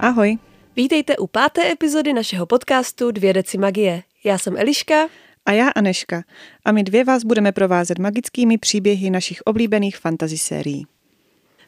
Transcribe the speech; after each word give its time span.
Ahoj. 0.00 0.38
Vítejte 0.76 1.16
u 1.16 1.26
páté 1.26 1.72
epizody 1.72 2.12
našeho 2.12 2.46
podcastu 2.46 3.10
Dvě 3.10 3.32
deci 3.32 3.58
magie. 3.58 4.02
Já 4.24 4.38
jsem 4.38 4.56
Eliška. 4.56 5.08
A 5.46 5.52
já 5.52 5.68
Aneška. 5.68 6.22
A 6.64 6.72
my 6.72 6.84
dvě 6.84 7.04
vás 7.04 7.24
budeme 7.24 7.52
provázet 7.52 7.98
magickými 7.98 8.58
příběhy 8.58 9.10
našich 9.10 9.42
oblíbených 9.44 9.98
fantasy 9.98 10.38
sérií. 10.38 10.86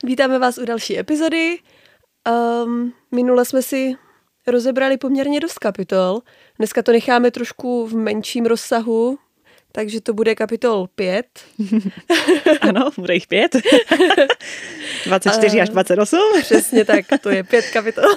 Vítáme 0.04 0.38
vás 0.38 0.58
u 0.58 0.64
další 0.64 0.98
epizody. 0.98 1.58
Um, 2.64 2.92
minule 3.12 3.44
jsme 3.44 3.62
si 3.62 3.94
rozebrali 4.46 4.96
poměrně 4.96 5.40
dost 5.40 5.58
kapitol. 5.58 6.20
Dneska 6.58 6.82
to 6.82 6.92
necháme 6.92 7.30
trošku 7.30 7.86
v 7.86 7.94
menším 7.94 8.46
rozsahu, 8.46 9.18
takže 9.72 10.00
to 10.00 10.14
bude 10.14 10.34
kapitol 10.34 10.86
5. 10.94 11.26
ano, 12.60 12.90
bude 12.98 13.14
jich 13.14 13.26
5. 13.26 13.56
24 15.06 15.56
uh, 15.56 15.62
až 15.62 15.68
28. 15.68 16.18
Přesně 16.42 16.84
tak, 16.84 17.06
to 17.20 17.30
je 17.30 17.44
5 17.44 17.70
kapitol. 17.70 18.04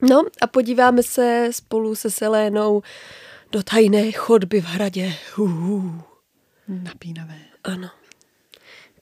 no 0.00 0.22
a 0.40 0.46
podíváme 0.46 1.02
se 1.02 1.48
spolu 1.50 1.94
se 1.94 2.10
Selénou 2.10 2.82
do 3.52 3.62
tajné 3.62 4.12
chodby 4.12 4.60
v 4.60 4.64
hradě. 4.64 5.14
Uhu. 5.38 6.02
Napínavé. 6.68 7.38
Ano. 7.64 7.90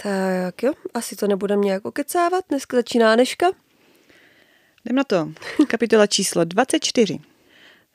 Tak 0.02 0.62
jo, 0.62 0.72
asi 0.94 1.16
to 1.16 1.26
nebudeme 1.26 1.64
nějak 1.64 1.84
okecávat. 1.84 2.44
Dneska 2.48 2.76
začíná 2.76 3.16
Neška. 3.16 3.46
Jdem 4.84 4.96
na 4.96 5.04
to. 5.04 5.32
Kapitola 5.66 6.06
číslo 6.06 6.44
24. 6.44 7.18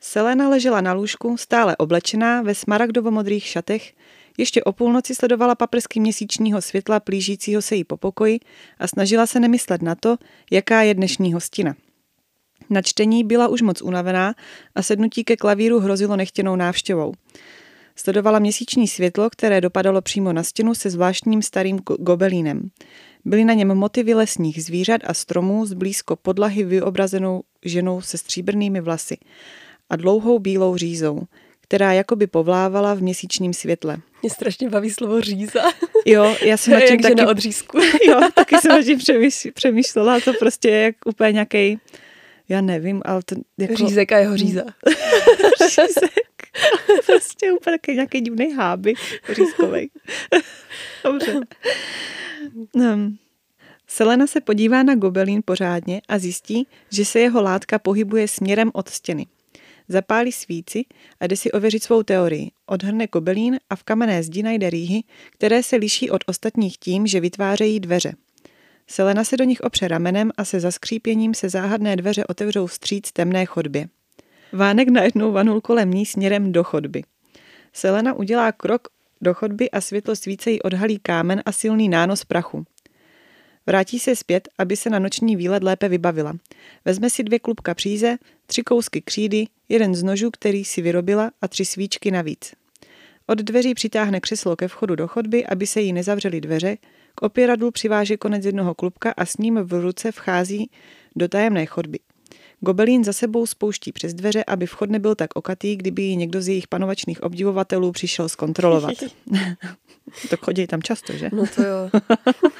Selena 0.00 0.48
ležela 0.48 0.80
na 0.80 0.92
lůžku, 0.92 1.36
stále 1.36 1.76
oblečená 1.76 2.42
ve 2.42 2.54
smaragdovo-modrých 2.54 3.44
šatech, 3.44 3.92
ještě 4.38 4.64
o 4.64 4.72
půlnoci 4.72 5.14
sledovala 5.14 5.54
paprsky 5.54 6.00
měsíčního 6.00 6.62
světla 6.62 7.00
plížícího 7.00 7.62
se 7.62 7.76
jí 7.76 7.84
po 7.84 7.96
pokoji 7.96 8.40
a 8.78 8.86
snažila 8.86 9.26
se 9.26 9.40
nemyslet 9.40 9.82
na 9.82 9.94
to, 9.94 10.16
jaká 10.50 10.82
je 10.82 10.94
dnešní 10.94 11.32
hostina. 11.32 11.74
Na 12.70 12.82
čtení 12.82 13.24
byla 13.24 13.48
už 13.48 13.62
moc 13.62 13.82
unavená 13.82 14.34
a 14.74 14.82
sednutí 14.82 15.24
ke 15.24 15.36
klavíru 15.36 15.80
hrozilo 15.80 16.16
nechtěnou 16.16 16.56
návštěvou. 16.56 17.12
Sledovala 17.96 18.38
měsíční 18.38 18.88
světlo, 18.88 19.30
které 19.30 19.60
dopadalo 19.60 20.02
přímo 20.02 20.32
na 20.32 20.42
stěnu 20.42 20.74
se 20.74 20.90
zvláštním 20.90 21.42
starým 21.42 21.78
gobelínem. 21.98 22.70
Byly 23.24 23.44
na 23.44 23.54
něm 23.54 23.74
motivy 23.74 24.14
lesních 24.14 24.64
zvířat 24.64 25.00
a 25.04 25.14
stromů 25.14 25.66
z 25.66 25.72
blízko 25.72 26.16
podlahy 26.16 26.64
vyobrazenou 26.64 27.42
ženou 27.64 28.00
se 28.00 28.18
stříbrnými 28.18 28.80
vlasy 28.80 29.18
a 29.90 29.96
dlouhou 29.96 30.38
bílou 30.38 30.76
řízou, 30.76 31.22
která 31.60 31.92
jakoby 31.92 32.26
povlávala 32.26 32.94
v 32.94 33.02
měsíčním 33.02 33.54
světle. 33.54 33.96
Mě 34.22 34.30
strašně 34.30 34.70
baví 34.70 34.90
slovo 34.90 35.20
říza. 35.20 35.62
Jo, 36.04 36.36
já 36.42 36.56
jsem 36.56 36.74
nad 36.74 36.80
tím 36.80 37.00
taky... 37.00 37.14
na 37.14 37.28
odřízku. 37.28 37.78
jo, 38.08 38.20
taky 38.34 38.56
jsem 38.58 38.70
nad 38.70 38.82
tím 38.82 38.98
přemýšlela, 39.54 40.20
to 40.20 40.32
prostě 40.32 40.68
je 40.68 40.82
jak 40.82 40.96
úplně 41.06 41.32
nějaký, 41.32 41.78
já 42.48 42.60
nevím, 42.60 43.02
ale 43.04 43.20
to 43.24 43.34
jako... 43.58 43.74
Řízek 43.74 44.12
a 44.12 44.18
jeho 44.18 44.36
říza. 44.36 44.62
Řízek. 45.68 46.48
prostě 47.06 47.52
úplně 47.52 47.78
taky 47.78 47.94
nějaký 47.94 48.20
divný 48.20 48.52
háby 48.52 48.94
řízkovej. 49.32 49.90
Dobře. 51.04 51.40
Um, 52.72 53.18
Selena 53.88 54.26
se 54.26 54.40
podívá 54.40 54.82
na 54.82 54.94
gobelín 54.94 55.42
pořádně 55.44 56.02
a 56.08 56.18
zjistí, 56.18 56.66
že 56.90 57.04
se 57.04 57.20
jeho 57.20 57.42
látka 57.42 57.78
pohybuje 57.78 58.28
směrem 58.28 58.70
od 58.74 58.88
stěny. 58.88 59.26
Zapálí 59.88 60.32
svíci 60.32 60.84
a 61.20 61.26
jde 61.26 61.36
si 61.36 61.52
ověřit 61.52 61.82
svou 61.82 62.02
teorii. 62.02 62.50
Odhrne 62.66 63.06
gobelín 63.06 63.58
a 63.70 63.76
v 63.76 63.82
kamenné 63.82 64.22
zdi 64.22 64.42
najde 64.42 64.70
rýhy, 64.70 65.04
které 65.30 65.62
se 65.62 65.76
liší 65.76 66.10
od 66.10 66.24
ostatních 66.26 66.78
tím, 66.78 67.06
že 67.06 67.20
vytvářejí 67.20 67.80
dveře. 67.80 68.14
Selena 68.86 69.24
se 69.24 69.36
do 69.36 69.44
nich 69.44 69.60
opře 69.60 69.88
ramenem 69.88 70.30
a 70.36 70.44
se 70.44 70.60
zaskřípěním 70.60 71.34
se 71.34 71.48
záhadné 71.48 71.96
dveře 71.96 72.24
otevřou 72.24 72.66
vstříc 72.66 73.12
temné 73.12 73.46
chodbě. 73.46 73.88
Vánek 74.52 74.88
najednou 74.88 75.32
vanul 75.32 75.60
kolem 75.60 75.90
ní 75.90 76.06
směrem 76.06 76.52
do 76.52 76.64
chodby. 76.64 77.02
Selena 77.72 78.12
udělá 78.12 78.52
krok 78.52 78.88
do 79.20 79.34
chodby 79.34 79.70
a 79.70 79.80
světlo 79.80 80.16
svíce 80.16 80.50
jí 80.50 80.62
odhalí 80.62 80.98
kámen 80.98 81.42
a 81.46 81.52
silný 81.52 81.88
nános 81.88 82.24
prachu. 82.24 82.64
Vrátí 83.66 83.98
se 83.98 84.16
zpět, 84.16 84.48
aby 84.58 84.76
se 84.76 84.90
na 84.90 84.98
noční 84.98 85.36
výlet 85.36 85.62
lépe 85.62 85.88
vybavila. 85.88 86.36
Vezme 86.84 87.10
si 87.10 87.22
dvě 87.24 87.38
klubka 87.38 87.74
příze, 87.74 88.16
tři 88.46 88.62
kousky 88.62 89.00
křídy, 89.00 89.46
jeden 89.68 89.94
z 89.94 90.02
nožů, 90.02 90.30
který 90.30 90.64
si 90.64 90.82
vyrobila 90.82 91.30
a 91.42 91.48
tři 91.48 91.64
svíčky 91.64 92.10
navíc. 92.10 92.54
Od 93.26 93.38
dveří 93.38 93.74
přitáhne 93.74 94.20
křeslo 94.20 94.56
ke 94.56 94.68
vchodu 94.68 94.94
do 94.94 95.08
chodby, 95.08 95.46
aby 95.46 95.66
se 95.66 95.80
jí 95.80 95.92
nezavřely 95.92 96.40
dveře, 96.40 96.76
k 97.14 97.22
opěradlu 97.22 97.70
přiváže 97.70 98.16
konec 98.16 98.44
jednoho 98.44 98.74
klubka 98.74 99.14
a 99.16 99.26
s 99.26 99.36
ním 99.36 99.58
v 99.62 99.72
ruce 99.72 100.12
vchází 100.12 100.70
do 101.16 101.28
tajemné 101.28 101.66
chodby. 101.66 101.98
Gobelín 102.60 103.04
za 103.04 103.12
sebou 103.12 103.46
spouští 103.46 103.92
přes 103.92 104.14
dveře, 104.14 104.44
aby 104.46 104.66
vchod 104.66 104.90
nebyl 104.90 105.14
tak 105.14 105.36
okatý, 105.36 105.76
kdyby 105.76 106.02
ji 106.02 106.16
někdo 106.16 106.42
z 106.42 106.48
jejich 106.48 106.68
panovačných 106.68 107.22
obdivovatelů 107.22 107.92
přišel 107.92 108.28
zkontrolovat. 108.28 108.94
to 110.30 110.36
chodí 110.36 110.66
tam 110.66 110.82
často, 110.82 111.12
že? 111.12 111.30
No 111.32 111.44
to 111.54 111.62
jo. 111.62 111.90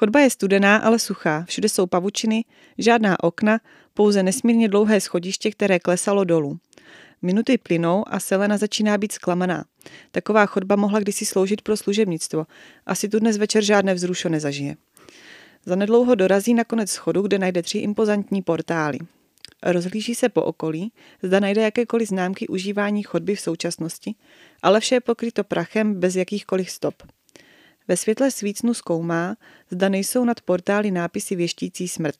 Chodba 0.00 0.20
je 0.20 0.30
studená, 0.30 0.76
ale 0.76 0.98
suchá. 0.98 1.44
Všude 1.48 1.68
jsou 1.68 1.86
pavučiny, 1.86 2.44
žádná 2.78 3.24
okna, 3.24 3.60
pouze 3.94 4.22
nesmírně 4.22 4.68
dlouhé 4.68 5.00
schodiště, 5.00 5.50
které 5.50 5.78
klesalo 5.78 6.24
dolů. 6.24 6.58
Minuty 7.22 7.58
plynou 7.58 8.04
a 8.06 8.20
Selena 8.20 8.58
začíná 8.58 8.98
být 8.98 9.12
zklamaná. 9.12 9.64
Taková 10.10 10.46
chodba 10.46 10.76
mohla 10.76 11.00
kdysi 11.00 11.26
sloužit 11.26 11.62
pro 11.62 11.76
služebnictvo. 11.76 12.46
Asi 12.86 13.08
tu 13.08 13.18
dnes 13.18 13.36
večer 13.36 13.64
žádné 13.64 13.94
vzrušo 13.94 14.28
nezažije. 14.28 14.76
Zanedlouho 15.66 16.14
dorazí 16.14 16.54
na 16.54 16.64
konec 16.64 16.90
schodu, 16.90 17.22
kde 17.22 17.38
najde 17.38 17.62
tři 17.62 17.78
impozantní 17.78 18.42
portály. 18.42 18.98
Rozhlíží 19.62 20.14
se 20.14 20.28
po 20.28 20.42
okolí, 20.42 20.92
zda 21.22 21.40
najde 21.40 21.62
jakékoliv 21.62 22.08
známky 22.08 22.48
užívání 22.48 23.02
chodby 23.02 23.34
v 23.36 23.40
současnosti, 23.40 24.14
ale 24.62 24.80
vše 24.80 24.94
je 24.94 25.00
pokryto 25.00 25.44
prachem 25.44 25.94
bez 25.94 26.16
jakýchkoliv 26.16 26.70
stop. 26.70 26.94
Ve 27.90 27.96
světle 27.96 28.30
svícnu 28.30 28.74
zkoumá, 28.74 29.36
zda 29.70 29.88
nejsou 29.88 30.24
nad 30.24 30.40
portály 30.40 30.90
nápisy 30.90 31.36
věštící 31.36 31.88
smrt. 31.88 32.16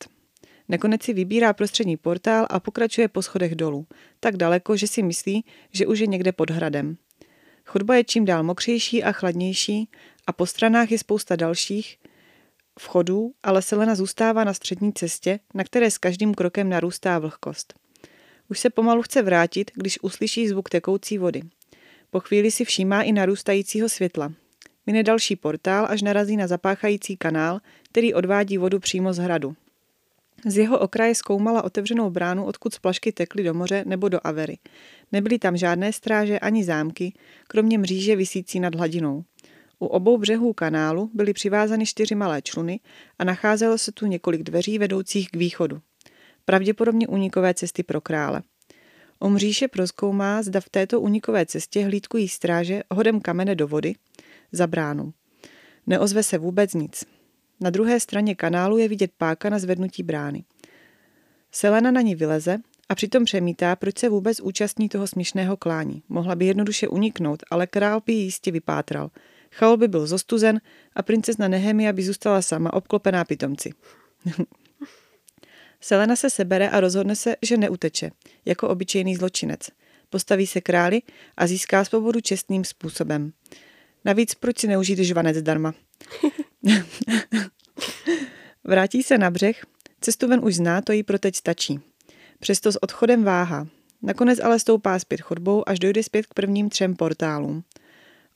Nakonec 0.68 1.02
si 1.02 1.12
vybírá 1.12 1.52
prostřední 1.52 1.96
portál 1.96 2.46
a 2.50 2.60
pokračuje 2.60 3.08
po 3.08 3.22
schodech 3.22 3.54
dolů, 3.54 3.86
tak 4.20 4.36
daleko, 4.36 4.76
že 4.76 4.86
si 4.86 5.02
myslí, 5.02 5.44
že 5.72 5.86
už 5.86 5.98
je 5.98 6.06
někde 6.06 6.32
pod 6.32 6.50
hradem. 6.50 6.96
Chodba 7.64 7.96
je 7.96 8.04
čím 8.04 8.24
dál 8.24 8.42
mokřejší 8.42 9.04
a 9.04 9.12
chladnější 9.12 9.88
a 10.26 10.32
po 10.32 10.46
stranách 10.46 10.90
je 10.90 10.98
spousta 10.98 11.36
dalších 11.36 11.98
vchodů, 12.78 13.32
ale 13.42 13.62
Selena 13.62 13.94
zůstává 13.94 14.44
na 14.44 14.54
střední 14.54 14.92
cestě, 14.92 15.40
na 15.54 15.64
které 15.64 15.90
s 15.90 15.98
každým 15.98 16.34
krokem 16.34 16.68
narůstá 16.68 17.18
vlhkost. 17.18 17.74
Už 18.48 18.60
se 18.60 18.70
pomalu 18.70 19.02
chce 19.02 19.22
vrátit, 19.22 19.70
když 19.74 20.02
uslyší 20.02 20.48
zvuk 20.48 20.68
tekoucí 20.68 21.18
vody. 21.18 21.42
Po 22.10 22.20
chvíli 22.20 22.50
si 22.50 22.64
všímá 22.64 23.02
i 23.02 23.12
narůstajícího 23.12 23.88
světla. 23.88 24.32
Mine 24.86 25.02
další 25.02 25.36
portál, 25.36 25.86
až 25.90 26.02
narazí 26.02 26.36
na 26.36 26.46
zapáchající 26.46 27.16
kanál, 27.16 27.60
který 27.88 28.14
odvádí 28.14 28.58
vodu 28.58 28.80
přímo 28.80 29.12
z 29.12 29.18
hradu. 29.18 29.56
Z 30.46 30.56
jeho 30.56 30.78
okraje 30.78 31.14
zkoumala 31.14 31.64
otevřenou 31.64 32.10
bránu, 32.10 32.44
odkud 32.44 32.74
splašky 32.74 33.12
tekly 33.12 33.44
do 33.44 33.54
moře 33.54 33.84
nebo 33.86 34.08
do 34.08 34.20
Avery. 34.24 34.58
Nebyly 35.12 35.38
tam 35.38 35.56
žádné 35.56 35.92
stráže 35.92 36.38
ani 36.38 36.64
zámky, 36.64 37.12
kromě 37.48 37.78
mříže 37.78 38.16
visící 38.16 38.60
nad 38.60 38.74
hladinou. 38.74 39.24
U 39.78 39.86
obou 39.86 40.18
břehů 40.18 40.52
kanálu 40.52 41.10
byly 41.14 41.32
přivázány 41.32 41.86
čtyři 41.86 42.14
malé 42.14 42.42
čluny 42.42 42.80
a 43.18 43.24
nacházelo 43.24 43.78
se 43.78 43.92
tu 43.92 44.06
několik 44.06 44.42
dveří 44.42 44.78
vedoucích 44.78 45.30
k 45.30 45.36
východu. 45.36 45.80
Pravděpodobně 46.44 47.08
unikové 47.08 47.54
cesty 47.54 47.82
pro 47.82 48.00
krále. 48.00 48.42
O 49.18 49.30
mříše 49.30 49.68
prozkoumá, 49.68 50.42
zda 50.42 50.60
v 50.60 50.68
této 50.68 51.00
unikové 51.00 51.46
cestě 51.46 51.84
hlídkují 51.84 52.28
stráže 52.28 52.82
hodem 52.90 53.20
kamene 53.20 53.54
do 53.54 53.68
vody 53.68 53.94
za 54.52 54.66
bránu. 54.66 55.12
Neozve 55.86 56.22
se 56.22 56.38
vůbec 56.38 56.74
nic. 56.74 57.04
Na 57.60 57.70
druhé 57.70 58.00
straně 58.00 58.34
kanálu 58.34 58.78
je 58.78 58.88
vidět 58.88 59.10
páka 59.18 59.50
na 59.50 59.58
zvednutí 59.58 60.02
brány. 60.02 60.44
Selena 61.52 61.90
na 61.90 62.00
ní 62.00 62.14
vyleze 62.14 62.58
a 62.88 62.94
přitom 62.94 63.24
přemítá, 63.24 63.76
proč 63.76 63.98
se 63.98 64.08
vůbec 64.08 64.40
účastní 64.40 64.88
toho 64.88 65.06
směšného 65.06 65.56
klání. 65.56 66.02
Mohla 66.08 66.34
by 66.34 66.46
jednoduše 66.46 66.88
uniknout, 66.88 67.42
ale 67.50 67.66
král 67.66 68.00
by 68.06 68.12
ji 68.12 68.22
jistě 68.22 68.50
vypátral. 68.50 69.10
Chaol 69.52 69.76
by 69.76 69.88
byl 69.88 70.06
zostuzen 70.06 70.60
a 70.94 71.02
princezna 71.02 71.48
Nehemia 71.48 71.92
by 71.92 72.02
zůstala 72.02 72.42
sama, 72.42 72.72
obklopená 72.72 73.24
pitomci. 73.24 73.72
Selena 75.80 76.16
se 76.16 76.30
sebere 76.30 76.70
a 76.70 76.80
rozhodne 76.80 77.16
se, 77.16 77.36
že 77.42 77.56
neuteče, 77.56 78.10
jako 78.44 78.68
obyčejný 78.68 79.16
zločinec. 79.16 79.60
Postaví 80.10 80.46
se 80.46 80.60
králi 80.60 81.02
a 81.36 81.46
získá 81.46 81.84
svobodu 81.84 82.20
čestným 82.20 82.64
způsobem. 82.64 83.32
Navíc 84.04 84.34
proč 84.34 84.58
si 84.58 84.66
neužít 84.66 84.98
žvanec 84.98 85.36
zdarma? 85.36 85.74
Vrátí 88.64 89.02
se 89.02 89.18
na 89.18 89.30
břeh, 89.30 89.66
cestu 90.00 90.28
ven 90.28 90.40
už 90.44 90.54
zná, 90.54 90.82
to 90.82 90.92
jí 90.92 91.02
pro 91.02 91.18
teď 91.18 91.36
stačí. 91.36 91.80
Přesto 92.40 92.72
s 92.72 92.82
odchodem 92.82 93.24
váha. 93.24 93.66
Nakonec 94.02 94.40
ale 94.40 94.58
stoupá 94.58 94.98
zpět 94.98 95.20
chodbou, 95.20 95.68
až 95.68 95.78
dojde 95.78 96.02
zpět 96.02 96.26
k 96.26 96.34
prvním 96.34 96.68
třem 96.68 96.96
portálům. 96.96 97.64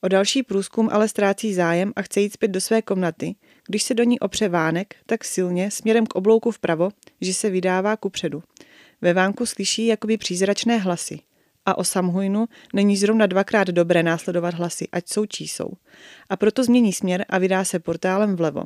O 0.01 0.09
další 0.09 0.43
průzkum 0.43 0.89
ale 0.93 1.09
ztrácí 1.09 1.55
zájem 1.55 1.93
a 1.97 2.03
chce 2.03 2.21
jít 2.21 2.33
zpět 2.33 2.49
do 2.49 2.61
své 2.61 2.83
komnaty, 2.83 3.35
Když 3.67 3.83
se 3.83 3.95
do 3.95 4.05
ní 4.05 4.21
opře 4.21 4.49
vánek, 4.49 4.97
tak 5.07 5.25
silně, 5.25 5.71
směrem 5.71 6.07
k 6.07 6.15
oblouku 6.15 6.51
vpravo, 6.51 6.91
že 7.21 7.35
se 7.35 7.51
vydává 7.51 7.97
ku 7.97 8.11
předu. 8.11 8.43
Ve 9.01 9.13
vánku 9.13 9.47
slyší 9.47 9.87
jakoby 9.87 10.17
přízračné 10.17 10.79
hlasy. 10.79 11.21
A 11.67 11.79
o 11.79 11.85
Samhujnu 11.85 12.47
není 12.75 12.97
zrovna 12.97 13.27
dvakrát 13.27 13.69
dobré 13.69 14.03
následovat 14.03 14.55
hlasy, 14.55 14.89
ať 14.93 15.09
jsou 15.09 15.27
čí 15.27 15.49
jsou. 15.49 15.69
A 16.31 16.37
proto 16.37 16.65
změní 16.65 16.93
směr 16.93 17.25
a 17.29 17.39
vydá 17.39 17.65
se 17.65 17.79
portálem 17.79 18.37
vlevo. 18.37 18.65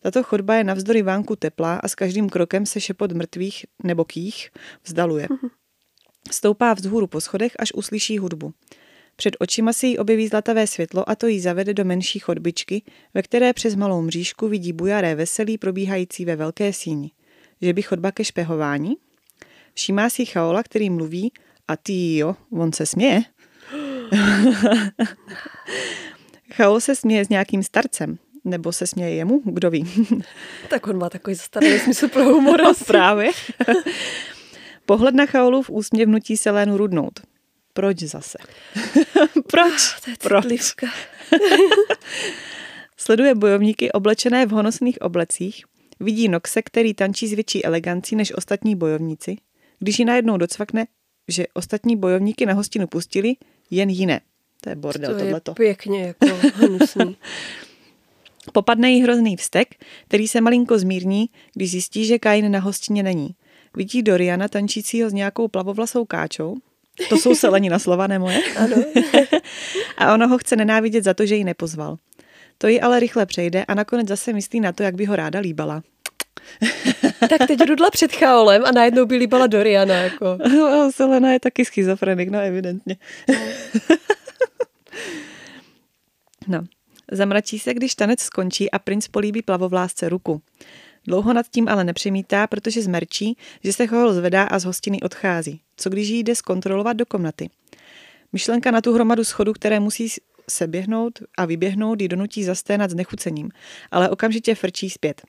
Tato 0.00 0.22
chodba 0.22 0.54
je 0.54 0.64
navzdory 0.64 1.02
vánku 1.02 1.36
teplá 1.36 1.76
a 1.76 1.88
s 1.88 1.94
každým 1.94 2.28
krokem 2.28 2.66
se 2.66 2.80
šepot 2.80 3.12
mrtvých 3.12 3.66
nebo 3.84 4.04
kých 4.04 4.50
vzdaluje. 4.84 5.28
Stoupá 6.30 6.74
vzhůru 6.74 7.06
po 7.06 7.20
schodech, 7.20 7.52
až 7.58 7.72
uslyší 7.72 8.18
hudbu. 8.18 8.52
Před 9.16 9.36
očima 9.38 9.72
si 9.72 9.86
jí 9.86 9.98
objeví 9.98 10.28
zlatavé 10.28 10.66
světlo 10.66 11.10
a 11.10 11.14
to 11.14 11.26
jí 11.26 11.40
zavede 11.40 11.74
do 11.74 11.84
menší 11.84 12.18
chodbičky, 12.18 12.82
ve 13.14 13.22
které 13.22 13.52
přes 13.52 13.74
malou 13.74 14.02
mřížku 14.02 14.48
vidí 14.48 14.72
bujaré 14.72 15.14
veselí 15.14 15.58
probíhající 15.58 16.24
ve 16.24 16.36
velké 16.36 16.72
síni. 16.72 17.10
Že 17.62 17.72
by 17.72 17.82
chodba 17.82 18.12
ke 18.12 18.24
špehování? 18.24 18.96
Všímá 19.74 20.10
si 20.10 20.26
Chaola, 20.26 20.62
který 20.62 20.90
mluví 20.90 21.32
a 21.70 21.76
ty 21.76 22.16
jo, 22.16 22.36
on 22.52 22.72
se 22.72 22.86
směje. 22.86 23.22
Chaol 26.52 26.80
se 26.80 26.94
směje 26.94 27.24
s 27.24 27.28
nějakým 27.28 27.62
starcem, 27.62 28.18
nebo 28.44 28.72
se 28.72 28.86
směje 28.86 29.14
jemu, 29.14 29.42
kdo 29.44 29.70
ví. 29.70 29.84
tak 30.68 30.86
on 30.86 30.98
má 30.98 31.10
takový 31.10 31.36
zastaralý 31.36 31.78
smysl 31.78 32.08
pro 32.08 32.24
humor. 32.24 32.60
No, 32.64 32.74
právě. 32.86 33.30
Pohled 34.86 35.14
na 35.14 35.26
Chaolův 35.26 35.70
úsměv 35.70 36.08
nutí 36.08 36.36
Selénu 36.36 36.76
rudnout. 36.76 37.20
Proč 37.72 37.98
zase? 37.98 38.38
Proč? 39.46 40.00
To 40.04 40.10
je 40.10 40.16
Proč? 40.20 40.74
Sleduje 42.96 43.34
bojovníky 43.34 43.92
oblečené 43.92 44.46
v 44.46 44.50
honosných 44.50 45.00
oblecích, 45.00 45.64
vidí 46.00 46.28
Noxe, 46.28 46.62
který 46.62 46.94
tančí 46.94 47.28
s 47.28 47.32
větší 47.32 47.64
elegancí 47.64 48.16
než 48.16 48.32
ostatní 48.32 48.76
bojovníci. 48.76 49.36
Když 49.78 49.98
ji 49.98 50.04
najednou 50.04 50.36
docvakne, 50.36 50.86
že 51.30 51.46
ostatní 51.54 51.96
bojovníky 51.96 52.46
na 52.46 52.54
hostinu 52.54 52.86
pustili, 52.86 53.34
jen 53.70 53.90
jiné. 53.90 54.20
To 54.60 54.68
je 54.68 54.76
bordel, 54.76 55.12
to 55.12 55.18
tohleto. 55.18 55.50
je 55.50 55.54
pěkně 55.54 56.02
jako 56.02 56.38
hnusný. 56.54 57.16
Popadne 58.52 58.90
jí 58.90 59.02
hrozný 59.02 59.36
vztek, 59.36 59.74
který 60.04 60.28
se 60.28 60.40
malinko 60.40 60.78
zmírní, 60.78 61.30
když 61.54 61.70
zjistí, 61.70 62.04
že 62.04 62.18
Kain 62.18 62.50
na 62.50 62.58
hostině 62.58 63.02
není. 63.02 63.34
Vidí 63.76 64.02
Doriana 64.02 64.48
tančícího 64.48 65.10
s 65.10 65.12
nějakou 65.12 65.48
plavovlasou 65.48 66.04
káčou. 66.04 66.56
To 67.08 67.16
jsou 67.16 67.34
selení 67.34 67.68
na 67.68 67.78
slova, 67.78 68.06
ne 68.06 68.18
moje. 68.18 68.40
Ano. 68.56 68.76
a 69.98 70.14
ono 70.14 70.28
ho 70.28 70.38
chce 70.38 70.56
nenávidět 70.56 71.04
za 71.04 71.14
to, 71.14 71.26
že 71.26 71.36
ji 71.36 71.44
nepozval. 71.44 71.98
To 72.58 72.68
ji 72.68 72.80
ale 72.80 73.00
rychle 73.00 73.26
přejde 73.26 73.64
a 73.64 73.74
nakonec 73.74 74.08
zase 74.08 74.32
myslí 74.32 74.60
na 74.60 74.72
to, 74.72 74.82
jak 74.82 74.94
by 74.94 75.04
ho 75.04 75.16
ráda 75.16 75.40
líbala. 75.40 75.82
Tak 77.28 77.46
teď 77.46 77.60
rudla 77.68 77.90
před 77.90 78.12
chaolem 78.12 78.64
a 78.64 78.72
najednou 78.72 79.06
by 79.06 79.16
líbala 79.16 79.46
Doriana. 79.46 79.94
Jako. 79.94 80.38
Selena 80.90 81.32
je 81.32 81.40
taky 81.40 81.64
schizofrenik, 81.64 82.28
no 82.28 82.38
evidentně. 82.38 82.96
no, 86.48 86.64
zamračí 87.12 87.58
se, 87.58 87.74
když 87.74 87.94
tanec 87.94 88.20
skončí 88.20 88.70
a 88.70 88.78
princ 88.78 89.08
políbí 89.08 89.42
plavovlásce 89.42 90.08
ruku. 90.08 90.42
Dlouho 91.06 91.32
nad 91.32 91.46
tím 91.50 91.68
ale 91.68 91.84
nepřemítá, 91.84 92.46
protože 92.46 92.82
zmerčí, 92.82 93.36
že 93.64 93.72
se 93.72 93.86
Chaol 93.86 94.12
zvedá 94.12 94.44
a 94.44 94.58
z 94.58 94.64
hostiny 94.64 95.00
odchází. 95.00 95.60
Co 95.76 95.90
když 95.90 96.08
jí 96.08 96.24
jde 96.24 96.34
zkontrolovat 96.34 96.96
do 96.96 97.06
komnaty? 97.06 97.50
Myšlenka 98.32 98.70
na 98.70 98.80
tu 98.80 98.92
hromadu 98.92 99.24
schodu, 99.24 99.52
které 99.52 99.80
musí 99.80 100.08
se 100.50 100.66
běhnout 100.66 101.18
a 101.36 101.44
vyběhnout, 101.44 102.00
ji 102.00 102.08
donutí 102.08 102.44
zasténat 102.44 102.90
s 102.90 102.94
nechucením, 102.94 103.50
ale 103.90 104.10
okamžitě 104.10 104.54
frčí 104.54 104.90
zpět. 104.90 105.22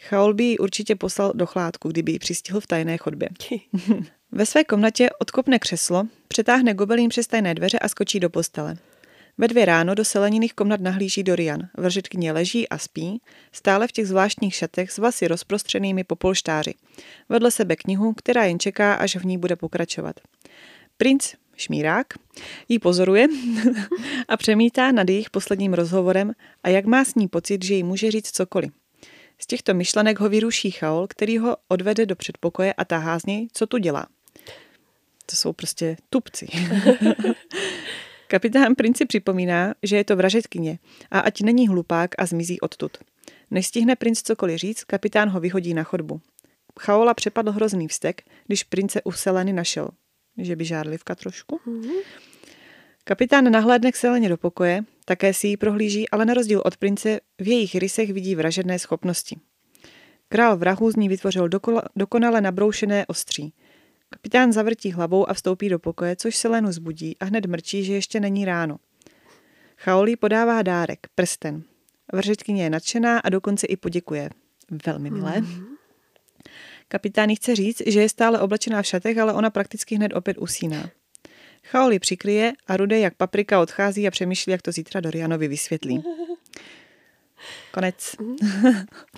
Chaol 0.00 0.34
by 0.34 0.44
ji 0.44 0.58
určitě 0.58 0.96
poslal 0.96 1.32
do 1.34 1.46
chládku, 1.46 1.88
kdyby 1.88 2.12
ji 2.12 2.18
přistihl 2.18 2.60
v 2.60 2.66
tajné 2.66 2.96
chodbě. 2.96 3.28
Ve 4.32 4.46
své 4.46 4.64
komnatě 4.64 5.10
odkopne 5.18 5.58
křeslo, 5.58 6.04
přetáhne 6.28 6.74
gobelín 6.74 7.08
přes 7.08 7.26
tajné 7.26 7.54
dveře 7.54 7.78
a 7.78 7.88
skočí 7.88 8.20
do 8.20 8.30
postele. 8.30 8.76
Ve 9.38 9.48
dvě 9.48 9.64
ráno 9.64 9.94
do 9.94 10.04
seleniných 10.04 10.54
komnat 10.54 10.80
nahlíží 10.80 11.22
Dorian. 11.22 11.68
Vržetkyně 11.76 12.32
leží 12.32 12.68
a 12.68 12.78
spí, 12.78 13.20
stále 13.52 13.88
v 13.88 13.92
těch 13.92 14.08
zvláštních 14.08 14.54
šatech 14.54 14.90
s 14.90 14.98
vlasy 14.98 15.28
rozprostřenými 15.28 16.04
po 16.04 16.16
polštáři. 16.16 16.74
Vedle 17.28 17.50
sebe 17.50 17.76
knihu, 17.76 18.12
která 18.12 18.44
jen 18.44 18.58
čeká, 18.58 18.94
až 18.94 19.16
v 19.16 19.24
ní 19.24 19.38
bude 19.38 19.56
pokračovat. 19.56 20.20
Princ 20.96 21.34
Šmírák 21.56 22.06
jí 22.68 22.78
pozoruje 22.78 23.26
a 24.28 24.36
přemítá 24.36 24.92
nad 24.92 25.08
jejich 25.08 25.30
posledním 25.30 25.74
rozhovorem 25.74 26.32
a 26.62 26.68
jak 26.68 26.84
má 26.84 27.04
s 27.04 27.14
ní 27.14 27.28
pocit, 27.28 27.64
že 27.64 27.74
jí 27.74 27.82
může 27.82 28.10
říct 28.10 28.30
cokoliv. 28.30 28.79
Z 29.40 29.46
těchto 29.46 29.74
myšlenek 29.74 30.20
ho 30.20 30.28
vyruší 30.28 30.70
Chaol, 30.70 31.06
který 31.06 31.38
ho 31.38 31.56
odvede 31.68 32.06
do 32.06 32.16
předpokoje 32.16 32.72
a 32.72 32.84
tahá 32.84 33.18
z 33.18 33.26
něj, 33.26 33.48
co 33.52 33.66
tu 33.66 33.78
dělá. 33.78 34.06
To 35.26 35.36
jsou 35.36 35.52
prostě 35.52 35.96
tupci. 36.10 36.46
Kapitán 38.28 38.74
princi 38.74 39.06
připomíná, 39.06 39.74
že 39.82 39.96
je 39.96 40.04
to 40.04 40.16
vražetkyně 40.16 40.78
a 41.10 41.20
ať 41.20 41.40
není 41.40 41.68
hlupák 41.68 42.10
a 42.18 42.26
zmizí 42.26 42.60
odtud. 42.60 42.98
Než 43.50 43.66
stihne 43.66 43.96
princ 43.96 44.22
cokoliv 44.22 44.58
říct, 44.58 44.84
kapitán 44.84 45.28
ho 45.28 45.40
vyhodí 45.40 45.74
na 45.74 45.82
chodbu. 45.82 46.20
Chaola 46.80 47.14
přepadl 47.14 47.52
hrozný 47.52 47.88
vztek, 47.88 48.22
když 48.46 48.64
prince 48.64 49.02
u 49.02 49.12
Seleny 49.12 49.52
našel. 49.52 49.88
Že 50.38 50.56
by 50.56 50.64
žárlivka 50.64 51.14
trošku. 51.14 51.60
Mm-hmm. 51.66 52.02
Kapitán 53.04 53.50
nahlédne 53.52 53.92
k 53.92 53.96
Seleně 53.96 54.28
do 54.28 54.36
pokoje, 54.36 54.84
také 55.10 55.34
si 55.34 55.46
ji 55.46 55.56
prohlíží, 55.56 56.08
ale 56.08 56.24
na 56.24 56.34
rozdíl 56.34 56.62
od 56.64 56.76
prince 56.76 57.20
v 57.38 57.48
jejich 57.48 57.74
rysech 57.74 58.12
vidí 58.12 58.34
vražedné 58.34 58.78
schopnosti. 58.78 59.36
Král 60.28 60.56
vrahů 60.56 60.90
z 60.90 60.96
ní 60.96 61.08
vytvořil 61.08 61.48
dokola, 61.48 61.82
dokonale 61.96 62.40
nabroušené 62.40 63.06
ostří. 63.06 63.52
Kapitán 64.10 64.52
zavrtí 64.52 64.92
hlavou 64.92 65.30
a 65.30 65.34
vstoupí 65.34 65.68
do 65.68 65.78
pokoje, 65.78 66.16
což 66.16 66.36
Selenu 66.36 66.72
zbudí 66.72 67.18
a 67.18 67.24
hned 67.24 67.46
mrčí, 67.46 67.84
že 67.84 67.92
ještě 67.94 68.20
není 68.20 68.44
ráno. 68.44 68.76
Chaolí 69.76 70.16
podává 70.16 70.62
dárek, 70.62 70.98
prsten. 71.14 71.62
Vržetkyně 72.12 72.62
je 72.62 72.70
nadšená 72.70 73.18
a 73.18 73.28
dokonce 73.28 73.66
i 73.66 73.76
poděkuje. 73.76 74.30
Velmi 74.86 75.10
milé. 75.10 75.32
Mm-hmm. 75.32 75.64
Kapitán 76.88 77.34
chce 77.34 77.56
říct, 77.56 77.82
že 77.86 78.00
je 78.00 78.08
stále 78.08 78.40
oblečená 78.40 78.82
v 78.82 78.86
šatech, 78.86 79.18
ale 79.18 79.32
ona 79.32 79.50
prakticky 79.50 79.96
hned 79.96 80.12
opět 80.14 80.38
usíná. 80.38 80.90
Chaoli 81.70 81.98
přikryje 81.98 82.52
a 82.66 82.76
Rude 82.76 82.98
jak 82.98 83.14
paprika 83.14 83.60
odchází 83.60 84.08
a 84.08 84.10
přemýšlí, 84.10 84.52
jak 84.52 84.62
to 84.62 84.72
zítra 84.72 85.00
Dorianovi 85.00 85.48
vysvětlí. 85.48 86.02
Konec. 87.72 88.16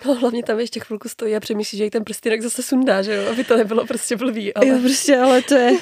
No, 0.07 0.15
hlavně 0.15 0.43
tam 0.43 0.61
ještě 0.61 0.81
chvilku 0.81 1.09
stojí 1.09 1.37
a 1.37 1.41
přemýšlí, 1.41 1.79
že 1.79 1.85
jí 1.85 1.91
ten 1.91 2.05
prstínek 2.05 2.43
zase 2.43 2.63
sundá, 2.63 3.03
že 3.03 3.15
jo, 3.15 3.31
aby 3.31 3.45
to 3.45 3.57
nebylo 3.57 3.87
prostě 3.87 4.17
blbý. 4.17 4.55
Ale... 4.55 4.67
Jo, 4.67 4.79
prostě, 4.83 5.19
ale 5.19 5.43
to 5.43 5.55
je... 5.55 5.79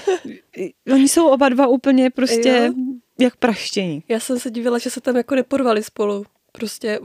Oni 0.92 1.08
jsou 1.08 1.28
oba 1.28 1.48
dva 1.48 1.66
úplně 1.66 2.10
prostě 2.10 2.48
jo. 2.66 2.72
jak 3.18 3.36
praštění. 3.36 4.02
Já 4.08 4.20
jsem 4.20 4.38
se 4.38 4.50
divila, 4.50 4.78
že 4.78 4.90
se 4.90 5.00
tam 5.00 5.16
jako 5.16 5.34
neporvali 5.34 5.82
spolu. 5.82 6.24
Prostě 6.52 7.00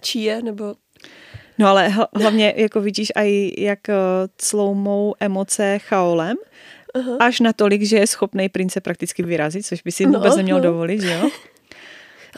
čí 0.00 0.22
je, 0.22 0.42
nebo... 0.42 0.74
No 1.58 1.68
ale 1.68 1.88
hlavně 2.16 2.54
jako 2.56 2.80
vidíš 2.80 3.12
aj 3.16 3.50
jak 3.58 3.88
eh, 3.88 3.94
cloumou 4.36 5.14
emoce 5.20 5.78
chaolem, 5.78 6.36
uh-huh. 6.94 7.16
až 7.20 7.40
natolik, 7.40 7.82
že 7.82 7.96
je 7.96 8.06
schopný 8.06 8.48
prince 8.48 8.80
prakticky 8.80 9.22
vyrazit, 9.22 9.66
což 9.66 9.82
by 9.82 9.92
si 9.92 10.06
no, 10.06 10.12
vůbec 10.12 10.36
neměl 10.36 10.56
no. 10.56 10.62
dovolit, 10.62 11.00
že 11.00 11.12
jo? 11.12 11.30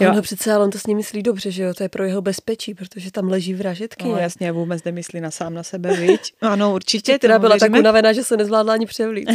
Jo. 0.01 0.13
No 0.15 0.23
přece, 0.23 0.53
ale 0.53 0.65
on 0.65 0.71
to 0.71 0.79
s 0.79 0.87
ním 0.87 0.97
myslí 0.97 1.23
dobře, 1.23 1.51
že 1.51 1.63
jo, 1.63 1.75
to 1.75 1.83
je 1.83 1.89
pro 1.89 2.05
jeho 2.05 2.23
bezpečí, 2.23 2.75
protože 2.75 3.13
tam 3.13 3.29
leží 3.29 3.55
vražetky. 3.55 4.09
No 4.09 4.17
jasně, 4.17 4.53
vůbec 4.53 4.85
nemyslí 4.85 5.21
na 5.21 5.31
sám 5.31 5.55
na 5.55 5.63
sebe, 5.63 5.97
viď? 5.97 6.35
Ano, 6.41 6.75
určitě. 6.75 7.19
Teda 7.19 7.39
byla 7.39 7.59
tak 7.59 7.73
unavená, 7.73 8.13
že 8.13 8.25
se 8.25 8.37
nezvládla 8.37 8.75
ani 8.75 8.87
převlít. 8.87 9.29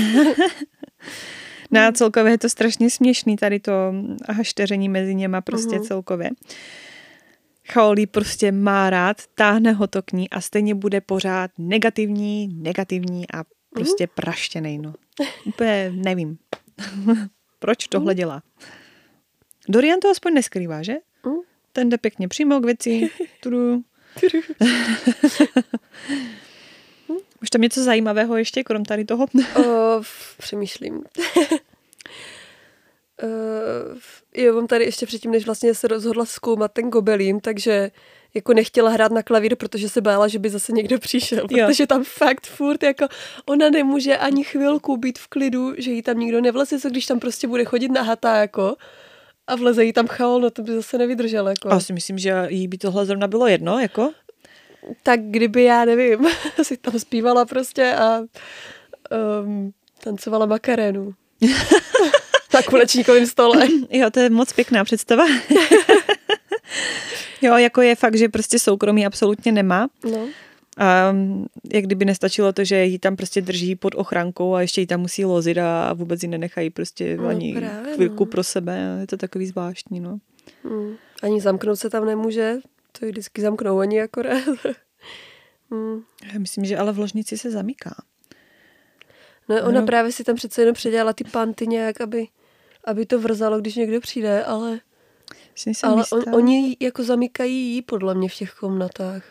no 1.72 1.82
a 1.82 1.92
celkově 1.92 2.34
je 2.34 2.38
to 2.38 2.50
strašně 2.50 2.90
směšný, 2.90 3.36
tady 3.36 3.60
to 3.60 3.72
hašteření 4.30 4.90
mezi 4.90 5.16
něma 5.16 5.42
prostě 5.42 5.76
uh-huh. 5.76 5.88
celkově. 5.88 6.30
Chaolí 7.72 8.06
prostě 8.06 8.52
má 8.52 8.90
rád, 8.90 9.18
táhne 9.36 9.72
ho 9.72 9.88
to 9.88 10.02
k 10.02 10.12
ní 10.12 10.30
a 10.30 10.42
stejně 10.42 10.76
bude 10.76 11.02
pořád 11.02 11.52
negativní, 11.58 12.50
negativní 12.62 13.26
a 13.34 13.44
prostě 13.74 14.06
uh-huh. 14.06 14.14
praštěnej, 14.16 14.78
no. 14.78 14.94
Úplně 15.46 15.92
nevím, 15.96 16.38
proč 17.60 17.88
tohle 17.88 18.14
uh-huh. 18.14 18.18
dělá. 18.18 18.44
Dorian 19.70 20.00
to 20.00 20.10
aspoň 20.10 20.34
neskrývá, 20.34 20.84
že? 20.84 20.96
Uh-huh. 21.24 21.42
Ten 21.74 21.90
jde 21.90 21.98
pěkně 21.98 22.28
přímo 22.28 22.60
k 22.60 22.66
věci. 22.66 23.10
Tudu. 23.44 23.84
Už 27.42 27.50
tam 27.50 27.62
něco 27.62 27.84
zajímavého 27.84 28.38
ještě, 28.38 28.64
krom 28.64 28.86
tady 28.86 29.06
toho? 29.06 29.26
o, 29.66 30.02
přemýšlím. 30.38 31.04
Uh, 33.24 33.98
jo, 34.36 34.54
mám 34.54 34.68
tady 34.68 34.86
ještě 34.86 35.06
předtím, 35.06 35.32
než 35.32 35.46
vlastně 35.46 35.74
se 35.74 35.88
rozhodla 35.88 36.26
zkoumat 36.26 36.72
ten 36.72 36.90
gobelín, 36.90 37.40
takže 37.40 37.92
jako 38.34 38.54
nechtěla 38.54 38.90
hrát 38.90 39.12
na 39.12 39.24
klavír, 39.24 39.56
protože 39.56 39.90
se 39.90 40.02
bála, 40.02 40.28
že 40.28 40.40
by 40.40 40.50
zase 40.50 40.72
někdo 40.72 41.00
přišel, 41.00 41.48
jo. 41.50 41.68
protože 41.68 41.88
tam 41.88 42.04
fakt 42.04 42.48
furt 42.48 42.84
jako 42.84 43.08
ona 43.46 43.70
nemůže 43.70 44.18
ani 44.18 44.44
chvilku 44.44 44.98
být 44.98 45.20
v 45.20 45.28
klidu, 45.28 45.74
že 45.78 45.92
jí 45.92 46.02
tam 46.02 46.20
nikdo 46.20 46.42
nevleze, 46.42 46.80
co 46.80 46.90
když 46.90 47.06
tam 47.06 47.20
prostě 47.20 47.48
bude 47.48 47.66
chodit 47.66 47.90
na 47.90 48.02
hata 48.02 48.36
jako 48.36 48.76
a 49.48 49.56
vleze 49.56 49.86
jí 49.86 49.94
tam 49.94 50.08
chaol, 50.08 50.42
no 50.42 50.50
to 50.50 50.62
by 50.62 50.76
zase 50.76 50.98
nevydržel. 50.98 51.48
Jako. 51.48 51.70
A 51.70 51.80
si 51.80 51.94
myslím, 51.94 52.18
že 52.18 52.48
jí 52.50 52.68
by 52.68 52.78
tohle 52.78 53.06
zrovna 53.06 53.28
bylo 53.28 53.48
jedno, 53.48 53.80
jako? 53.80 54.12
Tak 55.04 55.20
kdyby, 55.20 55.64
já 55.64 55.86
nevím, 55.86 56.28
si 56.64 56.78
tam 56.78 57.00
zpívala 57.00 57.46
prostě 57.46 57.94
a 57.94 58.20
um, 59.44 59.74
tancovala 60.04 60.46
makarénu. 60.46 61.14
Na 62.54 62.62
kulečníkovém 62.62 63.26
stole. 63.26 63.68
Jo, 63.90 64.10
to 64.10 64.20
je 64.20 64.30
moc 64.30 64.54
pěkná 64.54 64.84
představa. 64.84 65.26
jo, 67.42 67.58
jako 67.58 67.82
je 67.82 67.96
fakt, 67.96 68.16
že 68.18 68.30
prostě 68.30 68.60
soukromí 68.60 69.06
absolutně 69.06 69.52
nemá. 69.52 69.88
No. 70.12 70.28
A 70.80 71.16
jak 71.74 71.84
kdyby 71.84 72.06
nestačilo 72.06 72.54
to, 72.54 72.64
že 72.64 72.86
ji 72.86 73.00
tam 73.00 73.16
prostě 73.16 73.42
drží 73.42 73.76
pod 73.76 73.96
ochrankou 73.96 74.54
a 74.56 74.62
ještě 74.62 74.82
ji 74.82 74.88
tam 74.88 75.00
musí 75.02 75.26
lozit 75.26 75.58
a 75.58 75.94
vůbec 75.94 76.24
ji 76.24 76.30
nenechají 76.30 76.70
prostě 76.70 77.18
No, 77.18 77.28
ani 77.28 77.56
právě, 77.56 77.94
chvilku 77.96 78.26
no. 78.26 78.32
pro 78.32 78.44
sebe. 78.44 78.98
Je 79.02 79.08
to 79.08 79.18
takový 79.18 79.48
zvláštní, 79.48 80.00
no. 80.00 80.18
Hmm. 80.64 80.96
Ani 81.24 81.42
zamknout 81.42 81.80
se 81.80 81.90
tam 81.90 82.06
nemůže, 82.06 82.56
to 83.00 83.06
ji 83.06 83.12
vždycky 83.12 83.42
zamknou 83.42 83.78
oni 83.78 84.02
akorát. 84.02 84.44
hmm. 85.72 86.02
Já 86.34 86.40
myslím, 86.40 86.66
že 86.66 86.78
ale 86.78 86.92
v 86.94 87.00
ložnici 87.00 87.38
se 87.38 87.52
zamyká. 87.52 87.96
No, 89.50 89.56
ona 89.64 89.80
No. 89.82 89.86
právě 89.86 90.12
si 90.12 90.24
tam 90.24 90.36
přece 90.36 90.62
jenom 90.62 90.74
předělala 90.74 91.14
ty 91.14 91.24
panty 91.24 91.68
nějak, 91.68 92.02
aby, 92.02 92.28
aby 92.84 93.06
to 93.06 93.20
vrzalo, 93.20 93.60
když 93.60 93.76
někdo 93.76 94.02
přijde, 94.02 94.44
ale, 94.44 94.80
ale 95.84 96.04
on, 96.12 96.36
oni 96.36 96.78
jako 96.80 97.04
zamykají 97.04 97.74
jí 97.74 97.82
podle 97.82 98.16
mě 98.16 98.30
v 98.30 98.36
těch 98.36 98.54
komnatách. 98.54 99.24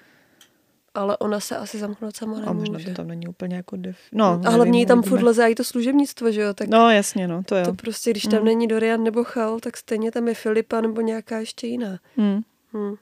Ale 0.95 1.17
ona 1.17 1.41
se 1.41 1.57
asi 1.57 1.79
zamknout 1.79 2.17
sama 2.17 2.37
A 2.47 2.53
možná 2.53 2.73
nemůže. 2.73 2.87
to 2.91 2.95
tam 2.95 3.09
není 3.09 3.29
úplně 3.29 3.57
jako 3.57 3.77
def... 3.77 3.97
No, 4.13 4.41
a 4.45 4.51
hlavně 4.51 4.79
jí 4.81 4.87
tam 4.87 5.03
furt 5.03 5.23
leze 5.23 5.51
i 5.51 5.55
to 5.55 5.65
služebnictvo, 5.65 6.31
že 6.31 6.41
jo? 6.41 6.55
Tak 6.55 6.69
No 6.69 6.91
jasně, 6.91 7.29
no, 7.29 7.43
to 7.43 7.57
jo. 7.57 7.65
to 7.65 7.75
prostě, 7.75 8.11
když 8.11 8.23
tam 8.23 8.39
Mm. 8.39 8.45
není 8.45 8.69
Dorian 8.69 9.03
nebo 9.03 9.25
Chal, 9.25 9.61
tak 9.61 9.77
stejně 9.77 10.11
tam 10.13 10.29
je 10.29 10.35
Filipa 10.35 10.81
nebo 10.81 11.01
nějaká 11.01 11.39
ještě 11.39 11.67
jiná. 11.67 11.99
Hmm. 12.17 12.41
Hm. 12.73 12.95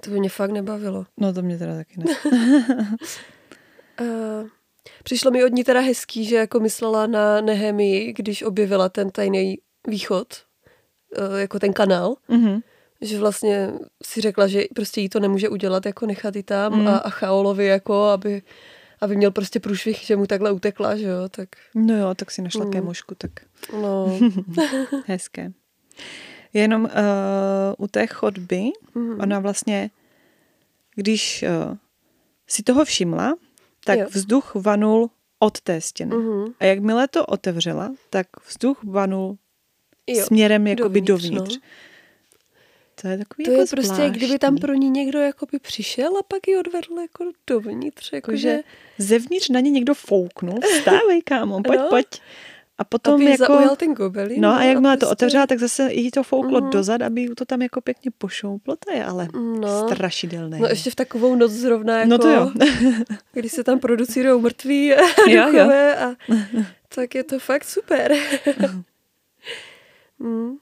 To 0.00 0.10
by 0.10 0.18
mě 0.20 0.28
fakt 0.28 0.50
nebavilo. 0.50 1.06
No 1.16 1.32
to 1.32 1.42
mě 1.42 1.58
teda 1.58 1.74
taky 1.76 1.94
ne. 2.00 2.04
Uh, 4.00 4.48
přišlo 5.04 5.30
mi 5.30 5.44
od 5.44 5.52
ní 5.52 5.64
teda 5.64 5.80
hezký, 5.80 6.24
že 6.24 6.36
jako 6.36 6.60
myslela 6.60 7.06
na 7.06 7.40
Nehemii, 7.40 8.12
když 8.12 8.42
objevila 8.42 8.88
ten 8.88 9.10
tajný 9.10 9.58
východ, 9.88 10.26
jako 11.36 11.58
ten 11.58 11.72
kanál, 11.72 12.14
Mhm. 12.28 12.60
že 13.00 13.18
vlastně 13.18 13.72
si 14.02 14.20
řekla, 14.20 14.46
že 14.46 14.64
prostě 14.74 15.00
jí 15.00 15.08
to 15.08 15.20
nemůže 15.20 15.48
udělat, 15.48 15.86
jako 15.86 16.06
nechat 16.06 16.36
ji 16.36 16.42
tam 16.42 16.80
Mm. 16.80 16.88
a, 16.88 16.96
a 16.96 17.10
Chaolovi 17.10 17.66
jako, 17.66 18.02
aby, 18.04 18.42
aby 19.00 19.16
měl 19.16 19.30
prostě 19.30 19.60
průšvih, 19.60 19.96
že 20.00 20.16
mu 20.16 20.26
takhle 20.26 20.52
utekla, 20.52 20.96
že 20.96 21.06
jo, 21.06 21.28
tak 21.28 21.48
No 21.74 21.96
jo, 21.98 22.14
tak 22.14 22.30
si 22.30 22.42
našla 22.42 22.64
Mm. 22.64 22.70
kémošku, 22.72 23.14
tak 23.14 23.30
no. 23.72 24.18
hezké. 25.06 25.52
Jenom 26.52 26.82
uh, 26.84 26.90
u 27.78 27.86
té 27.88 28.06
chodby, 28.06 28.62
Mhm. 28.94 29.20
ona 29.20 29.38
vlastně, 29.38 29.90
když 30.94 31.44
uh, 31.68 31.76
si 32.46 32.62
toho 32.62 32.84
všimla, 32.84 33.34
tak 33.84 33.98
Jo. 33.98 34.06
vzduch 34.10 34.54
vanul 34.54 35.10
od 35.38 35.60
té 35.60 35.80
stěny. 35.80 36.16
Mhm. 36.16 36.44
A 36.60 36.64
jakmile 36.64 37.08
to 37.08 37.26
otevřela, 37.26 37.94
tak 38.10 38.26
vzduch 38.48 38.84
vanul 38.84 39.36
Jo. 40.08 40.24
směrem 40.26 40.66
jakoby 40.66 41.00
dovnitř, 41.00 41.34
dovnitř. 41.34 41.54
no. 41.56 41.62
To 43.02 43.08
je 43.08 43.18
takový 43.18 43.44
To 43.44 43.50
jako 43.50 43.60
je 43.62 43.66
prostě, 43.66 44.02
jak 44.02 44.12
kdyby 44.12 44.38
tam 44.38 44.56
pro 44.56 44.74
ní 44.74 44.90
někdo 44.90 45.18
jakoby 45.18 45.58
přišel 45.58 46.16
a 46.18 46.22
pak 46.28 46.48
ji 46.48 46.56
odvedl 46.56 47.00
jako 47.00 47.24
dovnitř, 47.46 48.12
jakože 48.12 48.48
Jakože 48.48 48.62
zevnitř 48.98 49.48
na 49.48 49.60
ně 49.60 49.70
někdo 49.70 49.94
fouknul. 49.94 50.60
Vstávej, 50.60 51.22
kámo, 51.24 51.62
pojď, 51.66 51.78
No. 51.80 51.86
pojď. 51.88 52.06
A 52.80 52.84
potom 52.84 53.14
aby 53.14 53.24
jako... 53.24 53.44
zaujal 53.44 53.76
ten 53.76 53.94
gobelin. 53.94 54.40
No 54.40 54.48
a 54.54 54.62
jakmile 54.62 54.96
to 54.96 54.98
prostě- 55.06 55.12
otevřela, 55.12 55.46
tak 55.46 55.58
zase 55.58 55.92
jí 55.92 56.10
to 56.10 56.22
fouklo 56.22 56.60
Mhm. 56.60 56.70
dozad, 56.70 57.02
aby 57.02 57.20
jí 57.20 57.28
to 57.34 57.44
tam 57.44 57.62
jako 57.62 57.80
pěkně 57.80 58.10
pošouplo. 58.18 58.76
To 58.86 58.92
je 58.92 59.04
ale 59.04 59.28
No. 59.60 59.88
strašidelné. 59.88 60.58
No 60.58 60.66
ještě 60.68 60.90
v 60.90 60.94
takovou 60.94 61.34
noc 61.34 61.52
zrovna, 61.52 61.98
jako, 61.98 62.08
No 62.10 62.18
to 62.18 62.28
jo. 62.30 62.50
kdy 63.32 63.48
se 63.48 63.64
tam 63.64 63.78
producirují 63.78 64.42
mrtví 64.42 64.94
a 64.94 65.00
Jo, 65.28 65.48
jo. 65.52 65.70
a 65.98 66.16
tak 66.94 67.14
je 67.14 67.24
to 67.24 67.38
fakt 67.38 67.64
super. 67.64 68.14
Mm. 70.18 70.56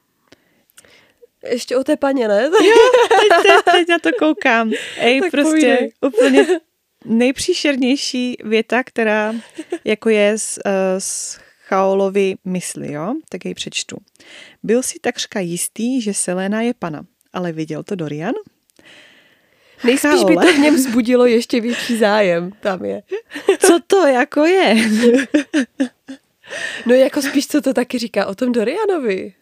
Ještě 1.51 1.77
o 1.77 1.85
té 1.85 1.97
paně, 1.97 2.29
ne? 2.29 2.51
teď, 2.51 3.43
teď, 3.43 3.53
teď 3.73 3.89
na 3.89 3.99
to 3.99 4.11
koukám. 4.19 4.73
Ej, 4.99 5.21
Tak 5.21 5.31
prostě 5.31 5.51
povídej. 5.51 5.93
úplně 6.01 6.47
nejpříšernější 7.05 8.37
věta, 8.45 8.83
která 8.85 9.35
jako 9.85 10.09
je 10.09 10.39
z, 10.39 10.59
uh, 10.67 10.73
z 10.99 11.39
Chaolovi 11.69 12.35
mysli, 12.45 12.93
jo? 12.93 13.15
Tak 13.29 13.45
jej 13.45 13.55
přečtu. 13.55 13.97
Byl 14.63 14.83
si 14.83 14.99
takřka 15.01 15.41
jistý, 15.41 16.01
že 16.03 16.15
Selena 16.15 16.63
je 16.63 16.75
pana, 16.75 17.03
ale 17.33 17.53
viděl 17.53 17.83
to 17.83 17.95
Dorian? 17.95 18.35
Nejspíš 19.85 20.25
by 20.25 20.35
Chaole. 20.35 20.47
to 20.47 20.53
v 20.53 20.59
něm 20.59 20.75
vzbudilo 20.75 21.27
ještě 21.27 21.61
větší 21.61 21.97
zájem, 21.99 22.53
tam 22.61 22.85
je. 22.85 23.03
Co 23.59 23.79
to 23.87 24.07
jako 24.07 24.45
je? 24.45 24.77
No 26.87 26.95
jako 26.95 27.23
spíš, 27.23 27.47
co 27.47 27.61
to 27.61 27.75
taky 27.75 27.99
říká 27.99 28.27
o 28.27 28.35
tom 28.35 28.53
Dorianovi. 28.53 29.35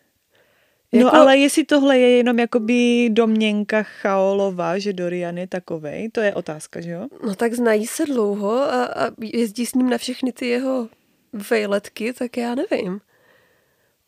Jako, 0.95 1.05
No 1.07 1.15
ale 1.15 1.39
jestli 1.39 1.65
tohle 1.65 1.99
je 1.99 2.11
jenom 2.11 2.39
jakoby 2.39 3.09
domněnka 3.13 3.83
Chaolova, 3.83 4.79
že 4.79 4.93
Dorian 4.93 5.39
je 5.39 5.47
takovej, 5.47 6.11
to 6.11 6.21
je 6.21 6.35
otázka, 6.35 6.81
že 6.81 6.91
jo? 6.91 7.07
No 7.27 7.35
tak 7.35 7.55
znají 7.55 7.87
se 7.87 8.07
dlouho 8.07 8.53
a, 8.53 8.85
a 8.85 9.11
jezdí 9.21 9.67
s 9.67 9.75
ním 9.75 9.91
na 9.91 9.99
všechny 9.99 10.33
ty 10.33 10.49
jeho 10.49 10.89
vejletky, 11.33 12.13
tak 12.13 12.37
já 12.37 12.55
nevím. 12.55 13.01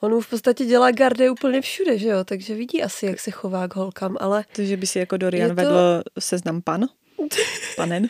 On 0.01 0.11
mu 0.13 0.21
v 0.21 0.31
podstatě 0.31 0.65
dělá 0.65 0.91
garde 0.91 1.31
úplně 1.31 1.61
všude, 1.61 1.99
že 1.99 2.09
jo? 2.09 2.25
Takže 2.25 2.55
vidí 2.55 2.83
asi, 2.83 3.07
jak 3.07 3.21
se 3.21 3.31
chová 3.31 3.69
k 3.69 3.77
holkám, 3.77 4.17
ale 4.21 4.45
To, 4.57 4.63
že 4.63 4.77
by 4.77 4.87
si 4.87 4.99
jako 4.99 5.17
Dorian 5.17 5.49
to- 5.49 5.55
vedl 5.55 6.03
seznam 6.19 6.63
pan? 6.63 6.87
Panen? 7.77 8.09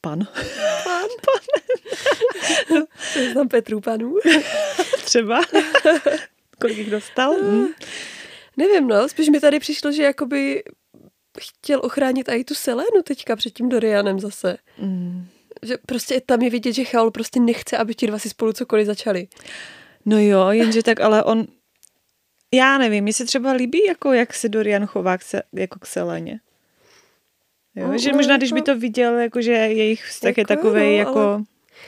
Pan? 0.00 0.18
pán. 1.24 1.42
Seznam 3.12 3.48
Petrů 3.48 3.80
panů. 3.80 4.14
Třeba? 5.04 5.40
Kolik 6.66 6.78
jich 6.78 6.90
dostal? 6.90 7.34
Hm. 7.42 7.66
Nevím, 8.56 8.88
no, 8.88 9.08
spíš 9.08 9.28
mi 9.28 9.40
tady 9.40 9.60
přišlo, 9.60 9.92
že 9.92 10.02
jakoby 10.02 10.62
chtěl 11.40 11.80
ochránit 11.82 12.28
i 12.28 12.44
tu 12.44 12.54
Selenu 12.54 13.02
teďka 13.04 13.36
před 13.36 13.50
tím 13.50 13.68
Dorianem 13.68 14.20
zase. 14.20 14.56
Mm. 14.78 15.26
Že 15.62 15.76
prostě 15.86 16.20
tam 16.26 16.42
je 16.42 16.50
vidět, 16.50 16.72
že 16.72 16.84
Chaol 16.84 17.10
prostě 17.10 17.40
nechce, 17.40 17.76
aby 17.76 17.94
ti 17.94 18.06
dva 18.06 18.18
si 18.18 18.28
spolu 18.28 18.52
cokoliv 18.52 18.86
začali. 18.86 19.28
No 20.06 20.18
jo, 20.18 20.48
jenže 20.50 20.82
tak 20.82 21.00
ale 21.00 21.24
on... 21.24 21.46
Já 22.54 22.78
nevím, 22.78 23.04
mi 23.04 23.12
se 23.12 23.24
třeba 23.24 23.52
líbí, 23.52 23.84
jako 23.86 24.12
jak 24.12 24.34
se 24.34 24.48
Dorian 24.48 24.86
chová 24.86 25.18
k 25.18 25.22
se, 25.22 25.42
jako 25.52 25.78
k 25.78 25.86
Seleně. 25.86 26.40
Jo, 27.74 27.88
No, 27.88 27.98
že 27.98 28.12
možná, 28.12 28.36
když 28.36 28.52
by 28.52 28.62
to 28.62 28.78
viděl, 28.78 29.14
jako 29.18 29.42
že 29.42 29.52
jejich 29.52 30.04
vztah 30.04 30.36
je 30.36 30.40
Jako 30.40 30.52
jo, 30.52 30.56
takový, 30.56 30.80
no, 30.80 30.92
jako... 30.92 31.18
ale- 31.18 31.44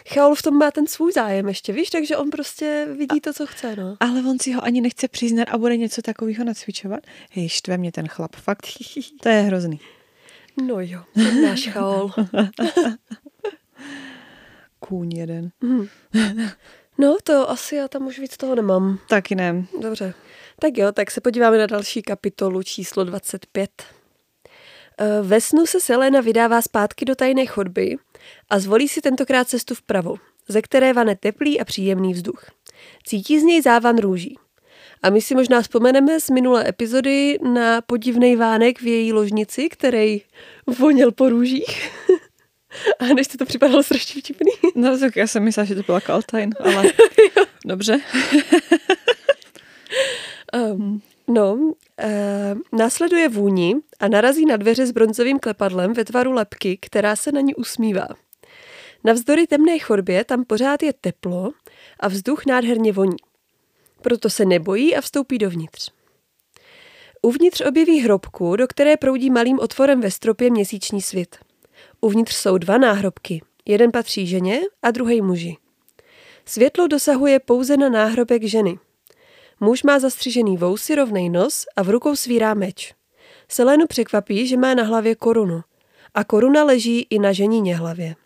Chaol 0.09 0.35
v 0.35 0.42
tom 0.42 0.59
má 0.59 0.71
ten 0.71 0.87
svůj 0.87 1.12
zájem 1.12 1.49
ještě, 1.49 1.73
víš, 1.73 1.90
takže 1.90 2.16
on 2.16 2.30
prostě 2.30 2.88
vidí 2.99 3.21
to, 3.21 3.33
co 3.33 3.47
chce, 3.47 3.76
no. 3.76 3.97
Ale 4.00 4.21
on 4.21 4.38
si 4.38 4.52
ho 4.52 4.64
ani 4.64 4.80
nechce 4.80 5.09
přiznat 5.09 5.49
a 5.50 5.59
bude 5.59 5.76
něco 5.76 6.02
takového 6.02 6.45
nacvičovat. 6.45 7.00
Hej, 7.30 7.49
štve 7.49 7.78
mě 7.78 7.92
ten 7.92 8.09
chlap, 8.09 8.37
fakt. 8.37 8.66
To 9.23 9.28
je 9.28 9.42
hrozný. 9.42 9.80
No 10.66 10.80
jo, 10.80 11.02
ten 11.14 11.42
náš 11.42 11.68
Chaol. 11.68 12.11
Kůň 14.80 15.12
jeden. 15.16 15.50
Mhm. 15.61 15.88
No, 16.99 17.16
to 17.25 17.50
asi 17.50 17.76
já 17.76 17.88
tam 17.88 18.07
už 18.07 18.18
víc 18.18 18.37
toho 18.37 18.54
nemám. 18.54 18.99
Taky 19.09 19.35
ne. 19.35 19.66
Dobře. 19.80 20.14
Tak 20.61 20.78
jo, 20.78 20.92
tak 20.92 21.11
se 21.11 21.21
podíváme 21.21 21.59
na 21.59 21.66
další 21.66 22.02
kapitolu 22.02 22.62
číslo 22.62 23.04
25. 23.04 23.71
Eh, 24.99 25.23
Ve 25.23 25.40
snu 25.40 25.66
se 25.66 25.80
Selena 25.80 26.21
vydává 26.21 26.62
zpátky 26.62 27.04
do 27.04 27.14
tajné 27.14 27.47
chodby 27.47 27.97
a 28.50 28.58
zvolí 28.58 28.88
si 28.88 29.00
tentokrát 29.00 29.49
cestu 29.49 29.75
vpravo, 29.75 30.14
ze 30.49 30.62
které 30.62 30.92
vane 30.92 31.16
teplý 31.16 31.61
a 31.61 31.64
příjemný 31.64 32.12
vzduch. 32.12 32.44
Cítí 33.06 33.40
z 33.40 33.42
něj 33.42 33.62
závan 33.62 33.99
růží. 33.99 34.38
A 35.02 35.11
my 35.11 35.20
si 35.20 35.35
možná 35.35 35.62
vzpomeneme 35.62 36.20
z 36.20 36.30
minulé 36.30 36.68
epizody 36.68 37.38
na 37.54 37.80
podivný 37.80 38.37
vánek 38.37 38.80
v 38.80 38.87
její 38.87 39.12
ložnici, 39.12 39.68
který 39.68 40.23
voněl 40.78 41.12
po 41.12 41.28
růžích. 41.28 41.90
A 42.99 43.04
než 43.04 43.26
to 43.26 43.44
připadalo 43.44 43.82
strašně 43.82 44.20
vtipný. 44.20 44.52
No 44.75 44.99
tak 44.99 45.16
já 45.16 45.26
jsem 45.26 45.42
myslela, 45.42 45.64
že 45.64 45.75
to 45.75 45.82
byla 45.82 46.00
Kaltajn, 46.00 46.50
ale 46.61 46.85
dobře. 47.64 48.00
Um, 50.73 51.02
no, 51.28 51.54
uh, 51.54 51.75
následuje 52.73 53.28
vůni 53.28 53.76
a 54.00 54.08
narazí 54.08 54.47
na 54.47 54.56
dveře 54.56 54.87
s 54.87 54.90
bronzovým 54.90 55.38
klepadlem 55.38 55.92
ve 55.92 56.04
tvaru 56.04 56.32
lepky, 56.32 56.78
která 56.82 57.16
se 57.16 57.32
na 57.32 57.40
ní 57.40 57.54
usmívá. 57.54 58.08
Navzdory 59.04 59.47
temné 59.47 59.78
chodbě 59.78 60.25
tam 60.25 60.44
pořád 60.44 60.82
je 60.82 60.92
teplo 60.92 61.50
a 62.00 62.08
vzduch 62.08 62.47
nádherně 62.47 62.92
voní. 62.92 63.16
Proto 64.02 64.30
se 64.30 64.44
nebojí 64.44 64.97
a 64.97 65.00
vstoupí 65.00 65.38
dovnitř. 65.38 65.90
Uvnitř 67.23 67.61
objeví 67.61 68.00
hrobku, 68.00 68.56
do 68.56 68.66
které 68.66 68.97
proudí 68.97 69.30
malým 69.30 69.58
otvorem 69.58 70.00
ve 70.00 70.11
stropě 70.11 70.50
měsíční 70.50 71.02
svit. 71.02 71.37
Uvnitř 72.00 72.35
jsou 72.35 72.58
dva 72.58 72.78
náhrobky. 72.78 73.42
Jeden 73.66 73.92
patří 73.92 74.26
ženě 74.26 74.61
a 74.82 74.90
druhý 74.90 75.23
muži. 75.23 75.56
Světlo 76.44 76.87
dosahuje 76.87 77.40
pouze 77.40 77.76
na 77.76 77.88
náhrobek 77.88 78.42
ženy. 78.42 78.78
Muž 79.61 79.83
má 79.83 79.99
zastřižený 79.99 80.57
vousy, 80.57 80.95
rovnej 80.95 81.29
nos 81.29 81.67
a 81.77 81.83
v 81.83 81.88
rukou 81.88 82.17
svírá 82.17 82.55
meč. 82.55 82.95
Selénu 83.49 83.87
překvapí, 83.87 84.47
že 84.47 84.57
má 84.57 84.75
na 84.75 84.83
hlavě 84.83 85.15
korunu. 85.15 85.61
A 86.15 86.25
koruna 86.25 86.65
leží 86.65 87.07
i 87.11 87.19
na 87.19 87.33
ženině 87.33 87.77
hlavě. 87.77 88.17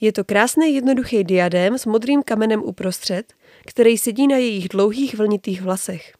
Je 0.00 0.12
to 0.12 0.24
krásný 0.24 0.74
jednoduchý 0.74 1.24
diadém 1.24 1.78
s 1.78 1.86
modrým 1.86 2.22
kamenem 2.22 2.62
uprostřed, 2.62 3.32
který 3.66 3.98
sedí 3.98 4.26
na 4.26 4.36
jejich 4.36 4.68
dlouhých 4.68 5.14
vlnitých 5.14 5.62
vlasech. 5.62 6.12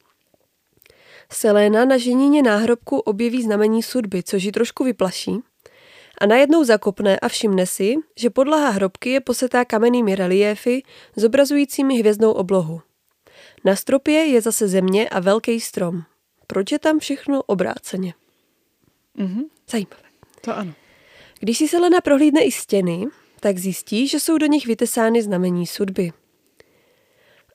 Selena 1.31 1.85
na 1.85 1.97
ženině 1.97 2.43
náhrobku 2.43 2.99
objeví 2.99 3.43
znamení 3.43 3.83
sudby, 3.83 4.23
což 4.23 4.43
ji 4.43 4.51
trošku 4.51 4.83
vyplaší, 4.83 5.39
a 6.21 6.25
najednou 6.25 6.63
zakopne 6.63 7.19
a 7.19 7.27
všimne 7.27 7.65
si, 7.65 7.95
že 8.17 8.29
podlaha 8.29 8.69
hrobky 8.69 9.09
je 9.09 9.21
posetá 9.21 9.65
kamennými 9.65 10.15
reliéfy 10.15 10.83
zobrazujícími 11.15 11.99
hvězdnou 11.99 12.31
oblohu. 12.31 12.81
Na 13.63 13.75
stropě 13.75 14.13
je 14.13 14.41
zase 14.41 14.67
země 14.67 15.09
a 15.09 15.19
velký 15.19 15.59
strom. 15.59 16.01
Proč 16.47 16.71
je 16.71 16.79
tam 16.79 16.99
všechno 16.99 17.43
obráceně? 17.43 18.13
Mhm. 19.17 19.43
Zajímavé. 19.69 20.03
To 20.41 20.57
ano. 20.57 20.73
Když 21.39 21.57
si 21.57 21.67
Selena 21.67 22.01
prohlídne 22.01 22.41
i 22.41 22.51
stěny, 22.51 23.05
tak 23.39 23.57
zjistí, 23.57 24.07
že 24.07 24.19
jsou 24.19 24.37
do 24.37 24.45
nich 24.45 24.67
vytesány 24.67 25.23
znamení 25.23 25.67
sudby. 25.67 26.11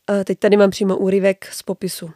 A 0.07 0.25
teď 0.25 0.38
tady 0.38 0.57
mám 0.57 0.71
přímo 0.71 0.97
úryvek 0.97 1.49
z 1.53 1.62
popisu. 1.62 2.11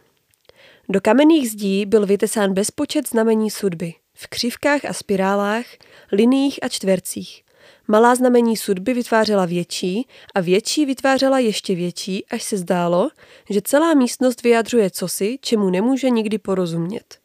Do 0.89 1.01
kamenných 1.01 1.51
zdí 1.51 1.85
byl 1.85 2.05
vytesán 2.05 2.53
bezpočet 2.53 3.09
znamení 3.09 3.51
sudby. 3.51 3.93
V 4.13 4.27
křivkách 4.27 4.85
a 4.85 4.93
spirálách, 4.93 5.65
liniích 6.11 6.59
a 6.61 6.69
čtvercích. 6.69 7.42
Malá 7.87 8.15
znamení 8.15 8.57
sudby 8.57 8.93
vytvářela 8.93 9.45
větší 9.45 10.07
a 10.35 10.41
větší 10.41 10.85
vytvářela 10.85 11.39
ještě 11.39 11.75
větší, 11.75 12.25
až 12.25 12.43
se 12.43 12.57
zdálo, 12.57 13.09
že 13.49 13.61
celá 13.61 13.93
místnost 13.93 14.43
vyjadřuje 14.43 14.89
cosi, 14.89 15.37
čemu 15.41 15.69
nemůže 15.69 16.09
nikdy 16.09 16.37
porozumět. 16.37 17.19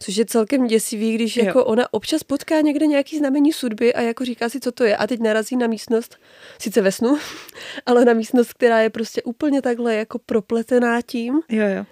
Což 0.00 0.16
je 0.16 0.24
celkem 0.24 0.66
děsivý, 0.66 1.14
když 1.14 1.36
Jo. 1.36 1.44
jako 1.44 1.64
ona 1.64 1.94
občas 1.94 2.22
potká 2.22 2.60
někde 2.60 2.86
nějaký 2.86 3.18
znamení 3.18 3.52
sudby 3.52 3.94
a 3.94 4.00
jako 4.00 4.24
říká 4.24 4.48
si, 4.48 4.60
co 4.60 4.72
to 4.72 4.84
je. 4.84 4.96
A 4.96 5.06
teď 5.06 5.20
narazí 5.20 5.56
na 5.56 5.66
místnost, 5.66 6.16
sice 6.58 6.80
ve 6.80 6.92
snu, 6.92 7.18
ale 7.86 8.04
na 8.04 8.12
místnost, 8.12 8.52
která 8.52 8.80
je 8.80 8.90
prostě 8.90 9.22
úplně 9.22 9.62
takhle 9.62 9.94
jako 9.94 10.18
propletená 10.18 11.02
tím. 11.02 11.40
Jo, 11.48 11.66
jo. 11.76 11.84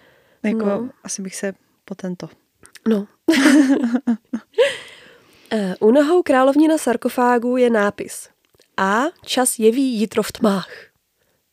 Jako, 0.42 0.64
No. 0.66 0.90
asi 1.04 1.22
bych 1.22 1.36
se 1.36 1.54
po 1.84 1.94
tento. 1.94 2.28
No. 2.88 3.06
Eh, 5.50 5.74
U 5.80 5.90
nohou 5.90 6.22
královnina 6.22 6.78
sarkofágu 6.78 7.56
je 7.56 7.70
nápis 7.70 8.28
A 8.76 9.04
čas 9.24 9.58
jeví 9.58 10.00
jitro 10.00 10.22
v 10.22 10.32
tmách. 10.32 10.68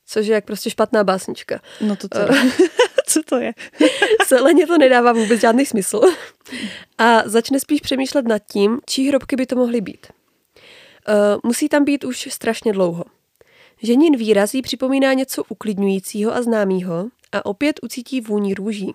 Což 0.08 0.28
je 0.28 0.36
jak 0.36 0.46
prostě 0.46 0.70
špatná 0.70 1.04
básnička. 1.04 1.62
No 1.82 1.96
to 1.96 2.08
co? 2.10 2.20
Eh. 2.20 2.52
co 3.08 3.24
to 3.24 3.38
je? 3.38 3.54
Seleně 4.28 4.68
to 4.68 4.78
nedává 4.78 5.12
vůbec 5.12 5.42
žádný 5.42 5.66
smysl. 5.66 6.02
A 6.98 7.24
začne 7.26 7.60
spíš 7.60 7.82
přemýšlet 7.82 8.28
nad 8.28 8.42
tím, 8.52 8.80
čí 8.86 9.08
hrobky 9.08 9.36
by 9.36 9.46
to 9.46 9.56
mohly 9.56 9.82
být. 9.82 10.08
Uh, 11.08 11.40
musí 11.44 11.70
tam 11.70 11.84
být 11.84 12.04
už 12.04 12.28
strašně 12.32 12.74
dlouho. 12.74 13.04
Ženin 13.82 14.18
výraz 14.18 14.54
jí 14.54 14.62
připomíná 14.62 15.14
něco 15.14 15.44
uklidňujícího 15.44 16.36
a 16.36 16.42
známého 16.42 17.08
a 17.32 17.46
opět 17.46 17.80
ucítí 17.84 18.22
vůni 18.22 18.54
růží. 18.54 18.94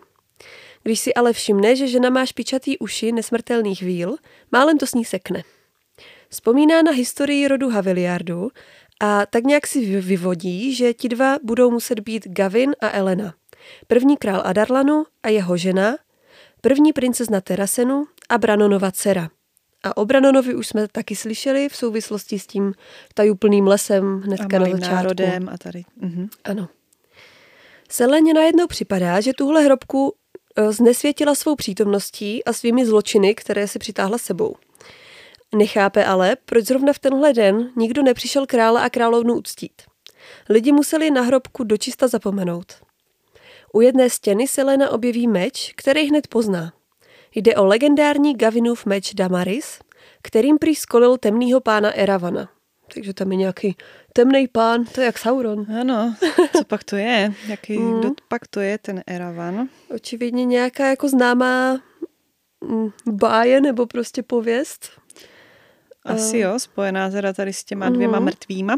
Když 0.88 1.00
si 1.00 1.14
ale 1.14 1.32
všimne, 1.36 1.76
že 1.76 1.84
žena 1.86 2.08
má 2.10 2.24
špičatý 2.26 2.78
uši 2.80 3.12
nesmrtelných 3.12 3.82
víl, 3.82 4.16
málem 4.52 4.78
to 4.80 4.86
s 4.88 4.94
ní 4.96 5.04
sekne. 5.04 5.44
Vzpomíná 6.32 6.82
na 6.82 6.92
historii 6.92 7.48
rodu 7.48 7.68
Haviliardu 7.68 8.48
a 9.00 9.26
tak 9.26 9.44
nějak 9.44 9.66
si 9.66 9.80
vy- 9.86 10.00
vyvodí, 10.00 10.74
že 10.74 10.94
ti 10.94 11.08
dva 11.08 11.36
budou 11.44 11.70
muset 11.70 12.00
být 12.00 12.26
Gavin 12.32 12.72
a 12.80 12.90
Elena. 12.90 13.34
První 13.86 14.16
král 14.16 14.42
Adarlanu 14.44 15.04
a 15.22 15.28
jeho 15.28 15.56
žena, 15.56 15.96
první 16.60 16.92
princezna 16.92 17.40
Terasenu 17.40 18.06
a 18.28 18.38
Branonova 18.38 18.90
dcera. 18.90 19.28
A 19.84 19.96
o 19.96 20.04
Branonovi 20.04 20.54
už 20.54 20.66
jsme 20.66 20.88
taky 20.88 21.16
slyšeli 21.16 21.68
v 21.68 21.76
souvislosti 21.76 22.38
s 22.38 22.46
tím 22.46 22.72
tajuplným 23.14 23.66
lesem 23.66 24.20
A 24.22 24.26
hnedka 24.26 24.48
na 24.52 24.58
malým 24.58 24.76
začátku. 24.76 24.94
národem 24.94 25.48
a 25.52 25.58
tady. 25.58 25.84
Mhm. 26.00 26.28
Ano. 26.44 26.68
Seleně 27.90 28.34
najednou 28.34 28.66
připadá, 28.66 29.20
že 29.20 29.32
tuhle 29.32 29.62
hrobku 29.64 30.14
znesvětila 30.68 31.34
svou 31.34 31.56
přítomností 31.56 32.44
a 32.44 32.52
svými 32.52 32.86
zločiny, 32.86 33.34
které 33.34 33.68
si 33.68 33.78
přitáhla 33.78 34.18
sebou. 34.18 34.56
Nechápe 35.54 36.04
ale, 36.04 36.36
proč 36.44 36.64
zrovna 36.64 36.92
v 36.92 36.98
tenhle 36.98 37.32
den 37.32 37.70
nikdo 37.76 38.02
nepřišel 38.02 38.46
krále 38.46 38.82
a 38.82 38.90
královnu 38.90 39.34
uctít. 39.34 39.82
Lidi 40.48 40.72
museli 40.72 41.10
na 41.10 41.22
hrobku 41.22 41.64
dočista 41.64 42.08
zapomenout. 42.08 42.74
U 43.72 43.80
jedné 43.80 44.10
stěny 44.10 44.48
Selena 44.48 44.90
objeví 44.90 45.28
meč, 45.28 45.72
který 45.76 46.08
hned 46.08 46.26
pozná. 46.26 46.72
Jde 47.34 47.56
o 47.56 47.64
legendární 47.64 48.36
Gavinův 48.36 48.86
meč 48.86 49.14
Damaris, 49.14 49.78
kterým 50.22 50.58
prý 50.58 50.74
skolil 50.74 51.18
temnýho 51.18 51.60
pána 51.60 51.90
Eravana. 51.90 52.48
Takže 52.94 53.14
tam 53.14 53.30
je 53.32 53.36
nějaký 53.36 53.76
temný 54.12 54.48
pán, 54.48 54.84
to 54.84 55.00
je 55.00 55.04
jak 55.04 55.18
Sauron. 55.18 55.66
Ano, 55.80 56.14
co 56.56 56.64
pak 56.64 56.84
to 56.84 56.96
je? 56.96 57.32
Jaký, 57.48 57.78
Mm. 57.78 58.00
kdo 58.00 58.10
pak 58.28 58.46
to 58.48 58.60
je 58.60 58.78
ten 58.78 59.02
Eravan? 59.06 59.68
Očividně 59.94 60.44
nějaká 60.44 60.86
jako 60.88 61.08
známá 61.08 61.80
mm, 62.64 62.90
báje 63.06 63.60
nebo 63.60 63.86
prostě 63.86 64.22
pověst. 64.22 64.90
Asi 66.04 66.38
jo, 66.38 66.58
spojená 66.58 67.10
teda 67.10 67.32
tady 67.32 67.52
s 67.52 67.64
těma 67.64 67.88
dvěma 67.88 68.16
Mhm. 68.18 68.24
mrtvýma. 68.24 68.76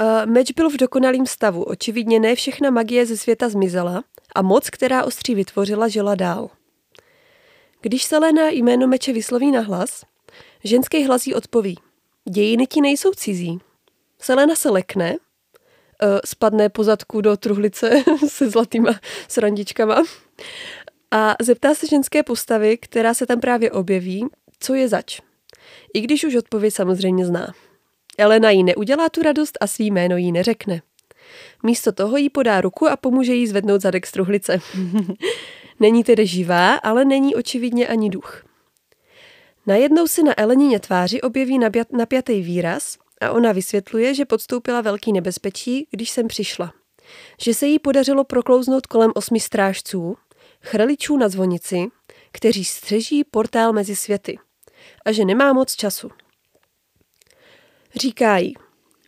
Uh, 0.00 0.30
meč 0.30 0.50
byl 0.52 0.70
v 0.70 0.76
dokonalém 0.76 1.26
stavu. 1.26 1.62
Očividně 1.62 2.20
ne 2.20 2.34
všechna 2.34 2.70
magie 2.70 3.06
ze 3.06 3.16
světa 3.16 3.48
zmizela 3.48 4.04
a 4.34 4.42
moc, 4.42 4.70
která 4.70 5.04
ostří 5.04 5.34
vytvořila, 5.34 5.88
žila 5.88 6.14
dál. 6.14 6.50
Když 7.80 8.04
Selena 8.04 8.48
jméno 8.48 8.86
meče 8.86 9.12
vysloví 9.12 9.50
na 9.50 9.60
hlas, 9.60 10.04
ženský 10.64 11.04
hlas 11.04 11.26
jí 11.26 11.34
odpoví. 11.34 11.78
Dějiny 12.30 12.66
ti 12.66 12.80
nejsou 12.80 13.10
cizí. 13.12 13.58
Selena 14.18 14.54
se 14.54 14.70
lekne, 14.70 15.12
uh, 15.12 15.18
spadne 16.24 16.68
po 16.68 16.84
zadku 16.84 17.20
do 17.20 17.36
truhlice 17.36 18.04
se 18.28 18.50
zlatýma 18.50 19.00
srandičkama 19.28 20.02
a 21.10 21.34
zeptá 21.40 21.74
se 21.74 21.86
ženské 21.86 22.22
postavy, 22.22 22.78
která 22.78 23.14
se 23.14 23.26
tam 23.26 23.40
právě 23.40 23.70
objeví, 23.70 24.26
co 24.60 24.74
je 24.74 24.88
zač. 24.88 25.20
I 25.94 26.00
když 26.00 26.24
už 26.24 26.34
odpověď 26.34 26.74
samozřejmě 26.74 27.26
zná. 27.26 27.54
Elena 28.18 28.50
jí 28.50 28.64
neudělá 28.64 29.08
tu 29.08 29.22
radost 29.22 29.58
a 29.60 29.66
svý 29.66 29.90
jméno 29.90 30.16
jí 30.16 30.32
neřekne. 30.32 30.82
Místo 31.62 31.92
toho 31.92 32.16
jí 32.16 32.30
podá 32.30 32.60
ruku 32.60 32.88
a 32.88 32.96
pomůže 32.96 33.34
jí 33.34 33.46
zvednout 33.46 33.80
zadek 33.80 34.06
z 34.06 34.12
truhlice. 34.12 34.58
není 35.80 36.04
tedy 36.04 36.26
živá, 36.26 36.74
ale 36.74 37.04
není 37.04 37.34
očividně 37.34 37.88
ani 37.88 38.10
duch. 38.10 38.44
Najednou 39.66 40.06
se 40.06 40.22
na 40.22 40.40
Elenině 40.40 40.80
tváři 40.80 41.20
objeví 41.20 41.58
napjatý 41.92 42.42
výraz 42.42 42.98
a 43.20 43.30
ona 43.30 43.52
vysvětluje, 43.52 44.14
že 44.14 44.24
podstoupila 44.24 44.80
velký 44.80 45.12
nebezpečí, 45.12 45.86
když 45.90 46.10
jsem 46.10 46.28
přišla. 46.28 46.72
Že 47.40 47.54
se 47.54 47.66
jí 47.66 47.78
podařilo 47.78 48.24
proklouznout 48.24 48.86
kolem 48.86 49.12
osmi 49.14 49.40
strážců, 49.40 50.16
chrličů 50.62 51.16
na 51.16 51.28
zvonici, 51.28 51.86
kteří 52.32 52.64
střeží 52.64 53.24
portál 53.24 53.72
mezi 53.72 53.96
světy 53.96 54.38
a 55.04 55.12
že 55.12 55.24
nemá 55.24 55.52
moc 55.52 55.74
času. 55.74 56.10
Říká 57.94 58.38
jí, 58.38 58.54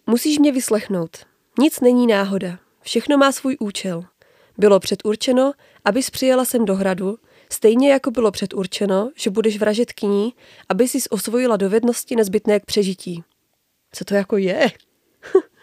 musíš 0.06 0.38
mě 0.38 0.52
vyslechnout. 0.52 1.16
Nic 1.58 1.80
není 1.80 2.06
náhoda. 2.06 2.58
Všechno 2.82 3.18
má 3.18 3.32
svůj 3.32 3.56
účel. 3.60 4.04
Bylo 4.58 4.80
předurčeno, 4.80 5.52
abys 5.84 6.10
přijela 6.10 6.44
sem 6.44 6.64
do 6.64 6.74
hradu, 6.74 7.18
stejně 7.52 7.92
jako 7.92 8.10
bylo 8.10 8.30
předurčeno, 8.30 9.10
že 9.16 9.30
budeš 9.30 9.58
vražet 9.58 9.92
kní, 9.92 10.34
aby 10.68 10.88
si 10.88 10.98
osvojila 11.10 11.56
dovednosti 11.56 12.16
nezbytné 12.16 12.60
k 12.60 12.64
přežití. 12.64 13.24
Co 13.92 14.04
to 14.04 14.14
jako 14.14 14.36
je? 14.36 14.70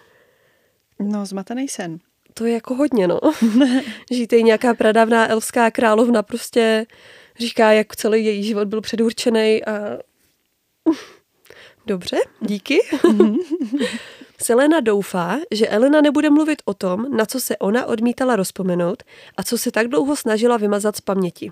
No, 1.03 1.25
zmatený 1.25 1.67
sen. 1.67 1.99
To 2.33 2.45
je 2.45 2.53
jako 2.53 2.75
hodně, 2.75 3.07
no. 3.07 3.19
že 4.11 4.27
tady 4.27 4.43
nějaká 4.43 4.73
pradávná 4.73 5.29
elfská 5.29 5.71
královna 5.71 6.23
prostě 6.23 6.85
říká, 7.39 7.71
jak 7.71 7.95
celý 7.95 8.25
její 8.25 8.43
život 8.43 8.67
byl 8.67 8.81
předurčený 8.81 9.65
a... 9.65 9.97
Dobře, 11.85 12.17
díky. 12.41 12.79
Selena 14.43 14.79
doufá, 14.79 15.37
že 15.51 15.67
Elena 15.67 16.01
nebude 16.01 16.29
mluvit 16.29 16.61
o 16.65 16.73
tom, 16.73 17.17
na 17.17 17.25
co 17.25 17.39
se 17.39 17.57
ona 17.57 17.85
odmítala 17.85 18.35
rozpomenout 18.35 19.03
a 19.37 19.43
co 19.43 19.57
se 19.57 19.71
tak 19.71 19.87
dlouho 19.87 20.15
snažila 20.15 20.57
vymazat 20.57 20.95
z 20.95 21.01
paměti. 21.01 21.51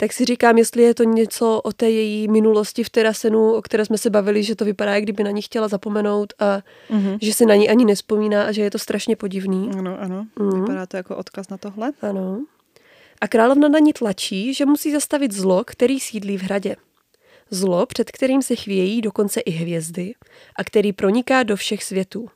Tak 0.00 0.12
si 0.12 0.24
říkám, 0.24 0.58
jestli 0.58 0.82
je 0.82 0.94
to 0.94 1.02
něco 1.04 1.60
o 1.60 1.72
té 1.72 1.90
její 1.90 2.28
minulosti 2.28 2.84
v 2.84 2.90
Terasenu, 2.90 3.52
o 3.54 3.62
které 3.62 3.84
jsme 3.84 3.98
se 3.98 4.10
bavili, 4.10 4.42
že 4.42 4.54
to 4.56 4.64
vypadá, 4.64 4.94
jak 4.94 5.02
kdyby 5.02 5.24
na 5.24 5.30
ní 5.30 5.42
chtěla 5.42 5.68
zapomenout 5.68 6.32
a 6.38 6.62
Mhm. 6.90 7.18
že 7.22 7.32
si 7.34 7.46
na 7.46 7.54
ní 7.54 7.68
ani 7.68 7.84
nespomíná 7.84 8.44
a 8.44 8.52
že 8.52 8.62
je 8.62 8.70
to 8.70 8.78
strašně 8.78 9.16
podivný. 9.16 9.70
Ano, 9.78 10.00
ano. 10.00 10.26
Mhm. 10.38 10.60
Vypadá 10.60 10.86
to 10.86 10.96
jako 10.96 11.16
odkaz 11.16 11.48
na 11.48 11.56
tohle. 11.58 11.92
Ano. 12.02 12.44
A 13.20 13.28
královna 13.28 13.68
na 13.68 13.78
ní 13.78 13.92
tlačí, 13.92 14.54
že 14.54 14.66
musí 14.66 14.92
zastavit 14.92 15.32
zlo, 15.32 15.64
který 15.66 16.00
sídlí 16.00 16.38
v 16.38 16.42
hradě. 16.42 16.76
Zlo, 17.50 17.86
před 17.86 18.10
kterým 18.10 18.42
se 18.42 18.56
chvějí 18.56 19.00
dokonce 19.00 19.40
i 19.40 19.50
hvězdy 19.50 20.12
a 20.56 20.64
který 20.64 20.92
proniká 20.92 21.42
do 21.42 21.56
všech 21.56 21.84
světů. 21.84 22.28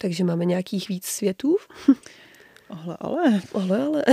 Takže 0.00 0.24
máme 0.24 0.44
nějakých 0.44 0.88
víc 0.88 1.06
světů? 1.06 1.56
Ale, 2.70 2.96
ale. 3.00 3.40
Ale, 3.54 3.82
ale. 3.86 4.04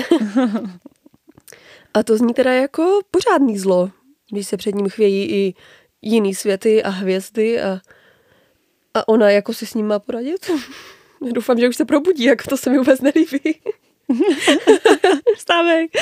A 1.95 2.03
to 2.03 2.17
zní 2.17 2.33
teda 2.33 2.53
jako 2.53 2.99
pořádný 3.11 3.57
zlo, 3.57 3.91
když 4.31 4.47
se 4.47 4.57
před 4.57 4.75
ním 4.75 4.89
chvějí 4.89 5.31
i 5.31 5.53
jiný 6.01 6.35
světy 6.35 6.83
a 6.83 6.89
hvězdy 6.89 7.61
a, 7.61 7.79
a 8.93 9.07
ona 9.07 9.29
jako 9.29 9.53
si 9.53 9.65
s 9.65 9.73
ním 9.73 9.87
má 9.87 9.99
poradit. 9.99 10.51
Doufám, 11.31 11.59
že 11.59 11.69
už 11.69 11.75
se 11.75 11.85
probudí, 11.85 12.23
jako 12.23 12.43
to 12.49 12.57
se 12.57 12.69
mi 12.69 12.77
vůbec 12.77 13.01
nelíbí. 13.01 13.61
Vstávej. 15.35 15.89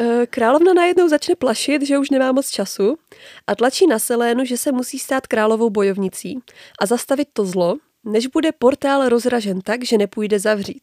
Eh, 0.00 0.26
Královna 0.26 0.74
najednou 0.74 1.08
začne 1.08 1.34
plašit, 1.34 1.82
že 1.82 1.98
už 1.98 2.10
nemá 2.10 2.32
moc 2.32 2.50
času 2.50 2.98
a 3.46 3.54
tlačí 3.54 3.86
na 3.86 3.98
Selénu, 3.98 4.44
že 4.44 4.56
se 4.56 4.72
musí 4.72 4.98
stát 4.98 5.26
královou 5.26 5.70
bojovnicí 5.70 6.38
a 6.80 6.86
zastavit 6.86 7.28
to 7.32 7.44
zlo, 7.44 7.76
než 8.04 8.26
bude 8.26 8.52
portál 8.52 9.08
rozražen 9.08 9.60
tak, 9.60 9.84
že 9.84 9.98
nepůjde 9.98 10.38
zavřít. 10.38 10.82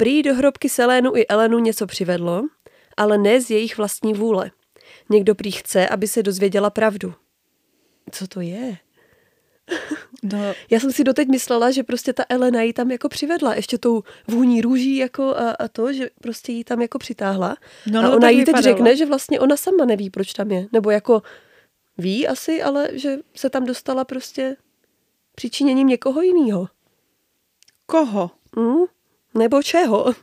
Prý 0.00 0.22
do 0.22 0.34
hrobky 0.34 0.68
Selénu 0.68 1.16
i 1.16 1.26
Elenu 1.26 1.58
něco 1.58 1.86
přivedlo, 1.86 2.42
ale 2.96 3.18
ne 3.18 3.40
z 3.40 3.50
jejich 3.50 3.76
vlastní 3.78 4.14
vůle. 4.14 4.50
Někdo 5.10 5.34
prý 5.34 5.50
chce, 5.50 5.88
aby 5.88 6.06
se 6.08 6.22
dozvěděla 6.22 6.70
pravdu. 6.70 7.14
Co 8.10 8.26
to 8.26 8.40
je? 8.40 8.76
No, 10.22 10.38
Já 10.70 10.80
jsem 10.80 10.92
si 10.92 11.04
doteď 11.04 11.28
myslela, 11.28 11.70
že 11.70 11.82
prostě 11.82 12.12
ta 12.12 12.24
Elena 12.28 12.62
ji 12.62 12.72
tam 12.72 12.90
jako 12.90 13.08
přivedla, 13.08 13.54
ještě 13.54 13.78
tou 13.78 14.02
vůní 14.28 14.60
růží 14.60 14.96
jako 14.96 15.36
a, 15.36 15.50
a 15.50 15.68
to, 15.68 15.92
že 15.92 16.10
prostě 16.22 16.52
ji 16.52 16.64
tam 16.64 16.82
jako 16.82 16.98
přitáhla. 16.98 17.56
No, 17.86 18.00
a 18.00 18.02
no, 18.02 18.10
ona 18.10 18.20
tak 18.20 18.30
jí 18.30 18.38
teď 18.38 18.46
vypadalo. 18.46 18.76
řekne, 18.76 18.96
že 18.96 19.06
vlastně 19.06 19.40
ona 19.40 19.56
sama 19.56 19.84
neví, 19.84 20.10
proč 20.10 20.32
tam 20.32 20.50
je. 20.50 20.66
Nebo 20.72 20.90
jako 20.90 21.22
ví 21.98 22.28
asi, 22.28 22.62
ale 22.62 22.88
že 22.92 23.16
se 23.34 23.50
tam 23.50 23.64
dostala 23.64 24.04
prostě 24.04 24.56
přičiněním 25.34 25.88
někoho 25.88 26.22
jiného. 26.22 26.68
koho? 27.86 28.30
Hm? 28.56 28.84
Nebo 29.34 29.62
čeho? 29.62 30.14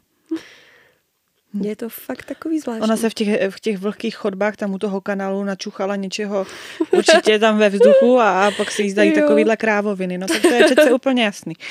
Je 1.61 1.75
to 1.75 1.89
fakt 1.89 2.25
takový 2.25 2.59
zvláštní. 2.59 2.83
Ona 2.83 2.97
se 2.97 3.09
v 3.09 3.13
těch, 3.13 3.49
v 3.49 3.59
těch 3.59 3.77
vlhkých 3.77 4.15
chodbách 4.15 4.55
tam 4.55 4.73
u 4.73 4.77
toho 4.77 5.01
kanálu 5.01 5.43
načuchala 5.43 5.95
něčeho 5.95 6.45
určitě 6.91 7.39
tam 7.39 7.57
ve 7.57 7.69
vzduchu 7.69 8.19
a, 8.19 8.47
a 8.47 8.51
pak 8.51 8.71
si 8.71 8.81
jí 8.83 8.91
zdají 8.91 9.09
Jo. 9.09 9.21
takovýhle 9.21 9.57
krávoviny. 9.57 10.17
No 10.17 10.27
tak 10.27 10.41
to 10.41 10.47
je 10.47 10.63
přece 10.65 10.93
úplně 10.93 11.23
jasný. 11.23 11.53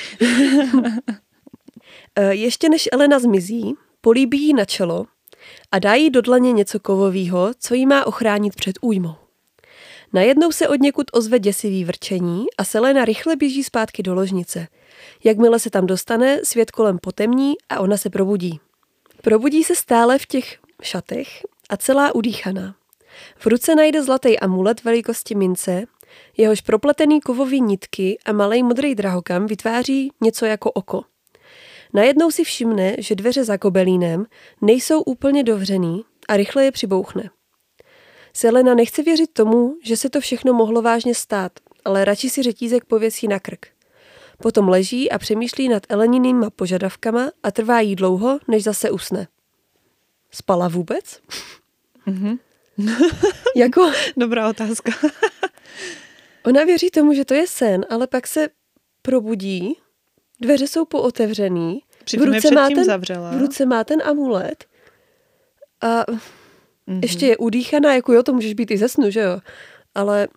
E, 2.15 2.33
Ještě 2.33 2.69
než 2.69 2.89
Elena 2.91 3.19
zmizí, 3.19 3.75
políbí 4.01 4.41
jí 4.41 4.53
na 4.53 4.65
čelo 4.65 5.05
a 5.71 5.79
dá 5.79 5.93
jí 5.93 6.09
do 6.09 6.21
dlaně 6.21 6.51
něco 6.51 6.79
kovového, 6.79 7.51
co 7.59 7.73
jí 7.73 7.85
má 7.85 8.07
ochránit 8.07 8.55
před 8.55 8.75
újmou. 8.81 9.15
Najednou 10.13 10.51
se 10.51 10.67
od 10.67 10.81
někud 10.81 11.05
ozve 11.13 11.39
děsivý 11.39 11.85
vrčení 11.85 12.45
a 12.57 12.63
Selena 12.63 13.05
rychle 13.05 13.35
běží 13.35 13.63
zpátky 13.63 14.03
do 14.03 14.15
ložnice. 14.15 14.67
Jakmile 15.23 15.59
se 15.59 15.69
tam 15.69 15.85
dostane, 15.85 16.39
svět 16.43 16.71
kolem 16.71 16.97
potemní 16.97 17.53
a 17.69 17.79
ona 17.79 17.97
se 17.97 18.09
probudí. 18.09 18.59
Probudí 19.21 19.63
se 19.63 19.75
stále 19.75 20.19
v 20.19 20.25
těch 20.25 20.57
šatech 20.81 21.27
a 21.69 21.77
celá 21.77 22.15
udýchaná. 22.15 22.75
V 23.37 23.45
ruce 23.45 23.75
najde 23.75 24.03
zlatý 24.03 24.39
amulet 24.39 24.83
velikosti 24.83 25.35
mince, 25.35 25.83
jehož 26.37 26.61
propletený 26.61 27.21
kovový 27.21 27.61
nitky 27.61 28.17
a 28.25 28.31
malý 28.31 28.63
modrý 28.63 28.95
drahokam 28.95 29.45
vytváří 29.45 30.11
něco 30.21 30.45
jako 30.45 30.71
oko. 30.71 31.03
Najednou 31.93 32.31
si 32.31 32.43
všimne, 32.43 32.95
že 32.97 33.15
dveře 33.15 33.43
za 33.43 33.57
kobelínem 33.57 34.25
nejsou 34.61 35.01
úplně 35.01 35.43
dovřený 35.43 36.03
a 36.27 36.37
rychle 36.37 36.65
je 36.65 36.71
přibouchne. 36.71 37.29
Selena 38.37 38.73
nechce 38.73 39.03
věřit 39.03 39.33
tomu, 39.33 39.77
že 39.83 39.97
se 39.97 40.09
to 40.09 40.21
všechno 40.21 40.53
mohlo 40.53 40.81
vážně 40.81 41.15
stát, 41.15 41.51
ale 41.85 42.05
radši 42.05 42.29
si 42.29 42.43
řetízek 42.43 42.85
pověsí 42.85 43.27
na 43.27 43.39
krk. 43.39 43.65
Potom 44.37 44.69
leží 44.69 45.11
a 45.11 45.17
přemýšlí 45.19 45.69
nad 45.69 45.83
Eleninýma 45.89 46.49
požadavkama 46.49 47.31
a 47.43 47.51
trvá 47.51 47.79
jí 47.79 47.95
dlouho, 47.95 48.39
než 48.47 48.63
zase 48.63 48.91
usne. 48.91 49.27
Spala 50.31 50.67
vůbec? 50.67 51.19
Mhm. 52.05 52.37
jako, 53.55 53.91
Dobrá 54.17 54.49
otázka. 54.49 54.91
ona 56.45 56.63
věří 56.63 56.89
tomu, 56.89 57.13
že 57.13 57.25
to 57.25 57.33
je 57.33 57.47
sen, 57.47 57.85
ale 57.89 58.07
pak 58.07 58.27
se 58.27 58.49
probudí, 59.01 59.77
dveře 60.41 60.67
jsou 60.67 60.85
pootevřený, 60.85 61.79
Přitom 62.03 62.33
je 62.33 62.51
má 62.55 62.67
ten, 62.67 62.85
zavřela. 62.85 63.31
v 63.31 63.41
ruce 63.41 63.65
má 63.65 63.83
ten 63.83 64.01
amulet 64.05 64.65
a 65.81 66.05
Mhm. 66.87 66.99
ještě 67.03 67.27
je 67.27 67.37
udýchaná, 67.37 67.93
jako 67.93 68.13
jo, 68.13 68.23
to 68.23 68.33
můžeš 68.33 68.53
být 68.53 68.71
i 68.71 68.77
ze 68.77 68.89
snu, 68.89 69.09
že 69.11 69.19
jo? 69.19 69.39
Ale 69.95 70.27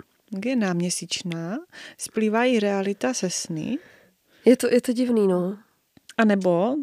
Je 0.45 0.57
náměsíčná, 0.57 1.59
splývá 1.99 2.45
jí 2.45 2.61
realita 2.61 3.15
se 3.15 3.31
sny, 3.31 3.79
je 4.45 4.57
to, 4.57 4.69
je 4.71 4.81
to 4.81 4.93
divný, 4.93 5.29
no. 5.29 5.59
a 6.19 6.25
nebo 6.25 6.75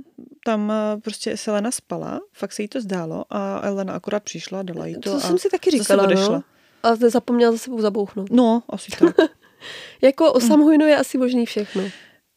tam 0.46 0.72
eh, 0.72 0.98
prostě 1.02 1.38
Selena 1.38 1.72
spala, 1.72 2.20
fakt 2.34 2.54
se 2.54 2.62
jí 2.62 2.68
to 2.68 2.82
zdálo 2.82 3.26
a 3.30 3.62
Elena 3.64 3.94
akorát 3.94 4.24
přišla, 4.24 4.64
dala 4.64 4.86
jí 4.86 4.96
to, 4.96 5.02
To, 5.02 5.16
a 5.16 5.20
jsem 5.20 5.38
si 5.38 5.50
taky 5.50 5.72
zase 5.72 5.84
říkala, 5.84 6.04
odešla. 6.04 6.30
no. 6.38 6.44
A 6.84 6.96
zapomněla 6.96 7.52
za 7.52 7.58
sebou 7.58 7.82
zabouchnout. 7.82 8.30
No, 8.32 8.64
asi 8.70 8.92
tak. 9.00 9.16
Jako 10.02 10.34
o 10.34 10.40
je 10.86 10.98
asi 10.98 11.18
možný 11.18 11.46
všechno. 11.46 11.84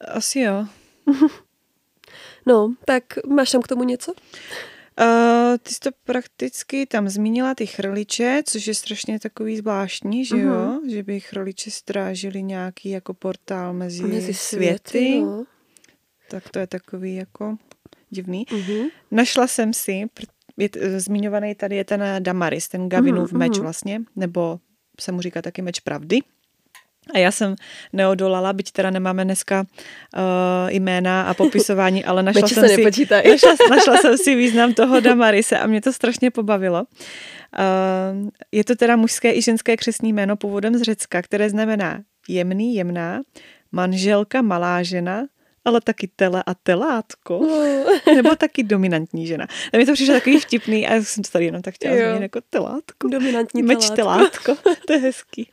asi 0.00 0.40
jo. 0.40 0.66
No, 2.46 2.74
tak 2.84 3.04
máš 3.26 3.50
tam 3.50 3.62
k 3.62 3.68
tomu 3.68 3.84
něco? 3.84 4.12
Uh, 5.00 5.58
ty 5.58 5.70
jsi 5.74 5.80
to 5.80 5.90
prakticky 6.04 6.86
tam 6.86 7.08
zmínila 7.08 7.54
ty 7.54 7.66
chrliče, 7.66 8.42
což 8.46 8.66
je 8.66 8.74
strašně 8.74 9.20
takový 9.20 9.56
zvláštní, 9.56 10.24
že 10.24 10.38
jo? 10.38 10.54
Mhm. 10.54 10.90
Že 10.90 11.02
by 11.02 11.20
chrliče 11.20 11.70
strážili 11.70 12.42
nějaký 12.42 12.90
jako 12.90 13.14
portál 13.14 13.72
mezi, 13.72 14.02
Mezi 14.02 14.34
světy. 14.34 14.78
světy. 14.90 15.22
Tak 16.30 16.48
to 16.48 16.58
je 16.58 16.66
takový 16.66 17.14
jako 17.14 17.56
divný. 18.10 18.46
Mhm. 18.52 18.88
Našla 19.10 19.46
jsem 19.46 19.72
si, 19.72 20.04
je, 20.56 20.68
t- 20.68 21.00
zmiňovaný 21.00 21.54
tady 21.54 21.76
je 21.76 21.84
ten 21.84 22.02
Damaris, 22.18 22.68
ten 22.68 22.88
Gavinův 22.88 23.32
Mhm, 23.32 23.38
meč 23.38 23.58
vlastně, 23.58 24.02
nebo 24.16 24.60
se 25.00 25.12
mu 25.12 25.20
říká 25.20 25.42
taky 25.42 25.62
meč 25.62 25.80
pravdy. 25.80 26.18
A 27.14 27.18
já 27.18 27.32
jsem 27.32 27.56
neodolala, 27.92 28.52
byť 28.52 28.72
teda 28.72 28.90
nemáme 28.90 29.24
dneska 29.24 29.60
uh, 29.60 30.70
jména 30.70 31.22
a 31.22 31.34
popisování, 31.34 32.04
ale 32.04 32.22
našla 32.22 32.48
jsem, 32.48 32.68
se 32.68 32.92
si, 32.92 33.06
našla, 33.30 33.54
našla 33.70 33.96
jsem 33.96 34.18
si 34.18 34.34
význam 34.34 34.74
toho 34.74 35.00
Damarise 35.00 35.58
a 35.58 35.66
mě 35.66 35.80
to 35.80 35.92
strašně 35.92 36.30
pobavilo. 36.30 36.82
Uh, 36.82 38.28
je 38.52 38.64
to 38.64 38.76
teda 38.76 38.96
mužské 38.96 39.34
i 39.34 39.42
ženské 39.42 39.76
křesní 39.76 40.12
jméno 40.12 40.36
původem 40.36 40.76
z 40.76 40.82
Řecka, 40.82 41.22
které 41.22 41.50
znamená 41.50 42.02
jemný, 42.28 42.74
jemná, 42.74 43.20
manželka, 43.72 44.42
malá 44.42 44.82
žena, 44.82 45.26
ale 45.64 45.80
taky 45.80 46.10
tele 46.16 46.42
a 46.46 46.54
telátko. 46.54 47.40
Nebo 48.14 48.36
taky 48.36 48.62
dominantní 48.62 49.26
žena. 49.26 49.46
A 49.72 49.76
mi 49.76 49.86
to 49.86 49.92
přišlo 49.92 50.14
takový 50.14 50.40
vtipný 50.40 50.86
a 50.88 50.94
já 50.94 51.02
jsem 51.02 51.24
to 51.24 51.30
tady 51.30 51.44
jenom 51.44 51.62
tak 51.62 51.74
chtěla 51.74 51.94
Jo. 51.94 52.02
zmínit 52.04 52.22
jako 52.22 52.40
telátko. 52.50 53.08
Dominantní 53.08 53.62
Meč 53.62 53.90
telátko. 53.90 54.54
telátko. 54.54 54.80
to 54.86 54.92
je 54.92 54.98
hezký. 54.98 55.50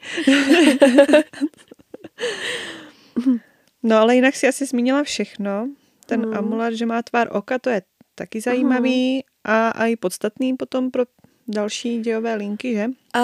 no 3.83 3.97
ale 3.97 4.15
jinak 4.15 4.35
si 4.35 4.47
asi 4.47 4.65
zmínila 4.65 5.03
všechno. 5.03 5.69
Ten 6.05 6.25
Mm. 6.27 6.37
amulet, 6.37 6.73
že 6.73 6.85
má 6.85 7.01
tvar 7.01 7.27
oka, 7.31 7.59
to 7.59 7.69
je 7.69 7.81
taky 8.15 8.41
zajímavý 8.41 9.23
a, 9.43 9.69
a 9.69 9.85
i 9.85 9.95
podstatný 9.95 10.53
potom 10.53 10.91
pro 10.91 11.03
další 11.47 11.99
dějové 11.99 12.35
linky, 12.35 12.73
že? 12.75 12.85
A 13.13 13.21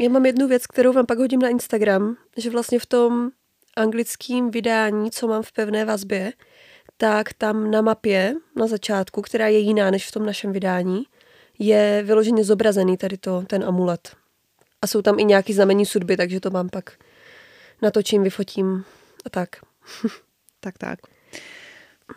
já 0.00 0.08
mám 0.08 0.26
jednu 0.26 0.48
věc, 0.48 0.66
kterou 0.66 0.92
vám 0.92 1.06
pak 1.06 1.18
hodím 1.18 1.40
na 1.40 1.48
Instagram, 1.48 2.16
že 2.36 2.50
vlastně 2.50 2.78
v 2.78 2.86
tom 2.86 3.30
anglickém 3.76 4.50
vydání, 4.50 5.10
co 5.10 5.28
mám 5.28 5.42
v 5.42 5.52
pevné 5.52 5.84
vazbě, 5.84 6.32
tak 6.96 7.32
tam 7.32 7.70
na 7.70 7.80
mapě 7.80 8.34
na 8.56 8.66
začátku, 8.66 9.22
která 9.22 9.48
je 9.48 9.58
jiná 9.58 9.90
než 9.90 10.06
v 10.08 10.12
tom 10.12 10.26
našem 10.26 10.52
vydání, 10.52 11.04
je 11.58 12.02
vyloženě 12.06 12.44
zobrazený 12.44 12.96
tady 12.96 13.18
to, 13.18 13.42
ten 13.42 13.64
amulet. 13.64 14.16
A 14.82 14.86
jsou 14.86 15.02
tam 15.02 15.18
i 15.18 15.24
nějaký 15.24 15.52
znamení 15.52 15.86
sudby, 15.86 16.16
takže 16.16 16.40
to 16.40 16.50
mám 16.50 16.68
pak 16.68 16.98
natočím, 17.82 18.22
vyfotím 18.22 18.84
a 19.24 19.30
tak. 19.30 19.56
Tak, 20.60 20.78
tak. 20.78 20.98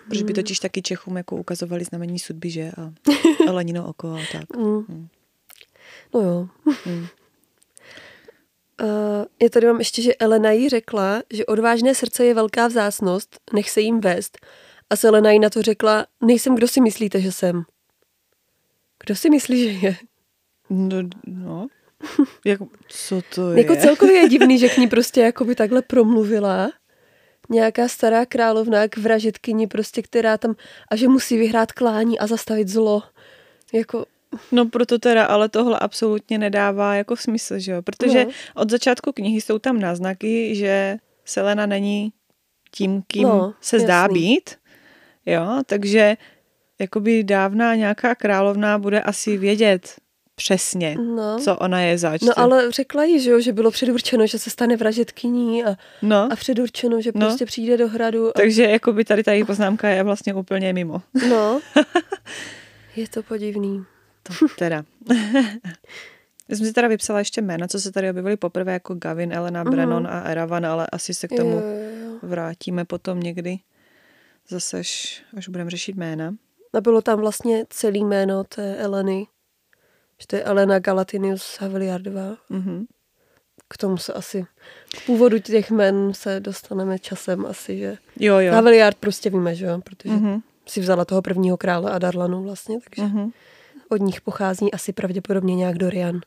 Protože 0.07 0.23
by 0.23 0.33
totiž 0.33 0.59
taky 0.59 0.81
Čechům 0.81 1.17
jako 1.17 1.35
ukazovali 1.35 1.83
znamení 1.83 2.19
sudby, 2.19 2.49
že? 2.49 2.71
A, 2.77 2.93
a 3.47 3.51
Lenino 3.51 3.87
oko 3.87 4.13
a 4.13 4.19
tak. 4.31 4.57
Mm. 4.57 4.85
Mm. 4.87 5.07
No 6.13 6.21
jo. 6.21 6.47
Mm. 6.85 7.07
Uh, 8.81 9.25
já 9.41 9.49
tady 9.49 9.67
mám 9.67 9.79
ještě, 9.79 10.01
že 10.01 10.15
Elena 10.15 10.51
jí 10.51 10.69
řekla, 10.69 11.21
že 11.33 11.45
odvážné 11.45 11.95
srdce 11.95 12.25
je 12.25 12.33
velká 12.33 12.67
vzácnost, 12.67 13.39
nech 13.53 13.69
se 13.69 13.81
jim 13.81 13.99
vést. 13.99 14.37
A 14.89 14.95
Selena 14.95 15.31
jí 15.31 15.39
na 15.39 15.49
to 15.49 15.61
řekla, 15.61 16.05
nejsem, 16.21 16.55
kdo 16.55 16.67
si 16.67 16.81
myslíte, 16.81 17.21
že 17.21 17.31
jsem. 17.31 17.63
Kdo 19.03 19.15
si 19.15 19.29
myslí, 19.29 19.63
že 19.63 19.87
je? 19.87 19.95
No, 20.69 20.97
no. 21.27 21.67
Jak, 22.45 22.59
co 22.87 23.21
to 23.35 23.51
je? 23.51 23.57
Jako 23.57 23.75
celkově 23.75 24.15
je 24.15 24.29
divný, 24.29 24.59
že 24.59 24.69
k 24.69 24.77
ní 24.77 24.87
prostě 24.87 25.21
jakoby 25.21 25.55
takhle 25.55 25.81
promluvila 25.81 26.71
nějaká 27.49 27.87
stará 27.87 28.25
královna 28.25 28.87
k 28.87 28.97
vražetkyni 28.97 29.67
prostě, 29.67 30.01
která 30.01 30.37
tam, 30.37 30.55
a 30.91 30.95
že 30.95 31.07
musí 31.07 31.37
vyhrát 31.37 31.71
klání 31.71 32.19
a 32.19 32.27
zastavit 32.27 32.67
zlo. 32.67 33.03
Jako, 33.73 34.05
No 34.51 34.65
proto 34.65 34.99
teda, 34.99 35.25
ale 35.25 35.49
tohle 35.49 35.79
absolutně 35.79 36.37
nedává 36.37 36.95
jako 36.95 37.15
smysl, 37.15 37.59
že 37.59 37.71
jo? 37.71 37.81
Protože 37.81 38.25
No. 38.25 38.31
od 38.55 38.69
začátku 38.71 39.11
knihy 39.11 39.41
jsou 39.41 39.59
tam 39.59 39.79
náznaky, 39.79 40.55
že 40.55 40.97
Selena 41.25 41.65
není 41.65 42.13
tím, 42.71 43.03
kým 43.07 43.23
No, 43.23 43.53
se 43.61 43.79
zdá 43.79 44.01
jasný. 44.01 44.13
být, 44.19 44.55
Jo, 45.25 45.61
takže 45.65 46.17
jakoby 46.79 47.23
dávná 47.23 47.75
nějaká 47.75 48.15
královna 48.15 48.77
bude 48.77 49.01
asi 49.01 49.37
vědět 49.37 49.95
přesně, 50.35 50.95
No. 51.15 51.39
co 51.39 51.55
ona 51.57 51.81
je 51.81 51.97
zač. 51.97 52.21
No 52.21 52.39
ale 52.39 52.71
řekla 52.71 53.03
jí, 53.03 53.19
že, 53.19 53.29
jo, 53.31 53.39
že 53.39 53.53
bylo 53.53 53.71
předurčeno, 53.71 54.27
že 54.27 54.39
se 54.39 54.49
stane 54.49 54.75
vražetkyní 54.77 55.65
a, 55.65 55.75
no 56.01 56.29
a 56.31 56.35
předurčeno, 56.35 57.01
že 57.01 57.11
No. 57.15 57.27
prostě 57.27 57.45
přijde 57.45 57.77
do 57.77 57.87
hradu. 57.87 58.27
A, 58.29 58.31
takže 58.35 58.63
jakoby 58.63 59.05
tady 59.05 59.23
ta 59.23 59.31
její 59.31 59.43
poznámka 59.43 59.89
je 59.89 60.03
vlastně 60.03 60.33
úplně 60.33 60.73
mimo. 60.73 61.01
no. 61.29 61.59
Je 62.95 63.07
to 63.07 63.23
podivný. 63.23 63.83
To 64.27 64.33
teda. 64.57 64.83
Já 66.49 66.57
jsem 66.57 66.65
si 66.65 66.73
teda 66.73 66.87
vypsala 66.87 67.19
ještě 67.19 67.41
jména, 67.41 67.67
co 67.67 67.79
se 67.79 67.91
tady 67.91 68.09
objevily 68.09 68.37
poprvé, 68.37 68.73
jako 68.73 68.95
Gavin, 68.95 69.33
Elena, 69.33 69.63
Brennon 69.63 70.07
a 70.07 70.21
Eravan, 70.23 70.65
ale 70.65 70.87
asi 70.91 71.13
se 71.13 71.27
k 71.27 71.35
tomu 71.37 71.51
Jo, 71.51 71.61
jo, 72.05 72.19
vrátíme 72.21 72.85
potom 72.85 73.19
někdy. 73.19 73.57
Zase, 74.49 74.79
až, 74.79 75.23
až 75.37 75.47
budeme 75.49 75.69
řešit 75.69 75.95
jména. 75.95 76.35
A 76.73 76.81
bylo 76.81 77.01
tam 77.01 77.19
vlastně 77.19 77.65
celý 77.69 78.03
jméno 78.03 78.43
té 78.43 78.75
Eleny. 78.77 79.27
Že 80.21 80.27
to 80.27 80.35
je 80.35 80.43
Elena 80.43 80.79
Galatinius 80.79 81.57
Haviliardová. 81.59 82.37
Mhm. 82.49 82.85
K 83.69 83.77
tomu 83.77 83.97
se 83.97 84.13
asi, 84.13 84.45
k 84.97 85.05
původu 85.05 85.39
těch 85.39 85.71
jmen 85.71 86.13
se 86.13 86.39
dostaneme 86.39 86.99
časem 86.99 87.45
asi, 87.45 87.77
že 87.77 87.97
Jo, 88.19 88.39
jo. 88.39 88.53
Haviliard 88.53 88.97
prostě 88.97 89.29
víme, 89.29 89.55
že 89.55 89.65
jo, 89.65 89.81
protože 89.83 90.13
Mhm. 90.13 90.39
si 90.67 90.81
vzala 90.81 91.05
toho 91.05 91.21
prvního 91.21 91.57
krále 91.57 91.91
Adarlanu 91.91 92.43
vlastně, 92.43 92.77
takže 92.89 93.01
Mhm. 93.01 93.31
Od 93.89 94.01
nich 94.01 94.21
pochází 94.21 94.71
asi 94.73 94.93
pravděpodobně 94.93 95.55
nějak 95.55 95.77
Dorian. 95.77 96.15
Uh, 96.15 96.21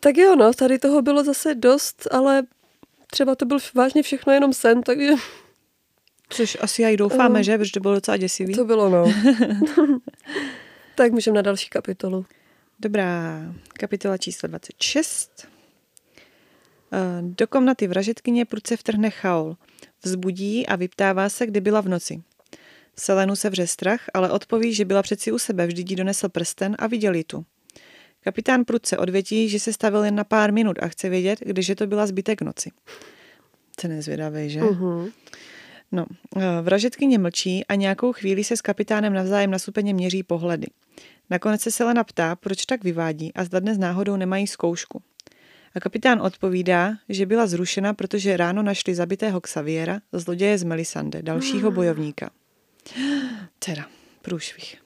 tak 0.00 0.16
jo, 0.16 0.36
no, 0.36 0.52
tady 0.52 0.78
toho 0.78 1.02
bylo 1.02 1.24
zase 1.24 1.54
dost, 1.54 2.08
ale 2.10 2.42
třeba 3.10 3.34
to 3.34 3.44
byl 3.46 3.58
vážně 3.74 4.02
všechno 4.02 4.32
jenom 4.32 4.52
sen, 4.52 4.82
takže 4.82 5.12
Což 6.28 6.58
asi 6.60 6.82
já 6.82 6.88
i 6.88 6.96
doufáme, 6.96 7.40
Eh. 7.40 7.42
že? 7.42 7.58
Protože 7.58 7.72
to 7.72 7.80
bylo 7.80 7.94
docela 7.94 8.16
děsivý. 8.16 8.54
to 8.54 8.64
bylo, 8.64 8.88
no. 8.90 9.04
tak 10.94 11.12
můžeme 11.12 11.34
na 11.34 11.42
další 11.42 11.68
kapitolu. 11.68 12.26
Dobrá, 12.80 13.40
kapitola 13.74 14.18
číslo 14.18 14.48
26. 14.48 15.48
Eh, 16.92 16.98
Do 17.22 17.46
komnaty 17.46 17.86
vražetkyně 17.86 18.44
prudce 18.44 18.76
vtrhne 18.76 19.10
Chaol. 19.10 19.56
Vzbudí 20.04 20.66
a 20.66 20.76
vyptává 20.76 21.28
se, 21.28 21.46
kdy 21.46 21.60
byla 21.60 21.80
v 21.80 21.88
noci. 21.88 22.22
Selenu 22.98 23.36
se 23.36 23.50
vře 23.50 23.66
strach, 23.66 24.00
ale 24.14 24.30
odpoví, 24.30 24.74
že 24.74 24.84
byla 24.84 25.02
přeci 25.02 25.32
u 25.32 25.38
sebe, 25.38 25.66
vždyť 25.66 25.90
jí 25.90 25.96
donesl 25.96 26.28
prsten 26.28 26.76
a 26.78 26.86
viděl 26.86 27.14
ji 27.14 27.24
tu. 27.24 27.44
Kapitán 28.20 28.64
prudce 28.64 28.98
odvětí, 28.98 29.48
že 29.48 29.60
se 29.60 29.72
stavil 29.72 30.04
jen 30.04 30.14
na 30.14 30.24
pár 30.24 30.52
minut 30.52 30.76
a 30.82 30.88
chce 30.88 31.08
vědět, 31.08 31.38
kdeže 31.40 31.74
to 31.74 31.86
byla 31.86 32.06
zbytek 32.06 32.42
noci. 32.42 32.70
To 33.80 33.88
nezvědavý, 33.88 34.50
že? 34.50 34.60
Uh-huh. 34.60 35.12
No, 35.92 36.06
eh, 36.36 36.40
vražetkyně 36.62 37.18
mlčí 37.18 37.66
a 37.66 37.74
nějakou 37.74 38.12
chvíli 38.12 38.44
se 38.44 38.56
s 38.56 38.60
kapitánem 38.60 39.12
navzájem 39.12 39.50
nasupeně 39.50 39.94
měří 39.94 40.22
pohledy. 40.22 40.66
Nakonec 41.30 41.60
se 41.60 41.70
Selena 41.70 42.04
ptá, 42.04 42.36
proč 42.36 42.66
tak 42.66 42.84
vyvádí 42.84 43.34
a 43.34 43.44
zda 43.44 43.60
dnes 43.60 43.78
náhodou 43.78 44.16
nemají 44.16 44.46
zkoušku. 44.46 45.02
A 45.74 45.80
kapitán 45.80 46.22
odpovídá, 46.22 46.94
že 47.08 47.26
byla 47.26 47.46
zrušena, 47.46 47.94
protože 47.94 48.36
ráno 48.36 48.62
našli 48.62 48.94
zabitého 48.94 49.40
Xaviera, 49.40 50.00
zloděje 50.12 50.58
z 50.58 50.64
Melisande, 50.64 51.22
dalšího 51.22 51.70
bojovníka. 51.70 52.30
Teda, 53.58 53.86
průšvih. 54.22 54.76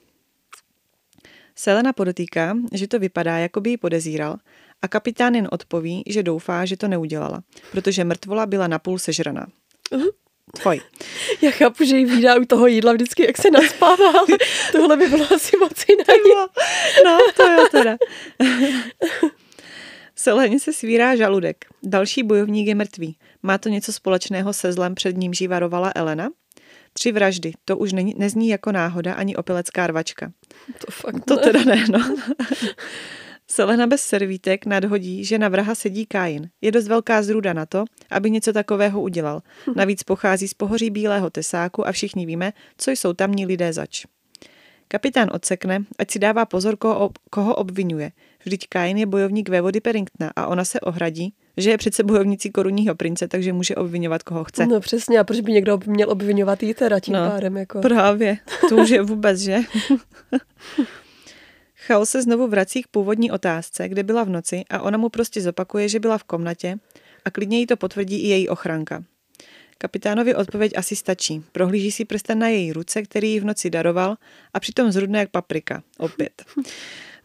Selena 1.55 1.93
podotýká, 1.93 2.57
že 2.73 2.87
to 2.87 2.99
vypadá, 2.99 3.37
jako 3.37 3.61
by 3.61 3.69
ji 3.69 3.77
podezíral 3.77 4.37
a 4.81 4.87
kapitán 4.87 5.35
jen 5.35 5.47
odpoví, 5.51 6.03
že 6.07 6.23
doufá, 6.23 6.65
že 6.65 6.77
to 6.77 6.87
neudělala, 6.87 7.43
protože 7.71 8.03
mrtvola 8.03 8.45
byla 8.45 8.67
napůl 8.67 8.99
sežraná. 8.99 9.47
Mhm. 9.91 10.07
Tvoj. 10.61 10.81
Já 11.41 11.51
chápu, 11.51 11.83
že 11.83 11.97
jí 11.97 12.05
výdá 12.05 12.35
u 12.39 12.45
toho 12.45 12.67
jídla 12.67 12.93
vždycky, 12.93 13.25
jak 13.25 13.37
se 13.37 13.51
naspává, 13.51 14.09
ale 14.09 14.27
tohle 14.71 14.97
by 14.97 15.07
bylo 15.07 15.33
asi 15.33 15.57
moc 15.57 15.85
jiné. 15.89 16.03
No, 17.05 17.19
to 17.35 17.51
jo 17.51 17.67
teda. 17.71 17.97
Seleně 20.15 20.59
se 20.59 20.73
svírá 20.73 21.15
žaludek. 21.15 21.65
Další 21.83 22.23
bojovník 22.23 22.67
je 22.67 22.75
mrtvý. 22.75 23.17
Má 23.43 23.57
to 23.57 23.69
něco 23.69 23.93
společného 23.93 24.53
se 24.53 24.73
zlem, 24.73 24.95
před 24.95 25.17
ním 25.17 25.31
varovala 25.47 25.91
Elena? 25.95 26.29
Tři 26.97 27.11
vraždy, 27.11 27.53
to 27.65 27.77
už 27.77 27.93
není, 27.93 28.13
nezní 28.17 28.49
jako 28.49 28.71
náhoda 28.71 29.13
ani 29.13 29.35
opilecká 29.35 29.87
rvačka. 29.87 30.31
To 30.85 30.91
fakt 30.91 31.25
To 31.25 31.35
ne. 31.35 31.41
teda 31.41 31.63
ne, 31.63 31.85
no. 31.91 32.15
Selena 33.47 33.87
bez 33.87 34.01
servítek 34.01 34.65
nadhodí, 34.65 35.25
že 35.25 35.37
na 35.37 35.49
vraha 35.49 35.75
sedí 35.75 36.05
Kain. 36.05 36.49
Je 36.61 36.71
dost 36.71 36.87
velká 36.87 37.21
zrůda 37.23 37.53
na 37.53 37.65
to, 37.65 37.85
aby 38.11 38.31
něco 38.31 38.53
takového 38.53 39.01
udělal. 39.01 39.41
Navíc 39.75 40.03
pochází 40.03 40.47
z 40.47 40.53
pohoří 40.53 40.89
bílého 40.89 41.29
tesáku 41.29 41.87
a 41.87 41.91
všichni 41.91 42.25
víme, 42.25 42.53
co 42.77 42.91
jsou 42.91 43.13
tamní 43.13 43.45
lidé 43.45 43.73
zač. 43.73 44.05
Kapitán 44.87 45.29
odsekne, 45.31 45.83
ať 45.99 46.11
si 46.11 46.19
dává 46.19 46.45
pozor, 46.45 46.77
koho, 46.77 47.11
koho 47.29 47.55
obvinuje. 47.55 48.11
Vždyť 48.47 48.67
Kain 48.69 48.97
je 48.97 49.05
bojovník 49.05 49.49
vévody 49.49 49.79
Perringtona 49.81 50.31
a 50.35 50.47
ona 50.47 50.65
se 50.65 50.79
ohradí, 50.79 51.33
že 51.57 51.69
je 51.69 51.77
přece 51.77 52.03
bojovnicí 52.03 52.51
korunního 52.51 52.95
prince, 52.95 53.27
takže 53.27 53.53
může 53.53 53.75
obvinovat, 53.75 54.23
koho 54.23 54.43
chce. 54.43 54.65
No 54.67 54.79
přesně, 54.79 55.19
a 55.19 55.23
proč 55.23 55.39
by 55.39 55.51
někdo 55.51 55.79
měl 55.85 56.11
obvinovat 56.11 56.63
jí 56.63 56.73
teda 56.73 56.99
tím 56.99 57.13
No, 57.13 57.29
pádem, 57.31 57.57
jako. 57.57 57.81
Právě, 57.81 58.37
to 58.69 58.75
už 58.75 58.89
je 58.89 59.01
vůbec, 59.01 59.39
že? 59.39 59.57
Chal 61.75 62.05
se 62.05 62.21
znovu 62.21 62.47
vrací 62.47 62.83
k 62.83 62.87
původní 62.87 63.31
otázce, 63.31 63.89
kde 63.89 64.03
byla 64.03 64.23
v 64.23 64.29
noci 64.29 64.63
a 64.69 64.81
ona 64.81 64.97
mu 64.97 65.09
prostě 65.09 65.41
zopakuje, 65.41 65.89
že 65.89 65.99
byla 65.99 66.17
v 66.17 66.23
komnatě 66.23 66.77
a 67.25 67.31
klidně 67.31 67.59
jí 67.59 67.65
to 67.67 67.77
potvrdí 67.77 68.23
i 68.23 68.27
její 68.27 68.49
ochranka. 68.49 69.03
Kapitánovi 69.77 70.35
odpověď 70.35 70.71
asi 70.75 70.95
stačí. 70.95 71.43
Prohlíží 71.51 71.91
si 71.91 72.05
prsten 72.05 72.39
na 72.39 72.47
její 72.47 72.73
ruce, 72.73 73.01
který 73.01 73.31
jí 73.31 73.39
v 73.39 73.45
noci 73.45 73.69
daroval 73.69 74.15
a 74.53 74.59
přitom 74.59 74.91
zrudne 74.91 75.19
jak 75.19 75.29
paprika. 75.29 75.83
Opět. 75.97 76.45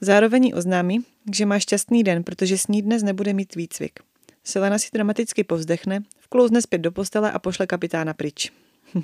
Zároveň 0.00 0.52
oznámí, 0.56 1.04
že 1.34 1.46
má 1.46 1.58
šťastný 1.58 2.04
den, 2.04 2.24
protože 2.24 2.58
s 2.58 2.66
ní 2.66 2.82
dnes 2.82 3.02
nebude 3.02 3.32
mít 3.32 3.54
výcvik. 3.54 4.00
Selena 4.44 4.78
si 4.78 4.88
dramaticky 4.92 5.44
povzdechne, 5.44 6.02
vklouzne 6.20 6.62
zpět 6.62 6.78
do 6.78 6.92
postele 6.92 7.32
a 7.32 7.38
pošle 7.38 7.66
kapitána 7.66 8.14
pryč. 8.14 8.52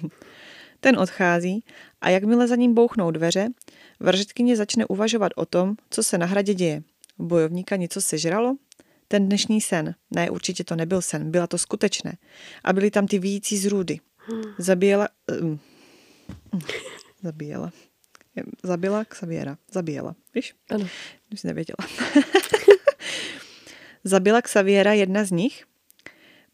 Ten 0.80 0.98
odchází 0.98 1.64
a 2.00 2.08
jakmile 2.08 2.48
za 2.48 2.56
ním 2.56 2.74
bouchnou 2.74 3.10
dveře, 3.10 3.48
vražetkyně 4.00 4.56
začne 4.56 4.86
uvažovat 4.86 5.32
o 5.36 5.46
tom, 5.46 5.76
co 5.90 6.02
se 6.02 6.18
na 6.18 6.26
hradě 6.26 6.54
děje. 6.54 6.82
Bojovníka 7.18 7.76
něco 7.76 8.00
sežralo? 8.00 8.56
Ten 9.08 9.26
dnešní 9.26 9.60
sen. 9.60 9.94
Ne, 10.10 10.30
určitě 10.30 10.64
to 10.64 10.76
nebyl 10.76 11.02
sen, 11.02 11.30
byla 11.30 11.46
to 11.46 11.58
skutečné. 11.58 12.16
A 12.64 12.72
byly 12.72 12.90
tam 12.90 13.06
ty 13.06 13.18
víjící 13.18 13.58
zrůdy. 13.58 14.00
Zabíjela... 14.58 15.08
Um, 15.40 15.60
zabíjela. 17.22 17.72
Zabila 18.62 19.04
Xaviera. 19.04 19.58
Zabíjela. 19.72 20.16
Víš? 20.34 20.54
Ano. 20.70 20.88
Už 21.32 21.40
jsi 21.40 21.46
nevěděla. 21.46 21.76
Zabila 24.04 24.42
Xaviera 24.42 24.92
jedna 24.92 25.24
z 25.24 25.30
nich? 25.30 25.64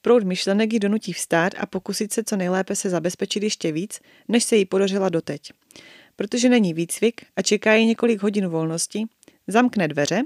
Proud 0.03 0.23
myšlenek 0.23 0.73
ji 0.73 0.79
donutí 0.79 1.13
vstát 1.13 1.53
a 1.59 1.67
pokusit 1.67 2.13
se 2.13 2.25
co 2.25 2.37
nejlépe 2.37 2.77
se 2.77 2.91
zabezpečit 2.91 3.43
ještě 3.43 3.73
víc, 3.73 4.01
než 4.29 4.45
se 4.45 4.57
jí 4.57 4.65
podařila 4.65 5.09
doteď. 5.09 5.53
Protože 6.17 6.49
není 6.49 6.75
výcvik 6.75 7.21
a 7.37 7.43
čeká 7.43 7.75
jí 7.75 7.87
několik 7.87 8.23
hodin 8.23 8.47
volnosti, 8.47 9.05
zamkne 9.47 9.89
dveře. 9.89 10.23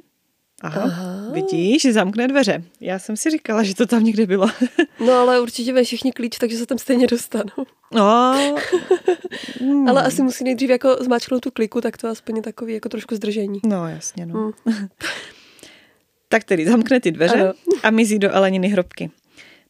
Aha, 0.62 0.82
Aha. 0.84 1.32
vidíš, 1.32 1.86
zamkne 1.92 2.28
dveře. 2.28 2.62
Já 2.80 2.98
jsem 2.98 3.16
si 3.16 3.30
říkala, 3.30 3.62
že 3.62 3.74
to 3.74 3.86
tam 3.86 4.04
někde 4.04 4.26
bylo. 4.26 4.46
No 5.06 5.12
ale 5.12 5.40
určitě 5.40 5.72
mají 5.72 5.84
všichni 5.84 6.12
klíč, 6.12 6.38
takže 6.38 6.56
se 6.56 6.66
tam 6.66 6.78
stejně 6.78 7.06
dostanou. 7.06 7.66
No, 7.92 8.34
hmm. 9.60 9.88
Ale 9.88 10.02
asi 10.02 10.22
musí 10.22 10.44
nejdřív 10.44 10.70
jako 10.70 10.96
zmáčknout 11.00 11.42
tu 11.42 11.50
kliku, 11.50 11.80
tak 11.80 11.96
to 11.98 12.08
aspoň 12.08 12.36
je 12.36 12.42
takový 12.42 12.74
jako 12.74 12.88
trošku 12.88 13.14
zdržení. 13.16 13.60
No, 13.66 13.88
jasně, 13.88 14.26
no. 14.26 14.52
Hmm. 14.66 14.88
Tak 16.30 16.44
tedy 16.44 16.66
zamkne 16.66 17.00
ty 17.00 17.12
dveře 17.12 17.34
Ano. 17.40 17.52
a 17.82 17.90
mizí 17.90 18.18
do 18.18 18.30
Eleniny 18.34 18.68
hrobky. 18.68 19.10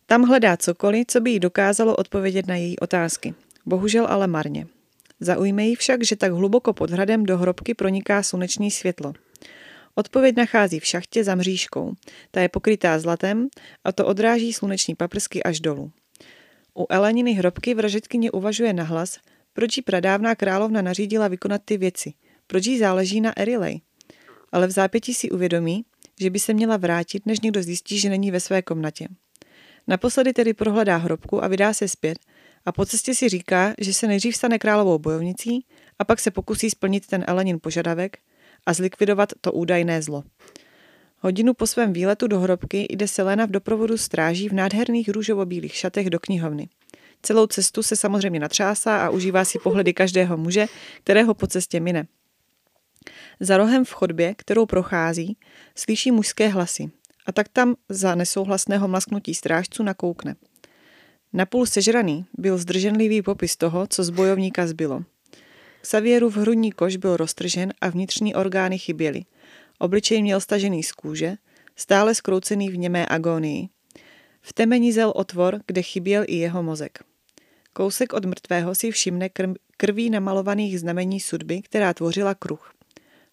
Tam 0.06 0.22
hledá 0.22 0.56
cokoliv, 0.56 1.04
co 1.08 1.20
by 1.20 1.30
jí 1.30 1.40
dokázalo 1.40 1.96
odpovědět 1.96 2.46
na 2.46 2.54
její 2.56 2.78
otázky. 2.78 3.34
Bohužel 3.66 4.06
ale 4.10 4.26
marně. 4.26 4.66
Zaujme 5.20 5.64
jí 5.66 5.74
však, 5.74 6.04
že 6.04 6.16
tak 6.16 6.32
hluboko 6.32 6.72
pod 6.72 6.90
hradem 6.90 7.26
do 7.26 7.38
hrobky 7.38 7.74
proniká 7.74 8.22
sluneční 8.22 8.70
světlo. 8.70 9.12
Odpověď 9.98 10.36
nachází 10.36 10.80
v 10.80 10.86
šachtě 10.86 11.24
za 11.24 11.34
mřížkou. 11.34 11.92
Ta 12.30 12.40
je 12.40 12.48
pokrytá 12.48 12.98
zlatem 12.98 13.48
a 13.84 13.92
to 13.92 14.06
odráží 14.06 14.52
sluneční 14.52 14.94
paprsky 14.94 15.42
až 15.42 15.60
dolů. 15.60 15.92
U 16.78 16.86
Eleniny 16.88 17.32
hrobky 17.32 17.74
vražetkyně 17.74 18.30
uvažuje 18.30 18.72
nahlas, 18.72 19.18
proč 19.52 19.76
jí 19.76 19.82
pradávná 19.82 20.34
královna 20.34 20.82
nařídila 20.82 21.28
vykonat 21.28 21.62
ty 21.64 21.76
věci, 21.76 22.12
proč 22.46 22.66
jí 22.66 22.78
záleží 22.78 23.20
na 23.20 23.32
Erilej. 23.36 23.80
Ale 24.52 24.66
v 24.66 24.70
zápětí 24.70 25.14
si 25.14 25.30
uvědomí, 25.30 25.84
že 26.20 26.30
by 26.30 26.38
se 26.38 26.54
měla 26.54 26.76
vrátit, 26.76 27.26
než 27.26 27.40
někdo 27.40 27.62
zjistí, 27.62 27.98
že 27.98 28.08
není 28.08 28.30
ve 28.30 28.40
své 28.40 28.62
komnatě. 28.62 29.08
Naposledy 29.86 30.32
tedy 30.32 30.54
prohledá 30.54 30.96
hrobku 30.96 31.44
a 31.44 31.48
vydá 31.48 31.72
se 31.72 31.88
zpět 31.88 32.18
a 32.66 32.72
po 32.72 32.86
cestě 32.86 33.14
si 33.14 33.28
říká, 33.28 33.74
že 33.78 33.94
se 33.94 34.06
nejdřív 34.06 34.36
stane 34.36 34.58
královou 34.58 34.98
bojovnicí 34.98 35.66
a 35.98 36.04
pak 36.04 36.20
se 36.20 36.30
pokusí 36.30 36.70
splnit 36.70 37.06
ten 37.06 37.24
Elenin 37.26 37.58
požadavek 37.62 38.18
a 38.66 38.72
zlikvidovat 38.72 39.32
to 39.40 39.52
údajné 39.52 40.02
zlo. 40.02 40.24
Hodinu 41.20 41.54
po 41.54 41.66
svém 41.66 41.92
výletu 41.92 42.26
do 42.26 42.40
hrobky 42.40 42.86
jde 42.90 43.08
Selena 43.08 43.46
v 43.46 43.50
doprovodu 43.50 43.98
stráží 43.98 44.48
v 44.48 44.52
nádherných 44.52 45.08
růžovo-bílých 45.08 45.74
šatech 45.74 46.10
do 46.10 46.20
knihovny. 46.20 46.68
Celou 47.22 47.46
cestu 47.46 47.82
se 47.82 47.96
samozřejmě 47.96 48.40
natřásá 48.40 49.06
a 49.06 49.10
užívá 49.10 49.44
si 49.44 49.58
pohledy 49.58 49.92
každého 49.92 50.36
muže, 50.36 50.66
kterého 51.02 51.34
po 51.34 51.46
cestě 51.46 51.80
mine. 51.80 52.06
Za 53.40 53.56
rohem 53.56 53.84
v 53.84 53.90
chodbě, 53.90 54.34
kterou 54.34 54.66
prochází, 54.66 55.36
slyší 55.74 56.10
mužské 56.10 56.48
hlasy 56.48 56.90
a 57.26 57.32
tak 57.32 57.48
tam 57.48 57.74
za 57.88 58.14
nesouhlasného 58.14 58.88
mlasknutí 58.88 59.34
strážců 59.34 59.82
nakoukne. 59.82 60.34
Napůl 61.32 61.66
sežraný 61.66 62.26
byl 62.38 62.58
zdrženlivý 62.58 63.22
popis 63.22 63.56
toho, 63.56 63.86
co 63.86 64.04
z 64.04 64.10
bojovníka 64.10 64.66
zbylo. 64.66 65.04
Xavierův 65.82 66.36
hrudní 66.36 66.72
koš 66.72 66.96
byl 66.96 67.16
roztržen 67.16 67.72
a 67.80 67.88
vnitřní 67.88 68.34
orgány 68.34 68.78
chyběly. 68.78 69.24
Obličej 69.78 70.22
měl 70.22 70.40
stažený 70.40 70.82
z 70.82 70.92
kůže, 70.92 71.36
stále 71.76 72.14
skroucený 72.14 72.68
v 72.68 72.78
němé 72.78 73.06
agónii. 73.06 73.68
V 74.40 74.52
temeni 74.52 74.92
zel 74.92 75.12
otvor, 75.16 75.60
kde 75.66 75.82
chyběl 75.82 76.24
i 76.26 76.36
jeho 76.36 76.62
mozek. 76.62 76.98
Kousek 77.72 78.12
od 78.12 78.24
mrtvého 78.24 78.74
si 78.74 78.90
všimne 78.90 79.28
krví 79.76 80.10
namalovaných 80.10 80.80
znamení 80.80 81.20
sudby, 81.20 81.62
která 81.62 81.94
tvořila 81.94 82.34
kruh. 82.34 82.72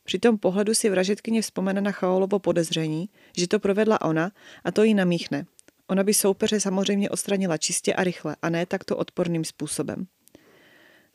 Při 0.03 0.19
tom 0.19 0.37
pohledu 0.37 0.73
si 0.73 0.89
vražetkyně 0.89 1.41
vzpomene 1.41 1.81
na 1.81 1.91
Chaolovo 1.91 2.39
podezření, 2.39 3.09
že 3.37 3.47
to 3.47 3.59
provedla 3.59 4.01
ona 4.01 4.31
a 4.63 4.71
to 4.71 4.83
jí 4.83 4.93
namíchne. 4.93 5.45
Ona 5.87 6.03
by 6.03 6.13
soupeře 6.13 6.59
samozřejmě 6.59 7.09
odstranila 7.09 7.57
čistě 7.57 7.93
a 7.93 8.03
rychle 8.03 8.35
a 8.41 8.49
ne 8.49 8.65
takto 8.65 8.97
odporným 8.97 9.45
způsobem. 9.45 10.07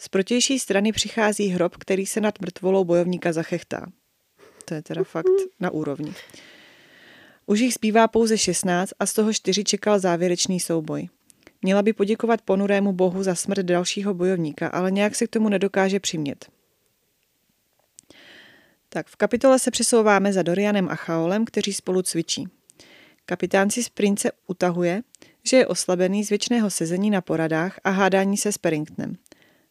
Z 0.02 0.08
protější 0.08 0.58
strany 0.58 0.92
přichází 0.92 1.48
hrob, 1.48 1.76
který 1.76 2.06
se 2.06 2.20
nad 2.20 2.40
mrtvolou 2.40 2.84
bojovníka 2.84 3.32
zachechtá. 3.32 3.86
To 4.64 4.74
je 4.74 4.82
teda 4.82 5.04
fakt 5.04 5.26
na 5.60 5.70
úrovni. 5.70 6.14
Už 7.46 7.60
jich 7.60 7.74
zbývá 7.74 8.08
pouze 8.08 8.38
16 8.38 8.92
a 8.98 9.06
z 9.06 9.12
toho 9.12 9.32
čtyři 9.32 9.64
čekal 9.64 9.98
závěrečný 9.98 10.60
souboj. 10.60 11.08
Měla 11.62 11.82
by 11.82 11.92
poděkovat 11.92 12.42
ponurému 12.42 12.92
bohu 12.92 13.22
za 13.22 13.34
smrt 13.34 13.66
dalšího 13.66 14.14
bojovníka, 14.14 14.68
ale 14.68 14.90
nějak 14.90 15.14
se 15.14 15.26
k 15.26 15.30
tomu 15.30 15.48
nedokáže 15.48 16.00
přimět. 16.00 16.46
Tak 18.88 19.06
v 19.06 19.16
kapitole 19.16 19.58
se 19.58 19.70
přesouváme 19.70 20.32
za 20.32 20.42
Dorianem 20.42 20.88
a 20.88 20.94
Chaolem, 20.94 21.44
kteří 21.44 21.72
spolu 21.72 22.02
cvičí. 22.02 22.48
Kapitán 23.26 23.70
si 23.70 23.82
z 23.82 23.88
prince 23.88 24.32
utahuje, 24.46 25.02
že 25.44 25.56
je 25.56 25.66
oslabený 25.66 26.24
z 26.24 26.28
věčného 26.28 26.70
sezení 26.70 27.10
na 27.10 27.20
poradách 27.20 27.80
a 27.84 27.90
hádání 27.90 28.36
se 28.36 28.52
s 28.52 28.58
Perringtonem. 28.58 29.16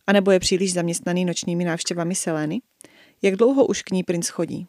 A 0.09 0.11
nebo 0.11 0.31
je 0.31 0.39
příliš 0.39 0.73
zaměstnaný 0.73 1.25
nočními 1.25 1.65
návštěvami 1.65 2.15
Seleny? 2.15 2.61
Jak 3.21 3.35
dlouho 3.35 3.65
už 3.65 3.81
k 3.81 3.91
ní 3.91 4.03
princ 4.03 4.27
chodí? 4.27 4.67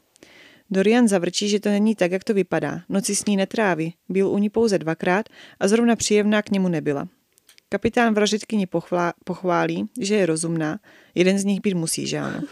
Dorian 0.70 1.08
zavrčí, 1.08 1.48
že 1.48 1.60
to 1.60 1.68
není 1.68 1.94
tak, 1.94 2.12
jak 2.12 2.24
to 2.24 2.34
vypadá. 2.34 2.82
Noci 2.88 3.16
s 3.16 3.24
ní 3.24 3.36
netráví, 3.36 3.94
byl 4.08 4.28
u 4.28 4.38
ní 4.38 4.50
pouze 4.50 4.78
dvakrát 4.78 5.28
a 5.60 5.68
zrovna 5.68 5.96
příjemná 5.96 6.42
k 6.42 6.50
němu 6.50 6.68
nebyla. 6.68 7.08
Kapitán 7.68 8.14
vražitkyni 8.14 8.68
pochválí, 9.24 9.88
že 10.00 10.14
je 10.14 10.26
rozumná, 10.26 10.80
jeden 11.14 11.38
z 11.38 11.44
nich 11.44 11.60
být 11.60 11.74
musí, 11.74 12.06
že 12.06 12.18
ano. 12.18 12.42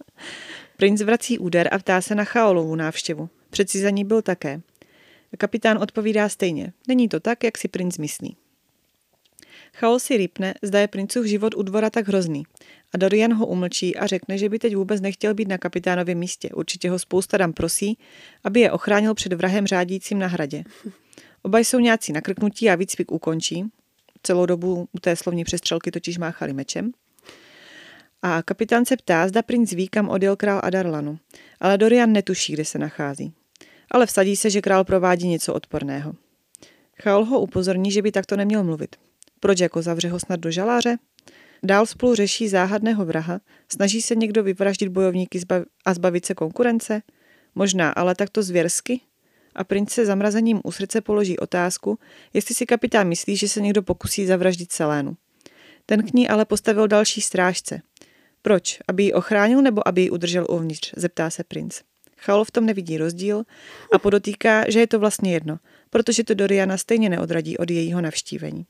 Princ 0.76 1.00
vrací 1.00 1.38
úder 1.38 1.68
a 1.72 1.78
ptá 1.78 2.00
se 2.00 2.14
na 2.14 2.24
Chaolovu 2.24 2.74
návštěvu. 2.74 3.28
Přeci 3.50 3.80
za 3.80 3.90
ní 3.90 4.04
byl 4.04 4.22
také. 4.22 4.60
Kapitán 5.38 5.78
odpovídá 5.78 6.28
stejně. 6.28 6.72
Není 6.88 7.08
to 7.08 7.20
tak, 7.20 7.44
jak 7.44 7.58
si 7.58 7.68
princ 7.68 7.98
myslí. 7.98 8.36
Chaol 9.78 9.98
si 9.98 10.16
rýpne, 10.16 10.54
zda 10.62 10.80
je 10.80 10.88
princův 10.88 11.26
život 11.26 11.54
u 11.54 11.62
dvora 11.62 11.90
tak 11.90 12.08
hrozný. 12.08 12.42
A 12.94 12.98
Dorian 12.98 13.34
ho 13.34 13.46
umlčí 13.46 13.96
a 13.96 14.06
řekne, 14.06 14.38
že 14.38 14.48
by 14.48 14.58
teď 14.58 14.76
vůbec 14.76 15.00
nechtěl 15.00 15.34
být 15.34 15.48
na 15.48 15.58
kapitánovém 15.58 16.18
místě. 16.18 16.48
Určitě 16.54 16.90
ho 16.90 16.98
spousta 16.98 17.36
dam 17.36 17.52
prosí, 17.52 17.98
aby 18.44 18.60
je 18.60 18.72
ochránil 18.72 19.14
před 19.14 19.32
vrahem 19.32 19.66
řádícím 19.66 20.18
na 20.18 20.26
hradě. 20.26 20.64
Oba 21.42 21.58
jsou 21.58 21.78
nějací 21.78 22.12
nakrknutí 22.12 22.70
a 22.70 22.74
výcvik 22.74 23.12
ukončí. 23.12 23.64
Celou 24.22 24.46
dobu 24.46 24.88
u 24.92 24.98
té 24.98 25.16
slovní 25.16 25.44
přestřelky 25.44 25.90
totiž 25.90 26.18
máchali 26.18 26.52
mečem. 26.52 26.92
A 28.22 28.42
kapitán 28.42 28.84
se 28.84 28.96
ptá, 28.96 29.28
zda 29.28 29.42
princ 29.42 29.72
ví, 29.72 29.88
kam 29.88 30.08
odjel 30.08 30.36
král 30.36 30.60
Adarlanu. 30.64 31.18
Ale 31.60 31.78
Dorian 31.78 32.12
netuší, 32.12 32.52
kde 32.52 32.64
se 32.64 32.78
nachází. 32.78 33.32
Ale 33.90 34.06
vsadí 34.06 34.36
se, 34.36 34.50
že 34.50 34.60
král 34.60 34.84
provádí 34.84 35.28
něco 35.28 35.54
odporného. 35.54 36.12
Chaol 37.02 37.24
ho 37.24 37.40
upozorní, 37.40 37.92
že 37.92 38.02
by 38.02 38.12
takto 38.12 38.36
neměl 38.36 38.64
mluvit. 38.64 38.96
Proč 39.40 39.60
jako 39.60 39.82
zavře 39.82 40.08
ho 40.08 40.20
snad 40.20 40.40
do 40.40 40.50
žaláře? 40.50 40.96
Dál 41.62 41.86
spolu 41.86 42.14
řeší 42.14 42.48
záhadného 42.48 43.04
vraha, 43.04 43.40
snaží 43.68 44.02
se 44.02 44.14
někdo 44.14 44.42
vyvraždit 44.42 44.88
bojovníky 44.88 45.40
a 45.84 45.94
zbavit 45.94 46.26
se 46.26 46.34
konkurence? 46.34 47.02
Možná, 47.54 47.90
ale 47.90 48.14
takto 48.14 48.42
zvěrsky? 48.42 49.00
A 49.54 49.64
princ 49.64 49.90
se 49.90 50.06
zamrazením 50.06 50.60
u 50.64 50.72
srdce 50.72 51.00
položí 51.00 51.38
otázku, 51.38 51.98
jestli 52.34 52.54
si 52.54 52.66
kapitán 52.66 53.08
myslí, 53.08 53.36
že 53.36 53.48
se 53.48 53.60
někdo 53.60 53.82
pokusí 53.82 54.26
zavraždit 54.26 54.72
Selénu. 54.72 55.16
Ten 55.86 56.06
k 56.06 56.12
ní 56.12 56.28
ale 56.28 56.44
postavil 56.44 56.88
další 56.88 57.20
strážce. 57.20 57.80
Proč? 58.42 58.78
Aby 58.88 59.02
ji 59.02 59.12
ochránil 59.12 59.62
nebo 59.62 59.88
aby 59.88 60.02
ji 60.02 60.10
udržel 60.10 60.46
uvnitř? 60.50 60.92
Zeptá 60.96 61.30
se 61.30 61.44
princ. 61.44 61.80
Chaol 62.18 62.44
v 62.44 62.50
tom 62.50 62.66
nevidí 62.66 62.98
rozdíl 62.98 63.44
a 63.92 63.98
podotýká, 63.98 64.70
že 64.70 64.80
je 64.80 64.86
to 64.86 64.98
vlastně 64.98 65.32
jedno, 65.32 65.58
protože 65.90 66.24
to 66.24 66.34
Doriana 66.34 66.76
stejně 66.76 67.08
neodradí 67.08 67.58
od 67.58 67.70
jejího 67.70 68.00
navštívení. 68.00 68.66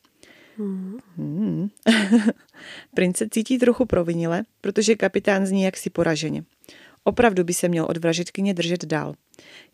Hmm. 0.59 0.99
Hmm. 1.17 1.69
Prince 2.95 3.29
cítí 3.31 3.59
trochu 3.59 3.87
provinile, 3.87 4.43
protože 4.61 4.97
kapitán 4.97 5.47
zní 5.47 5.63
jaksi 5.63 5.91
poraženě. 5.91 6.45
Opravdu 7.05 7.45
by 7.45 7.55
se 7.55 7.69
měl 7.69 7.87
od 7.91 7.97
vražetkyně 7.97 8.55
držet 8.55 8.85
dál. 8.85 9.15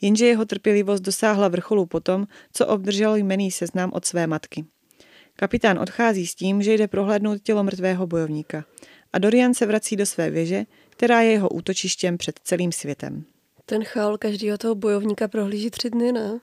Jenže 0.00 0.26
jeho 0.26 0.44
trpělivost 0.44 1.00
dosáhla 1.00 1.48
vrcholu 1.48 1.86
potom, 1.86 2.26
co 2.52 2.66
obdržel 2.66 3.16
jmený 3.16 3.50
seznam 3.50 3.90
od 3.92 4.04
své 4.04 4.26
matky. 4.26 4.64
Kapitán 5.36 5.78
odchází 5.78 6.26
s 6.26 6.34
tím, 6.34 6.62
že 6.62 6.74
jde 6.74 6.88
prohlédnout 6.88 7.42
tělo 7.42 7.64
mrtvého 7.64 8.06
bojovníka. 8.06 8.64
A 9.12 9.18
Dorian 9.18 9.54
se 9.54 9.66
vrací 9.66 9.96
do 9.96 10.06
své 10.06 10.30
věže, 10.30 10.64
která 10.90 11.20
je 11.20 11.30
jeho 11.30 11.48
útočištěm 11.48 12.18
před 12.18 12.40
celým 12.44 12.72
světem. 12.72 13.24
Ten 13.66 13.84
chál 13.84 14.18
každého 14.18 14.58
toho 14.58 14.74
bojovníka 14.74 15.28
prohlíží 15.28 15.70
tři 15.70 15.90
dny, 15.90 16.12
ne? 16.12 16.40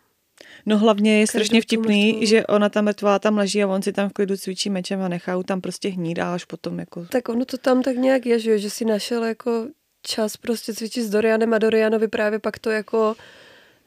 No 0.65 0.77
hlavně 0.77 1.19
je 1.19 1.27
strašně 1.27 1.62
vtipný, 1.62 2.25
že 2.27 2.47
ona 2.47 2.69
tam 2.69 2.86
mrtvá 2.86 3.19
tam 3.19 3.38
leží 3.38 3.63
a 3.63 3.67
on 3.67 3.82
si 3.82 3.93
tam 3.93 4.10
v 4.10 4.13
klidu 4.13 4.38
cvičí 4.38 4.69
mečem 4.69 5.01
a 5.01 5.08
nechá 5.08 5.43
tam 5.43 5.62
prostě 5.62 5.89
hnít 5.89 6.19
a 6.19 6.34
až 6.34 6.45
potom 6.45 6.80
jako... 6.80 7.06
Tak 7.06 7.30
ono 7.30 7.45
to 7.45 7.58
tam 7.58 7.82
tak 7.82 7.95
nějak 7.95 8.25
je, 8.25 8.39
že, 8.39 8.60
že 8.60 8.69
si 8.69 8.86
našel 8.86 9.23
jako 9.23 9.67
čas 10.01 10.38
prostě 10.38 10.73
cvičit 10.73 11.04
s 11.04 11.10
Dorianem 11.10 11.54
a 11.54 11.58
Dorianovi 11.58 12.08
právě 12.08 12.39
pak 12.39 12.60
to 12.60 12.69
jako 12.69 13.15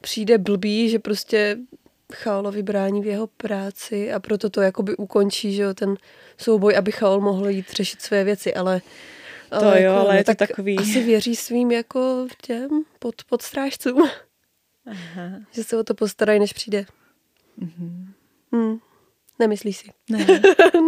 přijde 0.01 0.37
blbý, 0.37 0.89
že 0.89 0.99
prostě 0.99 1.57
Chaolovi 2.13 2.63
brání 2.63 3.01
v 3.01 3.05
jeho 3.05 3.27
práci 3.27 4.11
a 4.13 4.19
proto 4.19 4.49
to 4.49 4.61
jakoby 4.61 4.95
ukončí, 4.95 5.53
že 5.53 5.61
jo, 5.61 5.73
ten 5.73 5.95
souboj, 6.37 6.77
aby 6.77 6.91
Chaol 6.91 7.21
mohl 7.21 7.49
jít 7.49 7.71
řešit 7.71 8.01
své 8.01 8.23
věci, 8.23 8.53
ale 8.53 8.81
to 9.49 9.55
ale 9.55 9.81
jo, 9.81 9.91
jako, 9.91 9.99
ale 9.99 10.13
no, 10.13 10.17
je 10.17 10.23
to 10.23 10.35
tak 10.35 10.49
takový... 10.49 10.77
Asi 10.77 11.03
věří 11.03 11.35
svým 11.35 11.71
jako 11.71 12.27
těm 12.41 12.69
pod, 12.99 13.15
podstrážcům. 13.29 14.09
Aha. 14.85 15.31
Že 15.51 15.63
se 15.63 15.77
o 15.77 15.83
to 15.83 15.93
postarají, 15.93 16.39
než 16.39 16.53
přijde. 16.53 16.85
Mm-hmm. 17.59 18.13
Hmm. 18.51 18.79
Nemyslíš 19.39 19.77
si? 19.77 19.91
Ne, 20.09 20.25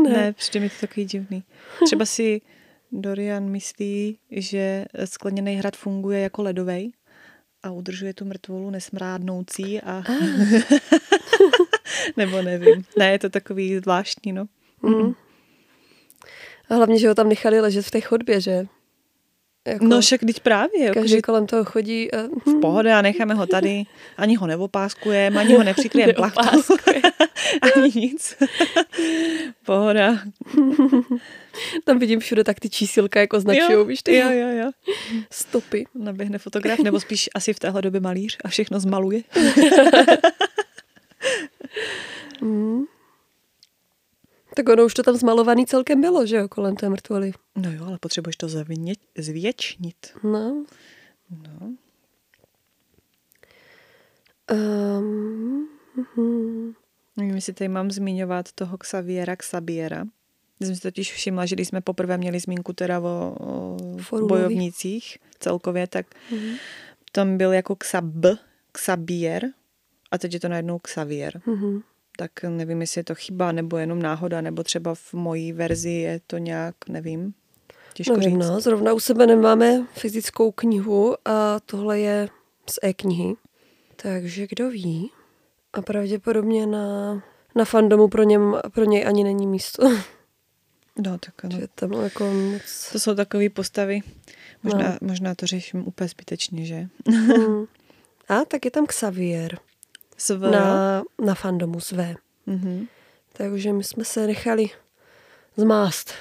ne. 0.04 0.10
ne, 0.10 0.34
přijde 0.34 0.60
mi 0.60 0.70
to 0.70 0.76
takový 0.82 1.06
divný. 1.06 1.44
Třeba 1.86 2.06
si 2.06 2.42
Dorian 2.92 3.50
myslí, 3.50 4.20
že 4.32 4.86
skleněný 5.06 5.56
hrad 5.56 5.76
funguje 5.76 6.20
jako 6.20 6.44
ledovej 6.44 6.92
a 7.64 7.72
udržuje 7.72 8.14
tu 8.14 8.26
mrtvolu 8.26 8.70
nesmrádnoucí 8.70 9.82
a... 9.82 10.04
Nebo 12.18 12.42
nevím. 12.42 12.86
Ne, 12.98 13.12
je 13.12 13.20
to 13.20 13.30
takový 13.30 13.78
zvláštní, 13.78 14.34
no. 14.34 14.46
Mm. 14.82 15.14
A 16.70 16.76
hlavně, 16.76 17.00
že 17.00 17.08
ho 17.08 17.16
tam 17.16 17.30
nechali 17.30 17.62
ležet 17.62 17.86
v 17.86 17.92
té 17.92 18.02
chodbě, 18.02 18.42
že? 18.42 18.68
Jako 19.67 19.86
no 19.86 20.01
však 20.01 20.22
teď 20.22 20.39
právě. 20.39 20.84
Jako 20.84 20.99
každý 20.99 21.15
že... 21.15 21.22
kolem 21.22 21.47
toho 21.47 21.65
chodí. 21.65 22.13
A... 22.13 22.18
V 22.45 22.59
pohodě 22.61 22.93
a 22.93 23.01
necháme 23.01 23.34
ho 23.34 23.47
tady. 23.47 23.84
Ani 24.18 24.36
ho 24.36 24.47
neopáskujeme, 24.47 25.39
ani 25.39 25.53
ho 25.53 25.63
nepřikryjeme 25.63 26.13
plachtu. 26.13 26.74
ani 27.76 27.91
nic. 27.95 28.36
Pohoda. 29.65 30.20
Tam 31.84 31.99
vidím 31.99 32.20
všude 32.20 32.43
tak 32.43 32.59
ty 32.59 32.70
čísilka 32.70 33.20
jako 33.20 33.39
značují, 33.39 33.88
víš 33.88 34.03
ty? 34.03 34.15
Jo, 34.15 34.32
jo, 34.32 34.47
jo. 34.47 34.72
Stopy. 35.32 35.86
Naběhne 35.95 36.38
fotograf, 36.38 36.80
nebo 36.80 36.99
spíš 36.99 37.30
asi 37.36 37.53
v 37.53 37.59
téhle 37.59 37.82
době 37.82 38.01
malíř 38.01 38.38
a 38.43 38.47
všechno 38.47 38.80
zmaluje. 38.80 39.22
mm. 42.41 42.86
Tak 44.58 44.70
ono 44.70 44.86
už 44.86 44.93
to 44.93 45.03
tam 45.03 45.16
zmalovaný 45.16 45.66
celkem 45.66 46.01
bylo, 46.01 46.26
že 46.26 46.36
jo, 46.36 46.47
kolem 46.47 46.76
té 46.76 46.89
mrtvoly. 46.89 47.32
No 47.55 47.72
jo, 47.72 47.86
ale 47.86 47.97
potřebuješ 47.97 48.36
to 48.36 48.49
zavině, 48.49 48.93
zvětšnit. 49.18 50.18
No. 50.24 50.66
No. 51.30 51.74
Um, 54.51 55.70
uh-huh. 55.97 56.74
Nevím, 57.18 57.36
jestli 57.36 57.53
tady 57.53 57.68
mám 57.68 57.91
zmiňovat 57.91 58.51
toho 58.51 58.78
Xaviera 58.78 59.36
Xabiera. 59.36 60.05
Já 60.60 60.68
jsem 60.68 60.76
si 60.76 60.82
totiž 60.82 61.14
všimla, 61.14 61.45
že 61.45 61.55
když 61.55 61.68
jsme 61.68 61.82
poprvé 61.82 62.18
měli 62.18 62.39
zmínku 62.39 62.74
teda 62.74 62.99
o, 62.99 63.36
o 64.12 64.28
bojovnících 64.28 65.18
celkově, 65.39 65.88
tak 65.88 66.05
uh-huh. 66.32 66.58
tam 67.12 67.38
byl 67.38 67.53
jako 67.53 67.76
Xab, 67.76 68.26
Xabier 68.72 69.49
a 70.12 70.18
teď 70.18 70.34
je 70.34 70.39
to 70.39 70.49
najednou 70.49 70.80
Xavier. 70.80 71.41
Uh-huh. 71.47 71.84
Tak 72.20 72.43
nevím, 72.43 72.82
jestli 72.82 72.99
je 72.99 73.03
to 73.03 73.15
chyba, 73.15 73.51
nebo 73.51 73.78
jenom 73.78 74.01
náhoda, 74.01 74.41
nebo 74.41 74.63
třeba 74.63 74.95
v 74.95 75.13
mojí 75.13 75.53
verzi 75.53 75.89
je 75.91 76.20
to 76.28 76.38
nějak, 76.38 76.76
nevím, 76.89 77.34
těžko 77.93 78.18
Nevím, 78.18 78.41
říct. 78.41 78.49
no, 78.49 78.61
zrovna 78.61 78.93
u 78.93 78.99
sebe 78.99 79.28
nemáme 79.28 79.88
fyzickou 79.93 80.51
knihu 80.51 81.15
a 81.26 81.59
tohle 81.65 81.99
je 81.99 82.30
z 82.70 82.80
e-knihy, 82.84 83.34
takže 83.95 84.47
kdo 84.47 84.70
ví. 84.70 85.11
A 85.74 85.82
pravděpodobně 85.82 86.68
na, 86.68 87.15
na 87.55 87.65
fandomu 87.65 88.07
pro, 88.07 88.24
něm, 88.24 88.55
pro 88.74 88.84
něj 88.86 89.07
ani 89.07 89.24
není 89.24 89.47
místo. 89.47 89.89
No, 91.05 91.18
tak 91.18 91.45
ano. 91.45 91.59
Že 91.59 91.68
tam 91.76 91.91
jako 91.91 92.34
moc... 92.34 92.89
To 92.91 92.99
jsou 92.99 93.15
takové 93.15 93.49
postavy. 93.49 93.99
Možná, 94.63 94.97
No. 95.01 95.07
možná 95.07 95.36
to 95.36 95.45
řeším 95.47 95.88
úplně 95.88 96.07
zbytečně, 96.07 96.65
že? 96.65 96.88
Hmm. 97.07 97.65
A 98.30 98.45
tak 98.45 98.65
je 98.65 98.72
tam 98.72 98.86
Xavier 98.86 99.59
SV. 100.18 100.41
na, 100.51 101.03
na 101.26 101.36
fandomu 101.36 101.80
své. 101.80 102.15
Mhm. 102.45 102.88
Takže 103.34 103.74
my 103.74 103.84
jsme 103.84 104.05
se 104.05 104.28
nechali 104.28 104.70
zmást 105.57 106.13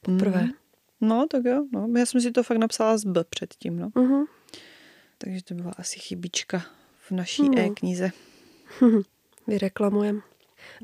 poprvé. 0.00 0.40
Mhm. 0.42 0.52
No, 1.00 1.26
tak 1.30 1.44
jo. 1.44 1.64
No. 1.72 1.88
Já 1.98 2.06
jsem 2.06 2.20
si 2.20 2.30
to 2.30 2.42
fakt 2.42 2.58
napsala 2.58 2.98
z 2.98 3.04
B 3.04 3.24
předtím, 3.24 3.78
no. 3.78 3.90
Mhm. 3.94 4.24
Takže 5.18 5.44
to 5.44 5.54
byla 5.54 5.72
asi 5.78 5.98
chybička 5.98 6.62
v 7.08 7.10
naší 7.10 7.48
No. 7.48 7.58
e-knize. 7.58 8.10
Vyreklamujem. 9.46 10.22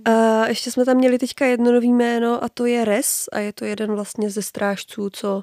A 0.04 0.46
ještě 0.48 0.70
jsme 0.70 0.84
tam 0.84 0.96
měli 0.96 1.18
teďka 1.18 1.46
jedno 1.46 1.72
nový 1.72 1.92
jméno 1.92 2.44
a 2.44 2.48
to 2.48 2.66
je 2.66 2.84
Res 2.84 3.28
a 3.32 3.38
je 3.38 3.52
to 3.52 3.64
jeden 3.64 3.92
vlastně 3.94 4.30
ze 4.30 4.42
strážců, 4.42 5.10
co 5.10 5.42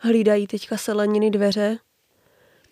hlídají 0.00 0.46
teďka 0.46 0.76
seleniny 0.76 1.30
dveře. 1.30 1.78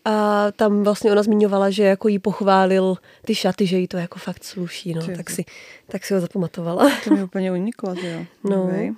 A 0.05 0.47
tam 0.53 0.83
vlastně 0.83 1.13
ona 1.13 1.23
zmiňovala, 1.23 1.71
že 1.71 1.83
jako 1.83 2.09
jí 2.09 2.19
pochválil 2.19 2.97
ty 3.25 3.35
šaty, 3.35 3.67
že 3.67 3.79
jí 3.79 3.89
to 3.89 3.97
jako 3.97 4.19
fakt 4.19 4.45
sluší, 4.45 4.95
no, 4.95 5.07
tak 5.17 5.31
si, 5.31 5.45
tak 5.89 6.05
si 6.05 6.15
ho 6.15 6.21
zapamatovala. 6.21 6.91
To 7.05 7.15
mi 7.15 7.23
úplně 7.23 7.53
uniklo, 7.53 7.95
jo. 7.95 8.25
No. 8.45 8.65
Okej. 8.65 8.95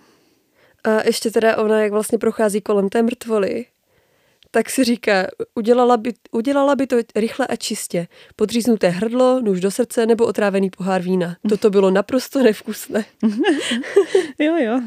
A 0.85 1.07
ještě 1.07 1.31
teda 1.31 1.57
ona, 1.57 1.81
jak 1.81 1.93
vlastně 1.93 2.19
prochází 2.19 2.61
kolem 2.61 2.89
té 2.89 3.03
mrtvoly, 3.03 3.67
tak 4.51 4.71
si 4.71 4.85
říká, 4.85 5.27
udělala 5.55 5.97
by, 5.97 6.13
udělala 6.31 6.77
by 6.77 6.87
to 6.87 6.97
rychle 7.15 7.47
a 7.47 7.57
čistě. 7.57 8.09
Podříznuté 8.37 8.89
hrdlo, 8.89 9.41
nůž 9.41 9.61
do 9.61 9.71
srdce 9.71 10.07
nebo 10.07 10.27
otrávený 10.27 10.71
pohár 10.71 11.03
vína. 11.03 11.37
Toto 11.49 11.71
bylo 11.71 11.91
naprosto 11.91 12.43
nevkusné. 12.43 13.05
Jo, 14.39 14.57
jo. 14.57 14.81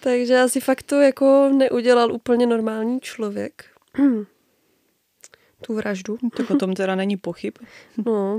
Takže 0.00 0.40
asi 0.40 0.60
fakt 0.60 0.82
to 0.82 1.00
jako 1.00 1.50
neudělal 1.56 2.12
úplně 2.12 2.46
normální 2.46 3.00
člověk. 3.00 3.64
tu 5.60 5.74
vraždu. 5.74 6.18
Tak 6.36 6.50
o 6.50 6.54
tom 6.54 6.74
teda 6.74 6.94
není 6.94 7.16
pochyb. 7.16 7.54
No. 8.06 8.36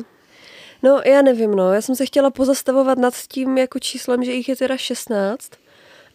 no, 0.83 1.01
já 1.05 1.21
nevím, 1.21 1.51
no. 1.51 1.73
Já 1.73 1.81
jsem 1.81 1.95
se 1.95 2.05
chtěla 2.05 2.29
pozastavovat 2.29 2.97
nad 2.97 3.13
tím 3.27 3.57
jako 3.57 3.79
číslem, 3.79 4.23
že 4.23 4.31
jich 4.33 4.49
je 4.49 4.55
teda 4.55 4.77
16, 4.77 5.51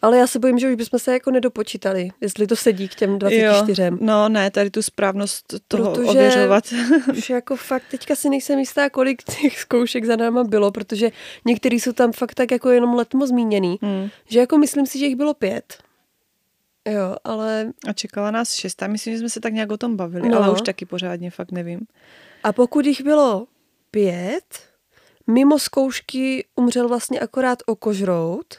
ale 0.01 0.17
já 0.17 0.27
se 0.27 0.39
bojím, 0.39 0.59
že 0.59 0.69
už 0.69 0.75
bychom 0.75 0.99
se 0.99 1.13
jako 1.13 1.31
nedopočítali, 1.31 2.09
jestli 2.21 2.47
to 2.47 2.55
sedí 2.55 2.87
k 2.87 2.95
těm 2.95 3.19
24. 3.19 3.81
Jo. 3.83 3.91
No 3.99 4.29
ne, 4.29 4.51
tady 4.51 4.69
tu 4.69 4.81
správnost 4.81 5.45
toho 5.67 5.91
Protože- 5.91 6.09
ověřovat. 6.09 6.63
Už 7.17 7.29
jako 7.29 7.55
fakt 7.55 7.83
teďka 7.91 8.15
si 8.15 8.29
nejsem 8.29 8.59
jistá, 8.59 8.89
kolik 8.89 9.23
těch 9.23 9.59
zkoušek 9.59 10.05
za 10.05 10.15
náma 10.15 10.43
bylo, 10.43 10.71
protože 10.71 11.11
některý 11.45 11.79
jsou 11.79 11.91
tam 11.93 12.11
fakt 12.11 12.33
tak 12.33 12.51
jako 12.51 12.69
jenom 12.69 12.93
letmo 12.93 13.27
zmíněný, 13.27 13.79
Hmm. 13.81 14.09
že 14.29 14.39
jako 14.39 14.57
myslím 14.57 14.85
si, 14.85 14.99
že 14.99 15.05
jich 15.05 15.15
bylo 15.15 15.33
pět. 15.33 15.77
Jo, 16.89 17.15
ale 17.23 17.71
A 17.87 17.93
čekala 17.93 18.31
nás 18.31 18.53
šestá, 18.53 18.87
myslím, 18.87 19.13
že 19.13 19.19
jsme 19.19 19.29
se 19.29 19.39
tak 19.39 19.53
nějak 19.53 19.71
o 19.71 19.77
tom 19.77 19.95
bavili, 19.97 20.29
No. 20.29 20.37
ale 20.37 20.51
už 20.53 20.61
taky 20.61 20.85
pořádně 20.85 21.31
fakt 21.31 21.51
nevím. 21.51 21.79
A 22.43 22.53
pokud 22.53 22.85
jich 22.85 23.01
bylo 23.03 23.47
pět, 23.91 24.59
mimo 25.27 25.59
zkoušky 25.59 26.45
umřel 26.55 26.87
vlastně 26.87 27.19
akorát 27.19 27.59
okožrout 27.65 28.55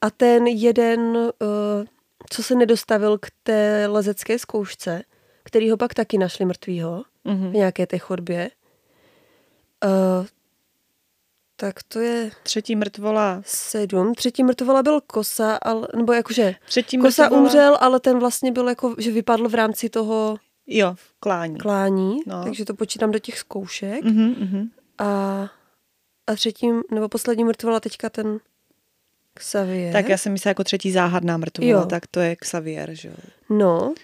a 0.00 0.10
ten 0.10 0.46
jeden, 0.46 1.16
eh, 1.16 1.84
co 2.30 2.42
se 2.42 2.54
nedostavil 2.54 3.18
k 3.18 3.26
té 3.42 3.86
lezecké 3.86 4.38
zkoušce, 4.38 5.02
který 5.42 5.70
ho 5.70 5.76
pak 5.76 5.94
taky 5.94 6.18
našli 6.18 6.44
mrtvýho 6.44 7.02
v 7.24 7.28
Mhm. 7.28 7.52
nějaké 7.52 7.86
té 7.86 7.98
chodbě, 7.98 8.50
eh, 9.84 9.88
tak 11.56 11.82
to 11.88 12.00
je 12.00 12.30
Třetí 12.42 12.76
mrtvola. 12.76 13.42
sedm. 13.46 14.14
Třetí 14.14 14.42
mrtvola 14.44 14.82
byl 14.82 15.00
Kosa, 15.00 15.56
ale, 15.62 15.88
nebo 15.96 16.12
jakože 16.12 16.54
Třetí 16.66 16.98
Kosa 16.98 17.22
mrtvola. 17.22 17.42
umřel, 17.42 17.78
ale 17.80 18.00
ten 18.00 18.18
vlastně 18.18 18.52
byl 18.52 18.68
jako, 18.68 18.94
že 18.98 19.10
vypadl 19.10 19.48
v 19.48 19.54
rámci 19.54 19.88
toho 19.88 20.36
Jo, 20.66 20.94
klání. 21.20 21.58
klání, 21.58 22.20
No. 22.26 22.42
takže 22.44 22.64
to 22.64 22.74
počítám 22.74 23.10
do 23.10 23.18
těch 23.18 23.38
zkoušek. 23.38 24.04
Mhm, 24.04 24.34
mhm. 24.38 24.68
A, 24.98 25.04
a 26.26 26.34
třetím, 26.34 26.82
nebo 26.90 27.08
poslední 27.08 27.44
mrtvola 27.44 27.80
teďka 27.80 28.08
ten 28.10 28.38
Xavier. 29.34 29.92
Tak 29.92 30.08
já 30.08 30.18
jsem 30.18 30.32
myslela 30.32 30.50
jako 30.50 30.64
třetí 30.64 30.92
záhadná 30.92 31.36
mrtvola, 31.36 31.70
Jo. 31.70 31.86
tak 31.86 32.06
to 32.06 32.20
je 32.20 32.36
Xavier, 32.36 32.94
že 32.94 33.08
jo. 33.08 33.14
No. 33.50 33.94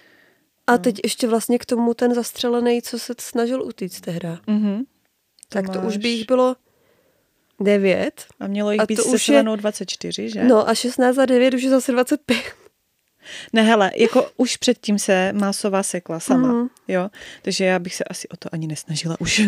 A 0.67 0.77
teď 0.77 0.99
ještě 1.03 1.27
vlastně 1.27 1.59
k 1.59 1.65
tomu 1.65 1.93
ten 1.93 2.13
zastřelený, 2.13 2.81
co 2.81 2.99
se 2.99 3.13
snažil 3.19 3.63
utíct 3.63 4.01
tehda. 4.01 4.39
Mhm. 4.47 4.83
Tak 5.49 5.69
to 5.69 5.79
už 5.79 5.83
máš- 5.85 5.97
by 5.97 6.09
jich 6.09 6.27
bylo 6.27 6.55
devět. 7.59 8.25
A 8.39 8.47
mělo 8.47 8.71
jich 8.71 8.81
a 8.81 8.85
být 8.85 8.99
už 8.99 9.11
je- 9.11 9.19
Selenou 9.19 9.55
24, 9.55 10.29
že? 10.29 10.43
No 10.43 10.69
a 10.69 10.75
16 10.75 11.15
za 11.15 11.25
9 11.25 11.53
už 11.53 11.63
je 11.63 11.69
zase 11.69 11.91
25. 11.91 12.37
Ne, 13.53 13.61
hele, 13.61 13.91
jako 13.95 14.27
už 14.37 14.57
předtím 14.57 14.99
se 14.99 15.33
Másová 15.33 15.83
sekla 15.83 16.19
sama, 16.19 16.47
Mhm. 16.47 16.67
jo, 16.87 17.09
takže 17.41 17.65
já 17.65 17.79
bych 17.79 17.95
se 17.95 18.03
asi 18.03 18.27
o 18.29 18.37
to 18.37 18.49
ani 18.51 18.67
nesnažila 18.67 19.15
už. 19.19 19.41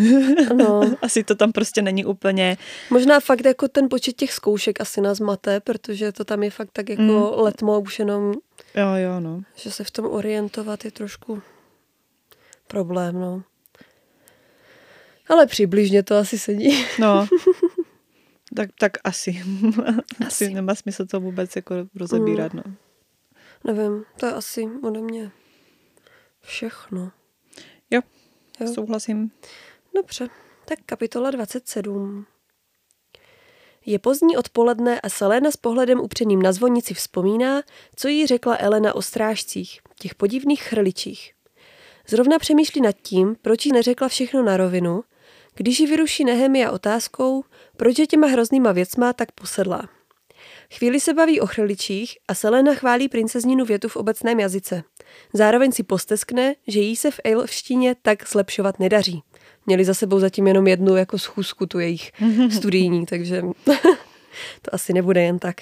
No. 0.56 0.80
asi 1.02 1.24
to 1.24 1.34
tam 1.34 1.52
prostě 1.52 1.82
není 1.82 2.04
úplně, 2.04 2.56
Možná 2.90 3.20
fakt 3.20 3.44
jako 3.44 3.68
ten 3.68 3.88
počet 3.88 4.12
těch 4.16 4.32
zkoušek 4.32 4.80
asi 4.80 5.00
nás 5.00 5.20
mate, 5.20 5.60
protože 5.60 6.12
to 6.12 6.24
tam 6.24 6.42
je 6.42 6.50
fakt 6.50 6.68
tak 6.72 6.88
jako 6.88 7.02
Mm. 7.02 7.42
letmo 7.42 7.80
už 7.80 7.98
jenom, 7.98 8.32
jo, 8.74 8.88
jo, 8.96 9.20
no. 9.20 9.42
že 9.56 9.70
se 9.70 9.84
v 9.84 9.90
tom 9.90 10.06
orientovat 10.06 10.84
je 10.84 10.90
trošku 10.90 11.42
problém, 12.66 13.20
no. 13.20 13.42
Ale 15.28 15.46
přibližně 15.46 16.02
to 16.02 16.16
asi 16.16 16.38
sedí. 16.38 16.84
No, 16.98 17.26
tak, 18.56 18.70
tak 18.78 18.92
asi. 19.04 19.30
asi. 20.26 20.26
Asi. 20.26 20.54
nemá 20.54 20.74
smysl 20.74 21.06
to 21.06 21.20
vůbec 21.20 21.56
jako 21.56 21.74
rozebírat, 21.94 22.54
no. 22.54 22.62
Nevím, 23.64 24.04
to 24.18 24.26
je 24.26 24.32
asi 24.32 24.68
ode 24.82 25.00
mě 25.00 25.30
všechno. 26.40 27.12
Jo, 27.90 28.00
Jo. 28.60 28.74
souhlasím. 28.74 29.30
Dobře, 29.94 30.28
tak 30.64 30.78
kapitola 30.86 31.30
27. 31.30 32.26
Je 33.86 33.98
pozdní 33.98 34.36
odpoledne 34.36 35.00
a 35.00 35.08
Selena 35.08 35.50
s 35.50 35.56
pohledem 35.56 36.00
upřeným 36.00 36.42
na 36.42 36.52
zvonici 36.52 36.94
vzpomíná, 36.94 37.62
co 37.96 38.08
jí 38.08 38.26
řekla 38.26 38.56
Elena 38.60 38.94
o 38.94 39.02
strážcích, 39.02 39.80
těch 39.98 40.14
podivných 40.14 40.62
chrličích. 40.62 41.32
Zrovna 42.08 42.38
přemýšlí 42.38 42.80
nad 42.80 42.96
tím, 43.02 43.36
proč 43.42 43.66
jí 43.66 43.72
neřekla 43.72 44.08
všechno 44.08 44.42
na 44.42 44.56
rovinu, 44.56 45.04
když 45.54 45.80
ji 45.80 45.86
vyruší 45.86 46.24
Nehemia 46.24 46.70
otázkou, 46.70 47.44
proč 47.76 47.98
je 47.98 48.06
těma 48.06 48.26
hroznýma 48.26 48.72
věcma 48.72 49.12
tak 49.12 49.32
posedlá. 49.32 49.88
Chvíli 50.74 51.00
se 51.00 51.14
baví 51.14 51.40
o 51.40 51.46
chrličích 51.46 52.18
a 52.28 52.34
Selena 52.34 52.74
chválí 52.74 53.08
princezninu 53.08 53.64
větu 53.64 53.88
v 53.88 53.96
obecném 53.96 54.40
jazyce. 54.40 54.82
Zároveň 55.32 55.72
si 55.72 55.82
posteskne, 55.82 56.54
že 56.66 56.80
jí 56.80 56.96
se 56.96 57.10
v 57.10 57.20
elfštině 57.24 57.96
tak 58.02 58.28
zlepšovat 58.28 58.78
nedaří. 58.78 59.22
Měli 59.66 59.84
za 59.84 59.94
sebou 59.94 60.18
zatím 60.18 60.46
jenom 60.46 60.66
jednu 60.66 60.96
jako 60.96 61.18
schůzku 61.18 61.66
tu 61.66 61.78
jejich 61.78 62.12
studijní, 62.50 63.06
takže 63.06 63.42
to 64.62 64.74
asi 64.74 64.92
nebude 64.92 65.22
jen 65.22 65.38
tak. 65.38 65.56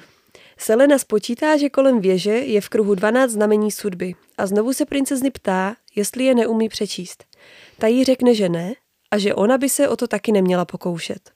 Selena 0.58 0.98
spočítá, 0.98 1.56
že 1.56 1.70
kolem 1.70 2.00
věže 2.00 2.32
je 2.32 2.60
v 2.60 2.68
kruhu 2.68 2.94
12 2.94 3.30
znamení 3.30 3.70
sudby 3.70 4.14
a 4.38 4.46
znovu 4.46 4.72
se 4.72 4.86
princezny 4.86 5.30
ptá, 5.30 5.76
jestli 5.94 6.24
je 6.24 6.34
neumí 6.34 6.68
přečíst. 6.68 7.24
Ta 7.78 7.86
jí 7.86 8.04
řekne, 8.04 8.34
že 8.34 8.48
ne 8.48 8.74
a 9.10 9.18
že 9.18 9.34
ona 9.34 9.58
by 9.58 9.68
se 9.68 9.88
o 9.88 9.96
to 9.96 10.06
taky 10.06 10.32
neměla 10.32 10.64
pokoušet. 10.64 11.30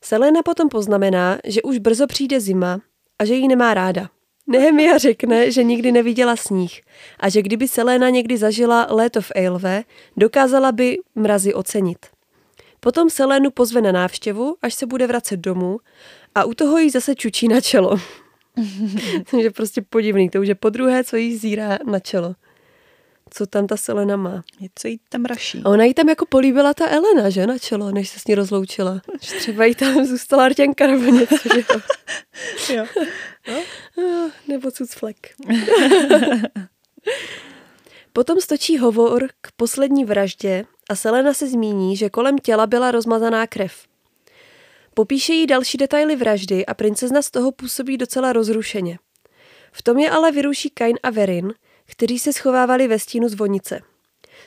Selena 0.00 0.42
potom 0.42 0.68
poznamená, 0.68 1.38
že 1.44 1.62
už 1.62 1.78
brzo 1.78 2.06
přijde 2.06 2.40
zima 2.40 2.80
a 3.18 3.24
že 3.24 3.34
ji 3.34 3.48
nemá 3.48 3.74
ráda. 3.74 4.10
Nehemia 4.46 4.98
řekne, 4.98 5.50
že 5.50 5.62
nikdy 5.62 5.92
neviděla 5.92 6.36
sníh 6.36 6.80
a 7.20 7.28
že 7.28 7.42
kdyby 7.42 7.68
Selena 7.68 8.10
někdy 8.10 8.36
zažila 8.36 8.86
léto 8.90 9.20
v 9.20 9.32
Eilve, 9.34 9.84
dokázala 10.16 10.72
by 10.72 10.98
mrazy 11.14 11.54
ocenit. 11.54 12.06
Potom 12.80 13.10
Selenu 13.10 13.50
pozve 13.50 13.80
na 13.80 13.92
návštěvu, 13.92 14.56
až 14.62 14.74
se 14.74 14.86
bude 14.86 15.06
vracet 15.06 15.36
domů 15.36 15.78
a 16.34 16.44
u 16.44 16.54
toho 16.54 16.78
jí 16.78 16.90
zase 16.90 17.14
čučí 17.14 17.48
na 17.48 17.60
čelo. 17.60 18.00
Takže 19.30 19.50
prostě 19.50 19.82
podivný, 19.82 20.30
to 20.30 20.40
už 20.40 20.48
je 20.48 20.54
po 20.54 20.70
druhé, 20.70 21.04
co 21.04 21.16
jí 21.16 21.36
zírá 21.36 21.78
na 21.84 21.98
čelo. 21.98 22.34
Co 23.30 23.46
tam 23.46 23.66
ta 23.66 23.76
Selena 23.76 24.16
má. 24.16 24.42
Něco 24.60 24.88
jí 24.88 25.00
tam 25.08 25.24
raší. 25.24 25.62
A 25.64 25.68
ona 25.68 25.84
jí 25.84 25.94
tam 25.94 26.08
jako 26.08 26.26
políbila 26.26 26.74
ta 26.74 26.88
Elena, 26.88 27.30
že, 27.30 27.46
na 27.46 27.58
čelo, 27.58 27.90
než 27.90 28.08
se 28.08 28.20
s 28.20 28.26
ní 28.26 28.34
rozloučila. 28.34 29.00
Že 29.20 29.36
třeba 29.36 29.64
jí 29.64 29.74
tam 29.74 30.04
zůstala 30.06 30.48
rtěnka 30.48 30.86
nebo 30.86 31.04
něco, 31.04 31.36
že 31.54 31.60
jo. 31.70 31.80
Jo. 32.74 32.86
Ah, 33.48 34.30
Nebo 34.48 34.70
cucflek. 34.70 35.34
Potom 38.12 38.40
stočí 38.40 38.78
hovor 38.78 39.28
k 39.40 39.52
poslední 39.56 40.04
vraždě 40.04 40.64
a 40.90 40.96
Selena 40.96 41.34
se 41.34 41.46
zmíní, 41.46 41.96
že 41.96 42.10
kolem 42.10 42.38
těla 42.38 42.66
byla 42.66 42.90
rozmazaná 42.90 43.46
krev. 43.46 43.86
Popíše 44.94 45.32
jí 45.32 45.46
další 45.46 45.78
detaily 45.78 46.16
vraždy 46.16 46.66
a 46.66 46.74
princezna 46.74 47.22
z 47.22 47.30
toho 47.30 47.52
působí 47.52 47.96
docela 47.96 48.32
rozrušeně. 48.32 48.98
V 49.72 49.82
tom 49.82 49.98
je 49.98 50.10
ale 50.10 50.32
vyruší 50.32 50.70
Kain 50.70 50.96
a 51.02 51.10
Verin, 51.10 51.52
kteří 51.86 52.18
se 52.18 52.32
schovávali 52.32 52.88
ve 52.88 52.98
stínu 52.98 53.28
zvonice. 53.28 53.80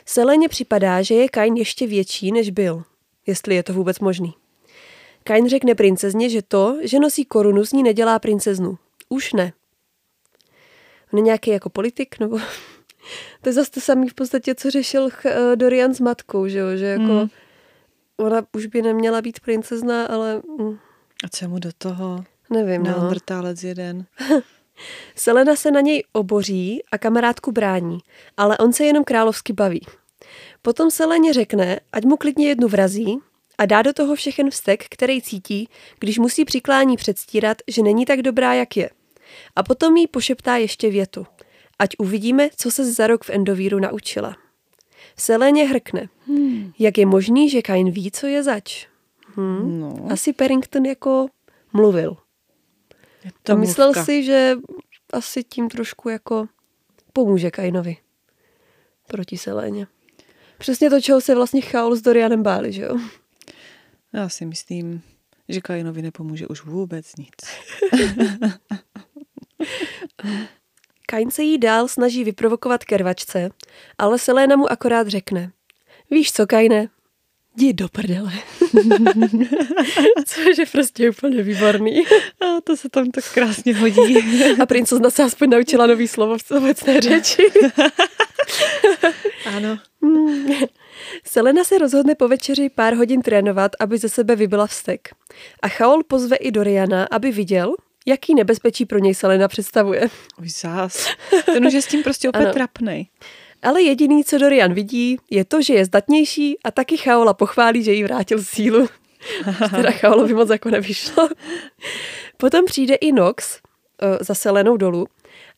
Seleně 0.05 0.49
připadá, 0.49 1.01
že 1.01 1.15
je 1.15 1.29
Kain 1.29 1.55
ještě 1.55 1.87
větší, 1.87 2.31
než 2.31 2.49
byl, 2.49 2.83
jestli 3.27 3.55
je 3.55 3.63
to 3.63 3.73
vůbec 3.73 3.99
možný. 3.99 4.33
Kain 5.23 5.49
řekne 5.49 5.75
princezně, 5.75 6.29
že 6.29 6.41
to, 6.41 6.77
že 6.81 6.99
nosí 6.99 7.25
korunu, 7.25 7.65
z 7.65 7.73
ní 7.73 7.83
nedělá 7.83 8.19
princeznu. 8.19 8.77
Už 9.09 9.33
ne. 9.33 9.53
On 11.13 11.19
je 11.19 11.23
nějaký 11.23 11.49
jako 11.49 11.69
politik, 11.69 12.19
nebo... 12.19 12.39
to 13.41 13.49
je 13.49 13.53
zase 13.53 13.71
to 13.71 13.81
samé 13.81 14.07
v 14.07 14.13
podstatě, 14.13 14.55
co 14.55 14.71
řešil 14.71 15.09
eh, 15.25 15.55
Dorian 15.55 15.93
s 15.93 15.99
matkou, 15.99 16.47
že 16.47 16.59
jo? 16.59 16.67
Že 16.75 16.85
jako 16.85 17.03
mm. 17.03 17.29
ona 18.17 18.41
už 18.55 18.65
by 18.65 18.81
neměla 18.81 19.21
být 19.21 19.39
princezna, 19.39 20.05
ale... 20.05 20.41
Mm. 20.59 20.77
A 21.23 21.29
co 21.31 21.49
mu 21.49 21.59
do 21.59 21.69
toho? 21.77 22.23
Nevím, 22.49 22.83
no. 22.83 22.91
Neandertálec 22.91 23.63
jeden. 23.63 24.05
Selena 25.15 25.55
se 25.55 25.71
na 25.71 25.81
něj 25.81 26.03
oboří 26.13 26.83
a 26.91 26.97
kamarádku 26.97 27.51
brání, 27.51 27.97
ale 28.37 28.57
on 28.57 28.73
se 28.73 28.85
jenom 28.85 29.03
královsky 29.03 29.53
baví. 29.53 29.81
Potom 30.61 30.91
Seleně 30.91 31.33
řekne, 31.33 31.79
ať 31.93 32.05
mu 32.05 32.17
klidně 32.17 32.47
jednu 32.47 32.67
vrazí 32.67 33.17
a 33.57 33.65
dá 33.65 33.81
do 33.81 33.93
toho 33.93 34.15
všechen 34.15 34.49
vztek, 34.49 34.85
který 34.89 35.21
cítí, 35.21 35.69
když 35.99 36.17
musí 36.17 36.45
přiklání 36.45 36.97
předstírat, 36.97 37.57
že 37.67 37.83
není 37.83 38.05
tak 38.05 38.21
dobrá, 38.21 38.53
jak 38.53 38.77
je. 38.77 38.89
A 39.55 39.63
potom 39.63 39.97
jí 39.97 40.07
pošeptá 40.07 40.57
ještě 40.57 40.89
větu. 40.89 41.25
Ať 41.79 41.89
uvidíme, 41.97 42.49
co 42.55 42.71
se 42.71 42.91
za 42.91 43.07
rok 43.07 43.23
v 43.23 43.29
Endovíru 43.29 43.79
naučila. 43.79 44.35
Seleně 45.17 45.67
hrkne. 45.67 46.09
Hmm. 46.27 46.73
Jak 46.79 46.97
je 46.97 47.05
možný, 47.05 47.49
že 47.49 47.61
Kain 47.61 47.91
ví, 47.91 48.11
co 48.11 48.27
je 48.27 48.43
zač? 48.43 48.87
Hmm. 49.35 49.79
No. 49.79 49.95
Asi 50.09 50.33
Perrington 50.33 50.85
jako 50.85 51.27
mluvil. 51.73 52.17
Je 53.27 53.31
to 53.43 53.53
a 53.53 53.55
myslel 53.55 53.87
mluvka. 53.87 54.05
si, 54.05 54.23
že 54.23 54.55
asi 55.13 55.43
tím 55.43 55.69
trošku 55.69 56.09
jako 56.09 56.47
pomůže 57.13 57.51
Kainovi 57.51 57.97
proti 59.07 59.37
Seléně. 59.37 59.87
Přesně 60.57 60.89
to, 60.89 61.01
čeho 61.01 61.21
se 61.21 61.35
vlastně 61.35 61.61
Chaol 61.61 61.95
s 61.95 62.01
Dorianem 62.01 62.43
báli, 62.43 62.73
že 62.73 62.81
jo? 62.81 62.97
Já 64.13 64.29
si 64.29 64.45
myslím, 64.45 65.01
že 65.49 65.61
Kainovi 65.61 66.01
nepomůže 66.01 66.47
už 66.47 66.63
vůbec 66.63 67.15
nic. 67.15 67.35
Kain 71.05 71.31
se 71.31 71.43
jí 71.43 71.57
dál 71.57 71.87
snaží 71.87 72.23
vyprovokovat 72.23 72.83
kervačce, 72.83 73.49
ale 73.97 74.19
Selena 74.19 74.55
mu 74.55 74.71
akorát 74.71 75.07
řekne. 75.07 75.51
Víš 76.11 76.31
co, 76.31 76.47
Kaine, 76.47 76.89
jdi 77.57 77.73
do 77.73 77.89
prdele. 77.89 78.31
Což 80.25 80.57
je 80.57 80.65
prostě 80.65 81.09
úplně 81.09 81.43
výborný. 81.43 82.03
A 82.41 82.61
to 82.63 82.77
se 82.77 82.89
tam 82.89 83.11
tak 83.11 83.33
krásně 83.33 83.75
hodí. 83.75 84.17
A 84.61 84.65
princezna 84.65 85.09
se 85.09 85.23
aspoň 85.23 85.49
naučila 85.49 85.87
nový 85.87 86.07
slovo 86.07 86.37
v 86.37 86.51
obecné 86.51 87.01
řeči. 87.01 87.43
ano. 89.45 89.79
Selena 91.23 91.63
se 91.63 91.77
rozhodne 91.77 92.15
po 92.15 92.27
večeři 92.27 92.69
pár 92.69 92.93
hodin 92.93 93.21
trénovat, 93.21 93.71
aby 93.79 93.97
ze 93.97 94.09
sebe 94.09 94.35
vybila 94.35 94.67
vztek. 94.67 95.09
A 95.61 95.67
Chaol 95.67 96.03
pozve 96.03 96.35
i 96.35 96.51
Doriana, 96.51 97.07
aby 97.11 97.31
viděl, 97.31 97.75
jaký 98.05 98.35
nebezpečí 98.35 98.85
pro 98.85 98.99
něj 98.99 99.15
Selena 99.15 99.47
představuje. 99.47 100.07
Už 100.41 100.51
zás. 100.51 101.09
Ten 101.45 101.67
už 101.67 101.73
je 101.73 101.81
s 101.81 101.87
tím 101.87 102.03
prostě 102.03 102.29
opět 102.29 102.53
trapnej. 102.53 103.07
Ale 103.67 103.81
jediný, 103.81 104.23
co 104.23 104.37
Dorian 104.37 104.73
vidí, 104.73 105.17
je 105.29 105.45
to, 105.45 105.61
že 105.61 105.73
je 105.73 105.85
zdatnější 105.85 106.57
a 106.63 106.71
taky 106.71 106.97
Chaola 106.97 107.33
pochválí, 107.33 107.83
že 107.83 107.93
jí 107.93 108.03
vrátil 108.03 108.43
sílu. 108.43 108.87
teda 109.75 109.91
Chaolovi 109.91 110.33
moc 110.33 110.49
jako 110.49 110.69
nevyšlo. 110.69 111.29
Potom 112.37 112.65
přijde 112.65 112.95
i 112.95 113.11
Nox 113.11 113.59
uh, 114.01 114.17
za 114.21 114.33
Selenou 114.33 114.77
dolů 114.77 115.07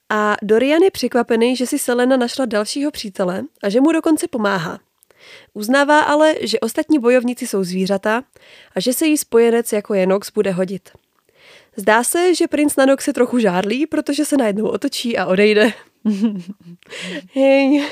a 0.10 0.36
Dorian 0.41 0.82
je 0.82 0.91
překvapený, 0.91 1.55
že 1.55 1.68
si 1.68 1.80
Selena 1.80 2.18
našla 2.18 2.45
dalšího 2.45 2.91
přítele 2.91 3.43
a 3.64 3.70
že 3.70 3.82
mu 3.82 3.91
dokonce 3.91 4.28
pomáhá. 4.28 4.80
Uznává 5.53 5.99
ale, 5.99 6.36
že 6.41 6.60
ostatní 6.60 6.99
bojovníci 6.99 7.47
jsou 7.47 7.64
zvířata 7.64 8.24
a 8.76 8.80
že 8.80 8.93
se 8.93 9.05
jí 9.05 9.18
spojenec 9.18 9.74
jako 9.74 9.93
je 9.93 10.07
Nox 10.07 10.32
bude 10.32 10.51
hodit. 10.51 10.89
Zdá 11.76 12.03
se, 12.03 12.36
že 12.36 12.47
princ 12.47 12.76
na 12.76 12.86
Nox 12.86 13.05
se 13.05 13.14
trochu 13.14 13.39
žárlí, 13.39 13.86
protože 13.86 14.26
se 14.26 14.38
najednou 14.38 14.68
otočí 14.68 15.18
a 15.18 15.26
odejde. 15.26 15.74
Hej, 17.34 17.88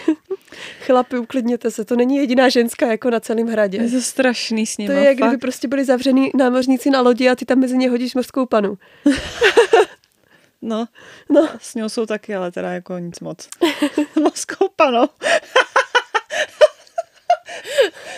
chlapi, 0.82 1.18
uklidněte 1.18 1.72
se, 1.72 1.86
to 1.86 1.96
není 1.96 2.18
jediná 2.18 2.50
ženská 2.50 2.88
jako 2.92 3.10
na 3.10 3.20
celém 3.20 3.48
hradě. 3.48 3.78
Je 3.78 3.92
to 3.92 4.02
strašný 4.02 4.66
s 4.66 4.78
nima, 4.78 4.94
To 4.94 5.00
je, 5.00 5.06
jak 5.06 5.18
kdyby 5.18 5.38
prostě 5.38 5.68
byli 5.68 5.86
zavřený 5.86 6.32
námořníci 6.36 6.90
na 6.90 7.02
lodi 7.02 7.30
a 7.30 7.36
ty 7.36 7.46
tam 7.46 7.60
mezi 7.60 7.78
ně 7.78 7.90
hodíš 7.90 8.16
mořskou 8.16 8.46
panu. 8.46 8.78
no, 10.62 10.86
no, 11.30 11.50
s 11.62 11.76
ňou 11.76 11.90
jsou 11.90 12.06
taky, 12.06 12.36
ale 12.36 12.52
teda 12.52 12.72
jako 12.72 12.98
nic 12.98 13.20
moc. 13.20 13.48
mořskou 14.24 14.68
panu. 14.76 15.06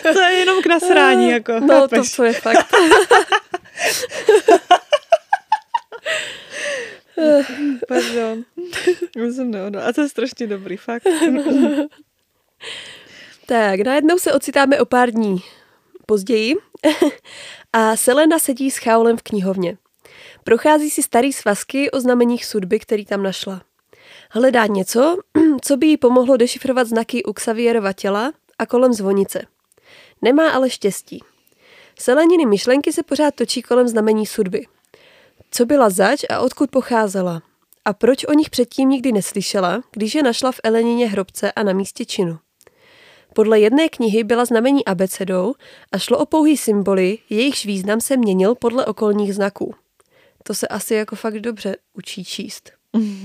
to 0.02 0.20
je 0.20 0.32
jenom 0.32 0.62
k 0.62 0.66
nasrání, 0.66 1.30
jako. 1.30 1.60
No, 1.60 1.88
to, 1.88 2.02
to 2.16 2.24
je 2.24 2.32
fakt. 2.32 2.74
Pardon. 7.88 8.44
Jsem 9.32 9.50
neodala. 9.50 9.86
A 9.86 9.92
to 9.92 10.00
je 10.00 10.08
strašně 10.08 10.46
dobrý, 10.46 10.76
fakt. 10.76 11.02
tak, 13.46 13.80
najednou 13.80 14.18
se 14.18 14.32
ocitáme 14.32 14.80
o 14.80 14.84
pár 14.84 15.10
dní 15.10 15.42
později 16.06 16.54
a 17.72 17.96
Selena 17.96 18.38
sedí 18.38 18.70
s 18.70 18.76
Chaolem 18.76 19.16
v 19.16 19.22
knihovně. 19.22 19.76
Prochází 20.44 20.90
si 20.90 21.02
starý 21.02 21.32
svazky 21.32 21.90
o 21.90 22.00
znameních 22.00 22.44
sudby, 22.44 22.78
který 22.78 23.04
tam 23.04 23.22
našla. 23.22 23.62
Hledá 24.30 24.66
něco, 24.66 25.16
co 25.62 25.76
by 25.76 25.86
jí 25.86 25.96
pomohlo 25.96 26.36
dešifrovat 26.36 26.86
znaky 26.86 27.24
u 27.24 27.32
Xavierova 27.32 27.92
těla 27.92 28.32
a 28.58 28.66
kolem 28.66 28.92
zvonice. 28.92 29.42
Nemá 30.22 30.50
ale 30.50 30.70
štěstí. 30.70 31.24
Seleniny 31.98 32.46
myšlenky 32.46 32.92
se 32.92 33.02
pořád 33.02 33.34
točí 33.34 33.62
kolem 33.62 33.88
znamení 33.88 34.26
sudby. 34.26 34.66
Co 35.50 35.66
byla 35.66 35.90
zač 35.90 36.24
a 36.30 36.40
odkud 36.40 36.70
pocházela? 36.70 37.42
A 37.84 37.92
proč 37.92 38.24
o 38.24 38.32
nich 38.32 38.50
předtím 38.50 38.88
nikdy 38.88 39.12
neslyšela, 39.12 39.82
když 39.92 40.14
je 40.14 40.22
našla 40.22 40.52
v 40.52 40.60
Elenině 40.64 41.08
hrobce 41.08 41.52
a 41.52 41.62
na 41.62 41.72
místě 41.72 42.04
činu? 42.04 42.38
Podle 43.34 43.60
jedné 43.60 43.88
knihy 43.88 44.24
byla 44.24 44.44
znamení 44.44 44.84
abecedou 44.84 45.54
a 45.92 45.98
šlo 45.98 46.18
o 46.18 46.26
pouhý 46.26 46.56
symboly, 46.56 47.18
jejichž 47.30 47.66
význam 47.66 48.00
se 48.00 48.16
měnil 48.16 48.54
podle 48.54 48.86
okolních 48.86 49.34
znaků. 49.34 49.74
To 50.42 50.54
se 50.54 50.68
asi 50.68 50.94
jako 50.94 51.16
fakt 51.16 51.40
dobře 51.40 51.76
učí 51.92 52.24
číst. 52.24 52.70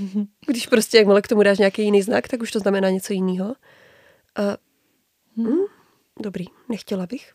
Když 0.46 0.66
prostě 0.66 0.98
jakmile 0.98 1.22
k 1.22 1.28
tomu 1.28 1.42
dáš 1.42 1.58
nějaký 1.58 1.82
jiný 1.82 2.02
znak, 2.02 2.28
tak 2.28 2.42
už 2.42 2.52
to 2.52 2.58
znamená 2.58 2.90
něco 2.90 3.12
jiného. 3.12 3.54
A, 4.36 4.56
hm, 5.36 5.64
dobrý, 6.20 6.44
nechtěla 6.68 7.06
bych. 7.06 7.32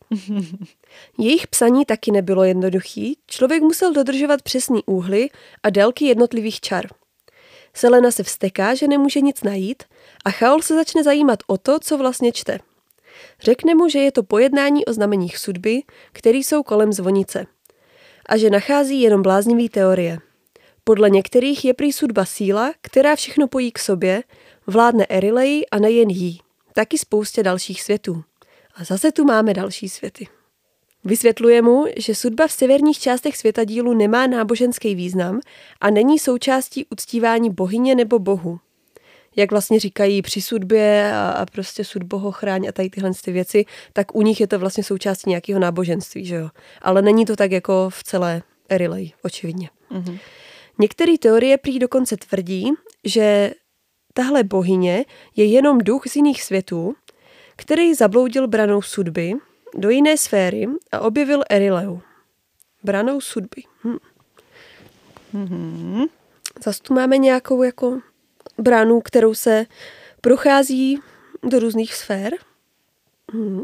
Jejich 1.17 1.47
psaní 1.47 1.85
taky 1.85 2.11
nebylo 2.11 2.43
jednoduchý, 2.43 3.17
člověk 3.27 3.63
musel 3.63 3.93
dodržovat 3.93 4.41
přesný 4.41 4.83
úhly 4.85 5.29
a 5.63 5.69
délky 5.69 6.05
jednotlivých 6.05 6.59
čar. 6.59 6.87
Selena 7.73 8.11
se 8.11 8.23
vsteká, 8.23 8.75
že 8.75 8.87
nemůže 8.87 9.21
nic 9.21 9.43
najít 9.43 9.83
a 10.25 10.31
Chaol 10.31 10.61
se 10.61 10.75
začne 10.75 11.03
zajímat 11.03 11.39
o 11.47 11.57
to, 11.57 11.79
co 11.79 11.97
vlastně 11.97 12.31
čte. 12.31 12.59
Řekne 13.41 13.75
mu, 13.75 13.89
že 13.89 13.99
je 13.99 14.11
to 14.11 14.23
pojednání 14.23 14.85
o 14.85 14.93
znameních 14.93 15.37
sudby, 15.37 15.81
které 16.11 16.37
jsou 16.37 16.63
kolem 16.63 16.93
zvonice. 16.93 17.45
A 18.25 18.37
že 18.37 18.49
nachází 18.49 19.01
jenom 19.01 19.21
bláznivý 19.21 19.69
teorie. 19.69 20.17
Podle 20.83 21.09
některých 21.09 21.65
je 21.65 21.73
prý 21.73 21.93
sudba 21.93 22.25
síla, 22.25 22.73
která 22.81 23.15
všechno 23.15 23.47
pojí 23.47 23.71
k 23.71 23.79
sobě, 23.79 24.23
vládne 24.67 25.05
Erilei 25.09 25.65
a 25.71 25.79
nejen 25.79 26.09
jí, 26.09 26.39
taky 26.73 26.97
spoustě 26.97 27.43
dalších 27.43 27.81
světů. 27.81 28.23
A 28.75 28.83
zase 28.83 29.11
tu 29.11 29.23
máme 29.25 29.53
další 29.53 29.89
světy. 29.89 30.27
Vysvětluje 31.03 31.61
mu, 31.61 31.85
že 31.97 32.15
sudba 32.15 32.47
v 32.47 32.51
severních 32.51 32.99
částech 32.99 33.37
světadílu 33.37 33.93
nemá 33.93 34.27
náboženský 34.27 34.95
význam 34.95 35.39
a 35.81 35.89
není 35.89 36.19
součástí 36.19 36.85
uctívání 36.89 37.49
bohyně 37.49 37.95
nebo 37.95 38.19
bohu. 38.19 38.59
Jak 39.35 39.51
vlastně 39.51 39.79
říkají 39.79 40.21
při 40.21 40.41
sudbě 40.41 41.11
a, 41.13 41.29
a 41.31 41.45
prostě 41.45 41.83
sudboho 41.83 42.31
chráň 42.31 42.67
a 42.67 42.71
tady 42.71 42.89
tyhle 42.89 43.11
ty 43.23 43.31
věci, 43.31 43.65
tak 43.93 44.15
u 44.15 44.21
nich 44.21 44.41
je 44.41 44.47
to 44.47 44.59
vlastně 44.59 44.83
součástí 44.83 45.29
nějakého 45.29 45.59
náboženství, 45.59 46.25
že 46.25 46.35
jo. 46.35 46.49
Ale 46.81 47.01
není 47.01 47.25
to 47.25 47.35
tak 47.35 47.51
jako 47.51 47.89
v 47.89 48.03
celé 48.03 48.41
Erilei, 48.69 49.11
očividně. 49.23 49.69
Mm-hmm. 49.91 50.19
Některé 50.79 51.17
teorie 51.17 51.57
prý 51.57 51.79
dokonce 51.79 52.17
tvrdí, 52.17 52.71
že 53.03 53.51
tahle 54.13 54.43
bohyně 54.43 55.05
je 55.35 55.45
jenom 55.45 55.77
duch 55.77 56.07
z 56.07 56.15
jiných 56.15 56.43
světů, 56.43 56.95
který 57.61 57.93
zabloudil 57.93 58.47
branou 58.47 58.81
sudby 58.81 59.33
do 59.77 59.89
jiné 59.89 60.17
sféry 60.17 60.67
a 60.91 60.99
objevil 60.99 61.43
Erileu. 61.49 62.01
Branou 62.83 63.21
sudby. 63.21 63.63
Hm. 63.83 63.97
Mm-hmm. 65.33 66.07
Zase 66.63 66.81
tu 66.83 66.93
máme 66.93 67.17
nějakou 67.17 67.63
jako 67.63 67.99
bránu, 68.57 69.01
kterou 69.01 69.33
se 69.33 69.65
prochází 70.21 70.99
do 71.43 71.59
různých 71.59 71.93
sfér. 71.93 72.33
Hm. 73.33 73.61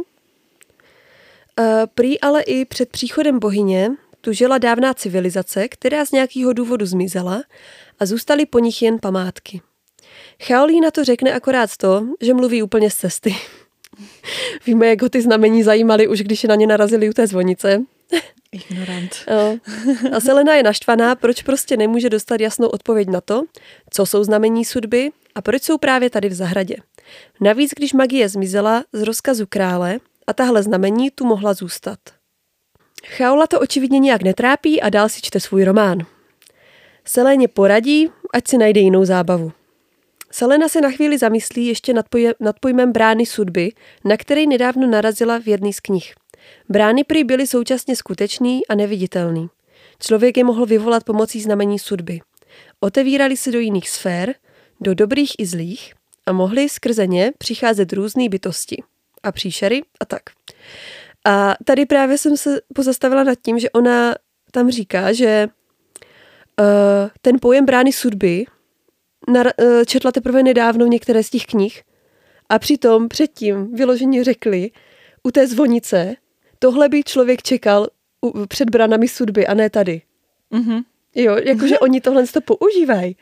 A 1.58 1.88
prý 1.88 2.22
ale 2.22 2.41
i 2.41 2.66
před 2.66 2.89
příchodem 2.89 3.39
bohyně 3.39 3.91
tu 4.22 4.34
žila 4.34 4.58
dávná 4.58 4.93
civilizace, 4.93 5.68
která 5.68 6.06
z 6.06 6.12
nějakého 6.12 6.54
důvodu 6.54 6.86
zmizela 6.86 7.43
a 8.00 8.06
zůstaly 8.06 8.45
po 8.45 8.60
nich 8.60 8.82
jen 8.82 9.00
památky. 9.00 9.62
Chaolí 10.43 10.82
na 10.82 10.91
to 10.91 11.04
řekne 11.04 11.34
akorát 11.34 11.78
to, 11.78 12.08
že 12.22 12.34
mluví 12.34 12.64
úplně 12.64 12.91
z 12.91 12.95
cesty. 12.95 13.36
Víme, 14.66 14.88
jak 14.88 15.02
ho 15.02 15.10
ty 15.10 15.22
znamení 15.22 15.64
zajímaly 15.64 16.08
už, 16.08 16.22
když 16.22 16.43
je 16.43 16.50
na 16.50 16.56
ně 16.56 16.68
narazili 16.68 17.10
u 17.10 17.14
té 17.14 17.28
zvonice. 17.28 17.82
Ignorant. 18.52 19.16
No. 19.30 19.60
A 20.16 20.20
Selena 20.20 20.56
je 20.56 20.64
naštvaná, 20.64 21.16
proč 21.16 21.41
prostě 21.41 21.78
nemůže 21.78 22.10
dostat 22.10 22.41
jasnou 22.41 22.68
odpověď 22.68 23.08
na 23.08 23.22
to, 23.22 23.43
co 23.89 24.06
jsou 24.06 24.24
znamení 24.24 24.66
sudby 24.66 25.12
a 25.36 25.41
proč 25.41 25.64
jsou 25.64 25.78
právě 25.78 26.10
tady 26.10 26.30
v 26.30 26.34
zahradě. 26.34 26.76
Navíc, 27.41 27.72
když 27.78 27.93
magie 27.93 28.30
zmizela 28.30 28.84
z 28.93 29.02
rozkazu 29.02 29.45
krále 29.50 30.00
a 30.28 30.34
tahle 30.34 30.64
znamení 30.64 31.12
tu 31.12 31.26
mohla 31.26 31.54
zůstat. 31.54 32.00
Chaula 33.06 33.48
to 33.48 33.60
očividně 33.60 34.00
nějak 34.00 34.24
netrápí 34.24 34.82
a 34.82 34.89
dál 34.89 35.10
si 35.10 35.22
čte 35.22 35.39
svůj 35.39 35.64
román. 35.64 35.98
Seléně 37.06 37.48
poradí, 37.48 38.10
ať 38.34 38.48
si 38.48 38.58
najde 38.58 38.80
jinou 38.82 39.06
zábavu. 39.06 39.52
Selena 40.32 40.69
se 40.69 40.82
na 40.82 40.91
chvíli 40.91 41.17
zamyslí 41.17 41.67
ještě 41.67 41.93
nad, 41.93 42.09
poje, 42.09 42.34
nad 42.39 42.59
pojmem 42.59 42.91
brány 42.91 43.25
sudby, 43.25 43.71
na 44.05 44.17
který 44.17 44.47
nedávno 44.47 44.88
narazila 44.88 45.39
v 45.39 45.47
jedný 45.47 45.73
z 45.73 45.80
knih. 45.80 46.13
Brány 46.69 47.03
prý 47.03 47.23
byly 47.23 47.47
současně 47.47 47.95
skutečný 47.95 48.67
a 48.67 48.75
neviditelný. 48.75 49.49
Člověk 49.99 50.38
je 50.38 50.43
mohl 50.43 50.65
vyvolat 50.65 51.03
pomocí 51.03 51.41
znamení 51.41 51.80
sudby. 51.80 52.19
Otevírali 52.80 53.38
se 53.38 53.51
do 53.51 53.59
jiných 53.59 53.89
sfér, 53.89 54.36
do 54.82 54.93
dobrých 54.93 55.32
i 55.38 55.45
zlých 55.45 55.93
a 56.25 56.32
mohli 56.32 56.69
skrze 56.69 57.07
ně 57.07 57.32
přicházet 57.38 57.93
různé 57.93 58.30
bytosti 58.30 58.84
a 59.23 59.32
příšery 59.32 59.82
a 59.99 60.05
tak. 60.05 60.21
A 61.25 61.55
tady 61.65 61.86
právě 61.86 62.17
jsem 62.17 62.38
se 62.38 62.61
pozastavila 62.75 63.23
nad 63.23 63.36
tím, 63.45 63.59
že 63.59 63.69
ona 63.69 64.15
tam 64.51 64.71
říká, 64.71 65.13
že 65.13 65.47
uh, 66.59 66.65
ten 67.21 67.38
pojem 67.41 67.65
brány 67.65 67.91
sudby 67.93 68.45
nar- 69.28 69.51
uh, 69.61 69.84
četla 69.84 70.11
teprve 70.11 70.43
nedávno 70.43 70.86
některé 70.86 71.24
z 71.24 71.30
těch 71.30 71.45
knih 71.45 71.84
a 72.49 72.59
přitom 72.59 73.07
předtím 73.07 73.76
vyloženě 73.76 74.24
řekli 74.24 74.72
u 75.24 75.32
té 75.32 75.47
zvonice, 75.47 76.15
tohle 76.59 76.89
by 76.89 77.03
člověk 77.03 77.43
čekal 77.43 77.88
u, 78.22 78.45
před 78.45 78.70
branami 78.70 79.07
sudby 79.07 79.47
a 79.47 79.53
ne 79.53 79.70
tady. 79.70 80.01
Mm-hmm. 80.51 80.84
Jo, 81.15 81.38
jakože 81.43 81.80
oni 81.80 82.01
tohle 82.01 82.28
to 82.28 82.41
používají. 82.41 83.15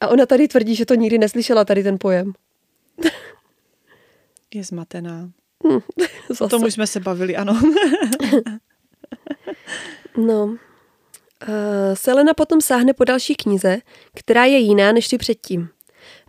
A 0.00 0.08
ona 0.08 0.26
tady 0.26 0.48
tvrdí, 0.48 0.74
že 0.74 0.86
to 0.86 0.94
nikdy 0.94 1.18
neslyšela, 1.18 1.64
tady 1.64 1.82
ten 1.82 1.96
pojem. 1.98 2.32
Je 4.54 4.64
zmatená. 4.64 5.30
Hm, 5.66 5.80
O 6.40 6.48
tom 6.48 6.64
už 6.64 6.74
jsme 6.74 6.86
se 6.86 7.00
bavili, 7.00 7.36
ano. 7.36 7.60
No. 10.16 10.56
Uh, 11.48 11.94
Selena 11.94 12.34
potom 12.34 12.60
sáhne 12.60 12.92
po 12.92 13.04
další 13.04 13.34
knize, 13.34 13.78
která 14.14 14.44
je 14.44 14.58
jiná 14.58 14.92
než 14.92 15.08
ty 15.08 15.18
předtím. 15.18 15.68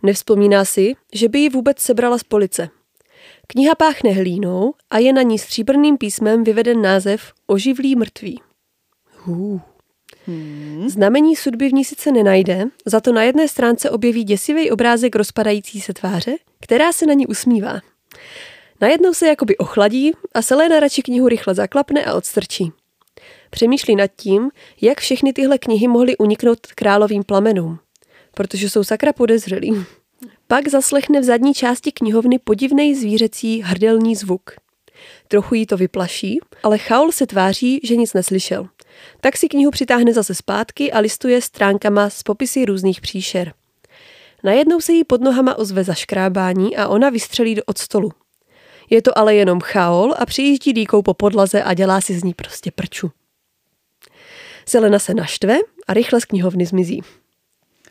Nevzpomíná 0.02 0.64
si, 0.64 0.94
že 1.12 1.28
by 1.28 1.38
ji 1.38 1.48
vůbec 1.48 1.78
sebrala 1.78 2.18
z 2.18 2.22
police. 2.22 2.68
Kniha 3.46 3.74
páchne 3.74 4.10
hlínou 4.10 4.74
a 4.90 4.98
je 4.98 5.12
na 5.12 5.22
ní 5.22 5.38
stříbrným 5.38 5.98
písmem 5.98 6.44
vyveden 6.44 6.82
název 6.82 7.32
Oživlý 7.46 7.96
mrtví. 7.96 8.40
Hů. 9.24 9.60
Hmm. 10.26 10.88
Znamení 10.88 11.36
sudby 11.36 11.68
v 11.68 11.72
ní 11.72 11.84
sice 11.84 12.12
nenajde, 12.12 12.64
za 12.86 13.00
to 13.00 13.12
na 13.12 13.22
jedné 13.22 13.48
stránce 13.48 13.90
objeví 13.90 14.24
děsivý 14.24 14.70
obrázek 14.70 15.16
rozpadající 15.16 15.80
se 15.80 15.92
tváře, 15.92 16.36
která 16.60 16.92
se 16.92 17.06
na 17.06 17.14
ní 17.14 17.26
usmívá. 17.26 17.80
Najednou 18.80 19.14
se 19.14 19.26
jakoby 19.26 19.56
ochladí 19.56 20.12
a 20.34 20.42
Selena 20.42 20.80
radši 20.80 21.02
knihu 21.02 21.28
rychle 21.28 21.54
zaklapne 21.54 22.04
a 22.04 22.14
odstrčí. 22.14 22.72
Přemýšlí 23.54 23.96
nad 23.96 24.10
tím, 24.16 24.50
jak 24.80 25.00
všechny 25.00 25.32
tyhle 25.32 25.58
knihy 25.58 25.88
mohly 25.88 26.16
uniknout 26.16 26.66
královým 26.66 27.22
plamenům, 27.24 27.78
protože 28.34 28.70
jsou 28.70 28.84
sakra 28.84 29.12
podezřelí. 29.12 29.84
Pak 30.46 30.68
zaslechne 30.68 31.20
v 31.20 31.24
zadní 31.24 31.54
části 31.54 31.92
knihovny 31.92 32.38
podivný 32.38 32.94
zvířecí 32.94 33.62
hrdelní 33.62 34.16
zvuk. 34.16 34.50
Trochu 35.28 35.54
jí 35.54 35.66
to 35.66 35.76
vyplaší, 35.76 36.38
ale 36.62 36.78
Chaol 36.78 37.12
se 37.12 37.26
tváří, 37.26 37.80
že 37.82 37.96
nic 37.96 38.14
neslyšel. 38.14 38.68
Tak 39.20 39.36
si 39.36 39.48
knihu 39.48 39.70
přitáhne 39.70 40.12
zase 40.12 40.34
zpátky 40.34 40.92
a 40.92 40.98
listuje 40.98 41.42
stránkama 41.42 42.10
s 42.10 42.22
popisy 42.22 42.64
různých 42.64 43.00
příšer. 43.00 43.52
Najednou 44.44 44.80
se 44.80 44.92
jí 44.92 45.04
pod 45.04 45.20
nohama 45.20 45.58
ozve 45.58 45.84
zaškrábání 45.84 46.76
a 46.76 46.88
ona 46.88 47.10
vystřelí 47.10 47.62
od 47.62 47.78
stolu. 47.78 48.10
Je 48.90 49.02
to 49.02 49.18
ale 49.18 49.34
jenom 49.34 49.60
chaol 49.60 50.14
a 50.18 50.26
přijíždí 50.26 50.72
dýkou 50.72 51.02
po 51.02 51.14
podlaze 51.14 51.62
a 51.62 51.74
dělá 51.74 52.00
si 52.00 52.18
z 52.18 52.24
ní 52.24 52.34
prostě 52.34 52.70
prču. 52.70 53.10
Selena 54.68 54.98
se 54.98 55.14
naštve 55.14 55.58
a 55.88 55.94
rychle 55.94 56.20
z 56.20 56.24
knihovny 56.24 56.66
zmizí. 56.66 57.00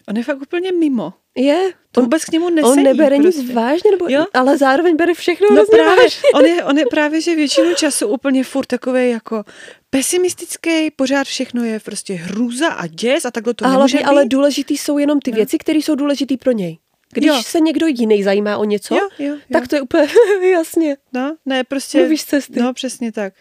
On 0.07 0.17
je 0.17 0.24
fakt 0.24 0.41
úplně 0.41 0.72
mimo. 0.72 1.13
Je, 1.36 1.72
To 1.91 1.99
on, 2.01 2.05
vůbec 2.05 2.26
k 2.26 2.32
němu 2.32 2.49
nesedí. 2.49 2.72
on 2.72 2.84
nebere 2.84 3.17
prostě. 3.17 3.41
nic 3.41 3.51
vážně, 3.53 3.91
nebo, 3.91 4.05
Jo. 4.09 4.26
ale 4.34 4.57
zároveň 4.57 4.95
bere 4.95 5.13
všechno 5.13 5.47
No 5.55 5.63
právě, 5.72 5.95
vážně. 6.03 6.30
on 6.36 6.45
je, 6.45 6.63
on 6.63 6.78
je 6.78 6.86
právě, 6.89 7.22
že 7.22 7.36
většinu 7.36 7.74
času 7.76 8.07
úplně 8.07 8.43
furt 8.43 8.65
takový 8.65 9.09
jako 9.09 9.43
pesimistický, 9.89 10.91
pořád 10.91 11.28
všechno 11.28 11.63
je 11.63 11.80
prostě 11.80 12.13
hrůza 12.13 12.67
a 12.67 12.88
děs 12.88 13.26
a 13.26 13.32
takhle 13.32 13.53
to 13.53 13.65
A 13.65 13.72
nemůže 13.72 13.97
hlavně 13.97 14.05
ale 14.09 14.24
být. 14.24 14.30
důležitý 14.30 14.78
jsou 14.78 14.97
jenom 14.97 15.19
ty 15.19 15.32
No. 15.32 15.36
věci, 15.36 15.57
které 15.57 15.80
jsou 15.80 15.95
důležitý 15.95 16.38
pro 16.38 16.51
něj. 16.51 16.78
Když 17.13 17.28
Jo. 17.28 17.41
se 17.45 17.59
někdo 17.59 17.88
jiný 17.88 18.24
zajímá 18.24 18.57
o 18.57 18.63
něco, 18.63 18.95
Jo, 18.95 19.09
jo, 19.19 19.34
jo. 19.34 19.38
tak 19.53 19.67
to 19.67 19.76
je 19.76 19.82
úplně 19.82 20.07
jasně. 20.51 20.97
No, 21.13 21.36
ne, 21.45 21.63
prostě... 21.63 21.97
Mluvíš 21.99 22.26
cesty. 22.26 22.59
No, 22.59 22.74
přesně 22.74 23.11
tak. 23.11 23.34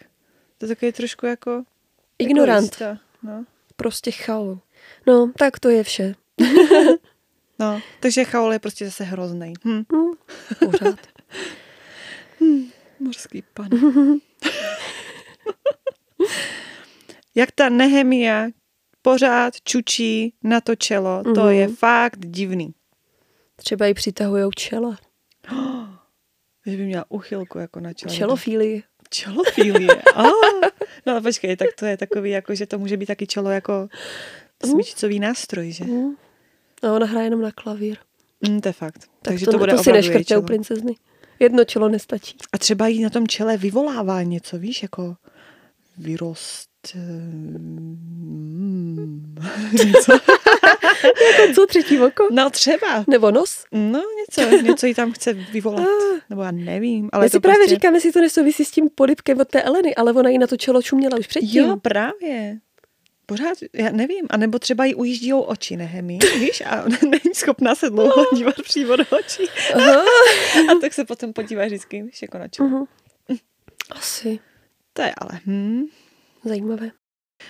To 0.57 0.65
je 0.65 0.67
takový 0.67 0.91
trošku 0.91 1.25
jako... 1.25 1.63
Ignorant. 2.19 2.57
egoista, 2.75 2.97
No. 3.23 3.45
Prostě 3.75 4.11
chaol. 4.11 4.59
No, 5.07 5.31
tak 5.37 5.59
to 5.59 5.69
je 5.69 5.83
vše. 5.83 6.15
no, 7.59 7.81
takže 7.99 8.23
Chaol 8.23 8.53
je 8.53 8.59
prostě 8.59 8.85
zase 8.85 9.03
hrozný. 9.03 9.53
Hm. 9.65 9.83
Hm, 9.93 10.11
pořád. 10.65 10.99
Morský 12.99 13.43
pan. 13.53 13.69
Jak 17.35 17.51
ta 17.51 17.69
Nehemia 17.69 18.47
pořád 19.01 19.61
čučí 19.63 20.33
na 20.43 20.61
to 20.61 20.75
čelo, 20.75 21.23
to 21.23 21.41
Mhm. 21.41 21.49
je 21.49 21.67
fakt 21.67 22.19
divný. 22.25 22.73
Třeba 23.55 23.87
i 23.87 23.93
přitahujou 23.93 24.51
čela. 24.51 24.97
Že 26.65 26.77
by 26.77 26.85
měla 26.85 27.05
uchylku 27.09 27.57
jako 27.59 27.79
na 27.79 27.93
čelo. 27.93 28.13
Čelofílii. 28.15 28.83
Čelofílie. 29.09 30.01
Oh. 30.15 30.31
No 31.05 31.21
počkej, 31.21 31.57
tak 31.57 31.67
to 31.79 31.85
je 31.85 31.97
takový, 31.97 32.29
jako, 32.29 32.55
že 32.55 32.65
to 32.65 32.79
může 32.79 32.97
být 32.97 33.05
taky 33.05 33.27
čelo 33.27 33.49
jako 33.49 33.87
smyčcový 34.65 35.19
nástroj, 35.19 35.71
že? 35.71 35.85
A 36.83 36.93
ona 36.93 37.05
hraje 37.05 37.25
jenom 37.25 37.41
na 37.41 37.51
klavír. 37.51 37.97
Mm, 38.49 38.61
to 38.61 38.69
je 38.69 38.73
fakt. 38.73 38.99
Tak 38.99 39.09
Takže 39.21 39.45
to, 39.45 39.51
to, 39.51 39.57
bude 39.57 39.71
to 39.71 39.83
si 39.83 39.91
neškrtne 39.91 40.37
u 40.37 40.41
princezny. 40.41 40.95
Jedno 41.39 41.63
čelo 41.65 41.89
nestačí. 41.89 42.37
A 42.53 42.57
třeba 42.57 42.87
jí 42.87 43.03
na 43.03 43.09
tom 43.09 43.27
čele 43.27 43.57
vyvolává 43.57 44.23
něco, 44.23 44.57
víš, 44.59 44.81
jako 44.81 45.15
vyrost... 45.97 46.70
Mm, 48.53 49.35
něco. 49.85 50.11
Jako 51.03 51.53
co, 51.55 51.67
třetí 51.67 51.99
oko? 51.99 52.27
No 52.31 52.49
třeba. 52.49 53.03
Nebo 53.07 53.31
nos? 53.31 53.65
No 53.71 54.01
něco, 54.19 54.57
něco 54.57 54.85
jí 54.85 54.93
tam 54.93 55.11
chce 55.11 55.33
vyvolat. 55.33 55.87
Nebo 56.29 56.41
já 56.41 56.51
nevím, 56.51 57.09
ale 57.13 57.25
Já 57.25 57.29
si 57.29 57.33
to 57.37 57.41
právě 57.41 57.57
prostě... 57.57 57.75
říkám, 57.75 57.95
jestli 57.95 58.11
to 58.11 58.21
nesouvisí 58.21 58.65
s 58.65 58.71
tím 58.71 58.89
polipkem 58.95 59.39
od 59.39 59.47
té 59.47 59.61
Eleny, 59.61 59.95
ale 59.95 60.13
ona 60.13 60.29
jí 60.29 60.37
na 60.37 60.47
to 60.47 60.57
čelo 60.57 60.81
čuměla 60.81 61.17
už 61.17 61.27
předtím. 61.27 61.63
Jo, 61.65 61.77
právě. 61.77 62.59
Pořád, 63.25 63.57
já 63.73 63.91
nevím, 63.91 64.25
a 64.29 64.37
nebo 64.37 64.59
třeba 64.59 64.85
jí 64.85 64.95
ujíždí 64.95 65.33
oči 65.33 65.77
nehemí, 65.77 66.19
víš, 66.39 66.63
a 66.65 66.83
ona 66.83 66.97
není 67.03 67.35
schopná 67.35 67.75
se 67.75 67.89
dlouho 67.89 68.25
dívat 68.35 68.55
přímo 68.63 68.95
do 68.95 69.03
očí. 69.19 69.43
Aha. 69.75 70.03
A 70.71 70.75
tak 70.81 70.93
se 70.93 71.05
potom 71.05 71.33
podíváš 71.33 71.67
vždycky, 71.67 72.03
víš, 72.03 72.21
jako 72.21 72.37
na 72.37 72.47
čelo. 72.47 72.69
Mhm. 72.69 72.85
Asi. 73.89 74.39
To 74.93 75.01
je 75.01 75.13
ale, 75.17 75.39
hm. 75.45 75.83
Zajímavé. 76.45 76.91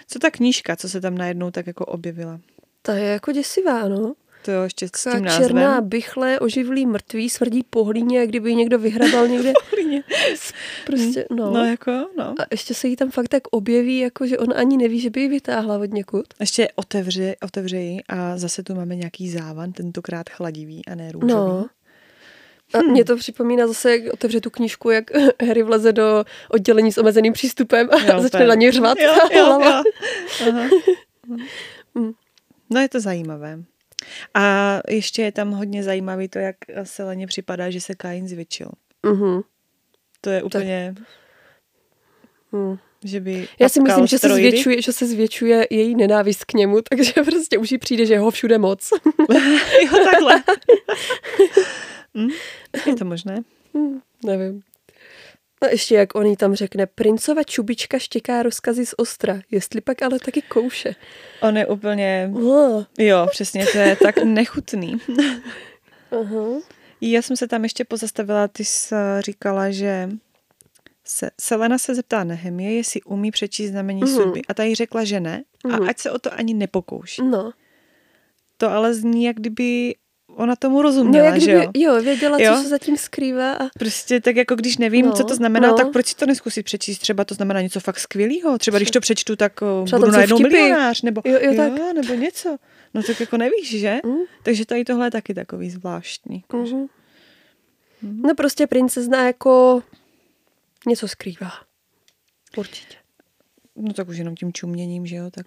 Co 0.08 0.20
ta 0.20 0.32
knížka, 0.32 0.76
co 0.76 0.90
se 0.90 1.02
tam 1.02 1.18
najednou 1.18 1.52
tak 1.52 1.68
jako 1.68 1.86
objevila? 1.86 2.40
Ta 2.82 2.94
je 2.94 3.06
jako 3.06 3.32
děsivá, 3.32 3.88
no. 3.88 4.14
To 4.46 4.52
jo, 4.52 4.64
ještě 4.64 4.88
s 4.96 5.12
tím 5.12 5.24
názvem. 5.24 5.48
černá 5.48 5.82
bychle, 5.82 6.40
oživlý 6.40 6.86
mrtvý, 6.86 7.30
svrdí 7.30 7.64
po 7.70 7.84
hlíně, 7.84 8.20
jak 8.20 8.30
kdyby 8.30 8.50
ji 8.50 8.56
někdo 8.56 8.80
vyhrabal 8.80 9.28
někde. 9.28 9.54
Prostě, 10.86 11.26
no. 11.32 11.52
No 11.52 11.66
jako, 11.66 11.92
no. 12.18 12.24
A 12.24 12.46
ještě 12.52 12.74
se 12.74 12.88
jí 12.88 12.96
tam 12.96 13.12
fakt 13.12 13.28
tak 13.28 13.44
objeví, 13.52 14.00
jako 14.00 14.28
že 14.28 14.38
on 14.38 14.48
ani 14.56 14.78
neví, 14.78 15.00
že 15.00 15.10
by 15.10 15.22
ji 15.22 15.28
vytáhla 15.28 15.78
od 15.78 15.94
někud. 15.94 16.26
Ještě 16.40 16.68
otevře, 16.76 17.36
otevře 17.44 17.78
ji 17.78 18.02
a 18.10 18.38
zase 18.38 18.64
tu 18.64 18.76
máme 18.76 18.96
nějaký 18.96 19.30
závan, 19.30 19.72
tentokrát 19.72 20.30
chladivý 20.30 20.86
a 20.86 20.96
ne 20.96 21.12
růžový. 21.12 21.34
No. 21.34 21.66
A 22.74 22.82
mě 22.82 23.06
to 23.06 23.18
připomíná 23.18 23.68
zase, 23.68 23.92
jak 23.98 24.14
otevře 24.14 24.42
tu 24.42 24.50
knížku, 24.50 24.90
jak 24.90 25.06
Harry 25.48 25.64
vleze 25.64 25.94
do 25.94 26.26
oddělení 26.50 26.92
s 26.92 26.98
omezeným 26.98 27.34
přístupem 27.34 27.90
a 27.92 28.14
Jo, 28.14 28.22
začne 28.22 28.48
na 28.48 28.56
něj 28.56 28.72
řvat. 28.72 28.98
Jo, 29.00 29.14
jo, 29.32 29.60
jo. 29.62 29.84
Aha. 30.50 30.70
Mm. 31.96 32.12
No 32.70 32.82
je 32.82 32.90
to 32.90 33.00
zajímavé. 33.00 33.64
A 34.34 34.80
ještě 34.90 35.22
je 35.22 35.32
tam 35.32 35.52
hodně 35.52 35.84
zajímavý 35.84 36.28
to, 36.28 36.40
jak 36.40 36.56
Seleně 36.84 37.28
připadá, 37.28 37.70
že 37.70 37.82
se 37.82 37.96
Kain 37.96 38.28
zvětšil. 38.28 38.68
Mhm. 39.04 39.42
To 40.22 40.30
je 40.30 40.44
úplně... 40.44 40.96
Mm. 42.52 42.78
Že 43.04 43.20
by 43.20 43.48
Já 43.60 43.70
si 43.70 43.82
myslím, 43.82 44.08
že 44.08 44.20
se, 44.20 44.30
zvětšuje, 44.30 44.82
že 44.82 44.92
se 44.94 45.06
zvětšuje 45.06 45.68
její 45.70 45.96
nenávist 45.96 46.46
k 46.46 46.54
němu, 46.54 46.82
takže 46.90 47.14
prostě 47.14 47.58
už 47.58 47.72
jí 47.72 47.78
přijde, 47.78 48.06
že 48.06 48.20
ho 48.20 48.32
všude 48.32 48.58
moc. 48.58 48.90
jo, 49.84 50.06
takhle. 50.12 50.44
Hm? 52.18 52.30
Je 52.88 52.96
to 52.96 53.06
možné? 53.06 53.42
Nevím. 54.26 54.62
A 55.62 55.68
ještě 55.68 55.96
jak 55.96 56.16
on 56.16 56.26
jí 56.26 56.36
tam 56.38 56.56
řekne, 56.56 56.86
princova 56.86 57.44
čubička 57.44 58.00
štěká 58.00 58.44
rozkazy 58.44 58.86
z 58.86 58.94
ostra, 58.98 59.42
jestli 59.52 59.82
pak 59.82 60.02
ale 60.02 60.20
taky 60.20 60.42
kouše. 60.42 60.96
On 61.42 61.58
je 61.58 61.66
úplně... 61.68 62.32
Jo, 63.00 63.28
přesně, 63.32 63.66
to 63.66 63.78
je 63.78 63.96
tak 63.96 64.18
nechutný. 64.24 64.98
Aha. 66.22 66.62
Já 67.02 67.22
jsem 67.22 67.38
se 67.38 67.48
tam 67.48 67.64
ještě 67.64 67.86
pozastavila, 67.86 68.48
ty 68.48 68.66
jsi 68.66 68.96
říkala, 69.20 69.72
že 69.72 70.10
se, 71.06 71.30
Selena 71.42 71.78
se 71.78 71.96
zeptá 71.96 72.24
Nehemie, 72.24 72.74
jestli 72.74 73.02
umí 73.02 73.32
přečíst 73.32 73.70
znamení 73.70 74.02
Mhm. 74.02 74.12
mm. 74.12 74.18
sudby. 74.18 74.42
A 74.48 74.54
ta 74.54 74.64
jí 74.64 74.76
řekla, 74.76 75.04
že 75.04 75.20
ne. 75.20 75.44
Mhm. 75.66 75.84
A 75.84 75.88
ať 75.90 76.00
se 76.00 76.12
o 76.12 76.20
to 76.20 76.34
ani 76.34 76.54
nepokouší. 76.54 77.22
No. 77.22 77.52
To 78.58 78.70
ale 78.70 78.94
zní, 78.94 79.24
jak 79.24 79.36
kdyby 79.36 79.96
ona 80.36 80.56
tomu 80.56 80.76
No 80.76 80.82
rozuměla, 80.82 81.26
jak 81.26 81.42
že 81.42 81.52
kdyby, 81.58 81.82
jo? 81.82 81.96
jo, 81.96 82.02
věděla, 82.04 82.38
Jo? 82.42 82.56
co 82.56 82.62
se 82.64 82.70
zatím 82.70 82.98
skrývá 82.98 83.54
a 83.54 83.70
Prostě 83.80 84.22
tak 84.22 84.36
jako 84.36 84.56
když 84.56 84.78
nevím, 84.78 85.06
No, 85.06 85.12
co 85.12 85.24
to 85.24 85.36
znamená, 85.36 85.68
no. 85.68 85.78
tak 85.78 85.92
proč 85.92 86.06
si 86.08 86.16
to 86.16 86.26
neskusit 86.26 86.66
přečíst? 86.66 87.00
Třeba 87.00 87.24
to 87.26 87.34
znamená 87.36 87.62
něco 87.62 87.80
fakt 87.80 88.00
skvělého. 88.00 88.58
Třeba 88.58 88.78
když 88.78 88.92
to 88.92 89.00
přečtu, 89.00 89.36
tak 89.36 89.62
o, 89.62 89.84
Třeba 89.86 90.00
budu 90.00 90.12
najednou 90.12 90.38
vtipy. 90.38 90.50
milionář. 90.54 91.02
Nebo, 91.02 91.22
Jo, 91.26 91.40
jo, 91.42 91.54
tak. 91.56 91.94
nebo 91.94 92.14
něco. 92.14 92.58
No 92.94 93.04
tak 93.04 93.20
jako 93.20 93.38
nevíš, 93.38 93.80
že? 93.80 94.00
Mm. 94.06 94.16
Takže 94.44 94.66
tady 94.66 94.84
tohle 94.86 95.08
je 95.08 95.12
taky 95.12 95.34
takový 95.34 95.70
zvláštní. 95.70 96.44
Mhm. 96.54 96.88
No 98.24 98.36
prostě 98.36 98.68
princezna 98.68 99.26
jako 99.26 99.84
něco 100.88 101.08
skrývá. 101.08 101.52
Určitě. 102.58 102.96
No 103.76 103.94
tak 103.94 104.08
už 104.10 104.18
jenom 104.18 104.36
tím 104.36 104.54
čuměním, 104.54 105.06
že 105.06 105.16
jo? 105.16 105.30
Tak 105.32 105.46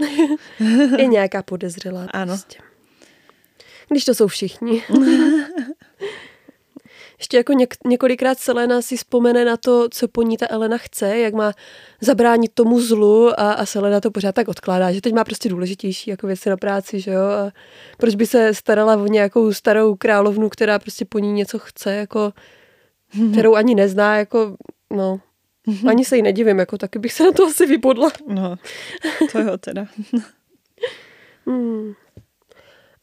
Je 0.99 1.07
nějaká 1.07 1.43
podezřelá. 1.43 2.07
Ano. 2.13 2.33
Prostě. 2.33 2.59
Když 3.89 4.05
to 4.05 4.15
jsou 4.15 4.27
všichni. 4.27 4.83
Ještě 7.19 7.37
jako 7.37 7.53
něk- 7.53 7.89
několikrát 7.89 8.39
Selena 8.39 8.83
si 8.83 8.97
vzpomene 8.97 9.45
na 9.45 9.57
to, 9.57 9.89
co 9.89 10.09
po 10.09 10.23
ní 10.23 10.37
ta 10.37 10.47
Elena 10.51 10.79
chce, 10.79 11.19
jak 11.19 11.35
má 11.35 11.53
zabránit 12.01 12.51
tomu 12.55 12.81
zlu 12.81 13.41
a, 13.41 13.53
a 13.53 13.67
Selena 13.67 14.01
to 14.01 14.11
pořád 14.11 14.35
tak 14.35 14.49
odkládá, 14.49 14.93
že 14.93 15.01
teď 15.01 15.15
má 15.15 15.25
prostě 15.25 15.49
důležitější 15.49 16.11
jako 16.11 16.27
věci 16.27 16.51
na 16.51 16.57
práci, 16.57 17.01
že 17.01 17.11
jo? 17.11 17.23
A 17.23 17.53
proč 17.99 18.15
by 18.15 18.27
se 18.27 18.55
starala 18.55 18.97
o 18.97 19.07
nějakou 19.07 19.53
starou 19.53 19.95
královnu, 19.97 20.49
která 20.49 20.79
prostě 20.79 21.05
po 21.05 21.19
ní 21.19 21.33
něco 21.33 21.59
chce, 21.59 21.95
jako, 21.95 22.33
kterou 23.33 23.55
ani 23.55 23.75
nezná, 23.75 24.17
jako, 24.17 24.57
no, 24.91 25.21
ani 25.89 26.05
se 26.05 26.17
jí 26.17 26.23
nedivím, 26.23 26.59
jako 26.59 26.79
taky 26.79 26.99
bych 26.99 27.13
se 27.13 27.25
na 27.25 27.33
to 27.33 27.47
asi 27.47 27.67
vybodla. 27.67 28.11
no, 28.27 28.57
to 29.33 29.39
jo 29.39 29.59
teda. 29.59 29.87
Hmm. 31.47 31.95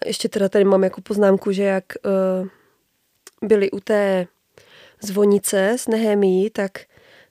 Ještě 0.06 0.30
teda 0.30 0.49
tady 0.49 0.66
mám 0.66 0.84
jako 0.84 1.02
poznámku, 1.02 1.52
že 1.52 1.64
jak 1.64 1.86
uh, 2.06 2.47
byli 3.49 3.72
u 3.72 3.80
té 3.80 4.28
zvonice 5.02 5.70
s 5.70 5.88
Nehemí, 5.88 6.49
tak 6.49 6.72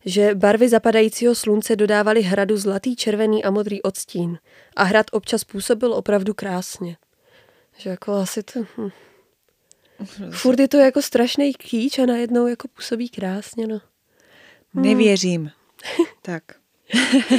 že 0.05 0.35
barvy 0.35 0.69
zapadajícího 0.69 1.35
slunce 1.35 1.77
dodávaly 1.77 2.23
hradu 2.23 2.57
zlatý, 2.57 2.97
červený 2.97 3.45
a 3.45 3.51
modrý 3.51 3.83
odstín. 3.83 4.39
A 4.77 4.83
hrad 4.83 5.07
občas 5.13 5.45
působil 5.45 5.95
opravdu 5.95 6.35
krásně. 6.35 6.97
Že 7.77 7.91
jako 7.91 8.13
asi 8.13 8.43
to... 8.43 8.61
Hm. 8.77 8.91
Furt 10.31 10.61
je 10.61 10.69
to 10.69 10.77
jako 10.77 11.03
strašný 11.03 11.55
kýč 11.55 11.99
a 11.99 12.07
najednou 12.07 12.47
jako 12.47 12.69
působí 12.69 13.09
krásně, 13.09 13.67
no. 13.67 13.81
Nevěřím. 14.75 15.51
Tak. 16.23 16.43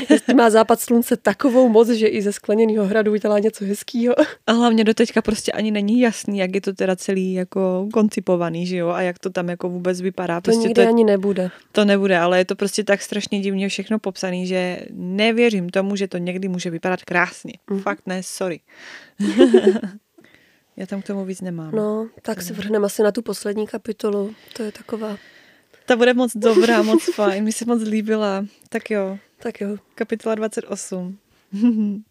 Jestli 0.09 0.33
má 0.33 0.49
západ 0.49 0.79
slunce 0.79 1.17
takovou 1.17 1.69
moc, 1.69 1.89
že 1.89 2.07
i 2.07 2.21
ze 2.21 2.33
skleněného 2.33 2.85
hradu 2.85 3.11
udělá 3.11 3.39
něco 3.39 3.65
hezkýho. 3.65 4.15
A 4.47 4.51
hlavně 4.51 4.83
do 4.83 4.93
teďka 4.93 5.21
prostě 5.21 5.51
ani 5.51 5.71
není 5.71 5.99
jasný, 5.99 6.37
jak 6.37 6.55
je 6.55 6.61
to 6.61 6.73
teda 6.73 6.95
celý 6.95 7.33
jako 7.33 7.87
koncipovaný, 7.93 8.65
že 8.67 8.77
jo? 8.77 8.89
A 8.89 9.01
jak 9.01 9.19
to 9.19 9.29
tam 9.29 9.49
jako 9.49 9.69
vůbec 9.69 10.01
vypadá. 10.01 10.41
To 10.41 10.51
Prostě 10.51 10.67
nikdy 10.67 10.83
to, 10.83 10.89
ani 10.89 11.03
nebude. 11.03 11.49
to 11.71 11.85
nebude, 11.85 12.17
ale 12.17 12.37
je 12.37 12.45
to 12.45 12.55
prostě 12.55 12.83
tak 12.83 13.01
strašně 13.01 13.39
divně 13.39 13.69
všechno 13.69 13.99
popsaný, 13.99 14.47
že 14.47 14.79
nevěřím 14.91 15.69
tomu, 15.69 15.95
že 15.95 16.07
to 16.07 16.17
někdy 16.17 16.47
může 16.47 16.69
vypadat 16.69 17.03
krásně. 17.03 17.53
Mm. 17.69 17.79
Fakt 17.79 18.01
ne, 18.05 18.23
sorry. 18.23 18.59
Já 20.77 20.85
tam 20.85 21.01
k 21.01 21.07
tomu 21.07 21.25
víc 21.25 21.41
nemám. 21.41 21.71
No, 21.75 22.07
tak 22.21 22.41
se 22.41 22.53
vrhneme 22.53 22.85
asi 22.85 23.03
na 23.03 23.11
tu 23.11 23.21
poslední 23.21 23.67
kapitolu. 23.67 24.33
To 24.53 24.63
je 24.63 24.71
taková... 24.71 25.17
Ta 25.91 25.95
bude 25.97 26.13
moc 26.13 26.31
dobrá, 26.35 26.81
moc 26.81 27.03
fajn, 27.15 27.43
mi 27.43 27.51
se 27.51 27.65
moc 27.65 27.81
líbila. 27.81 28.45
Tak 28.69 28.91
jo, 28.91 29.17
Tak 29.43 29.61
jo. 29.61 29.77
kapitola 29.95 30.35
28. 30.35 31.17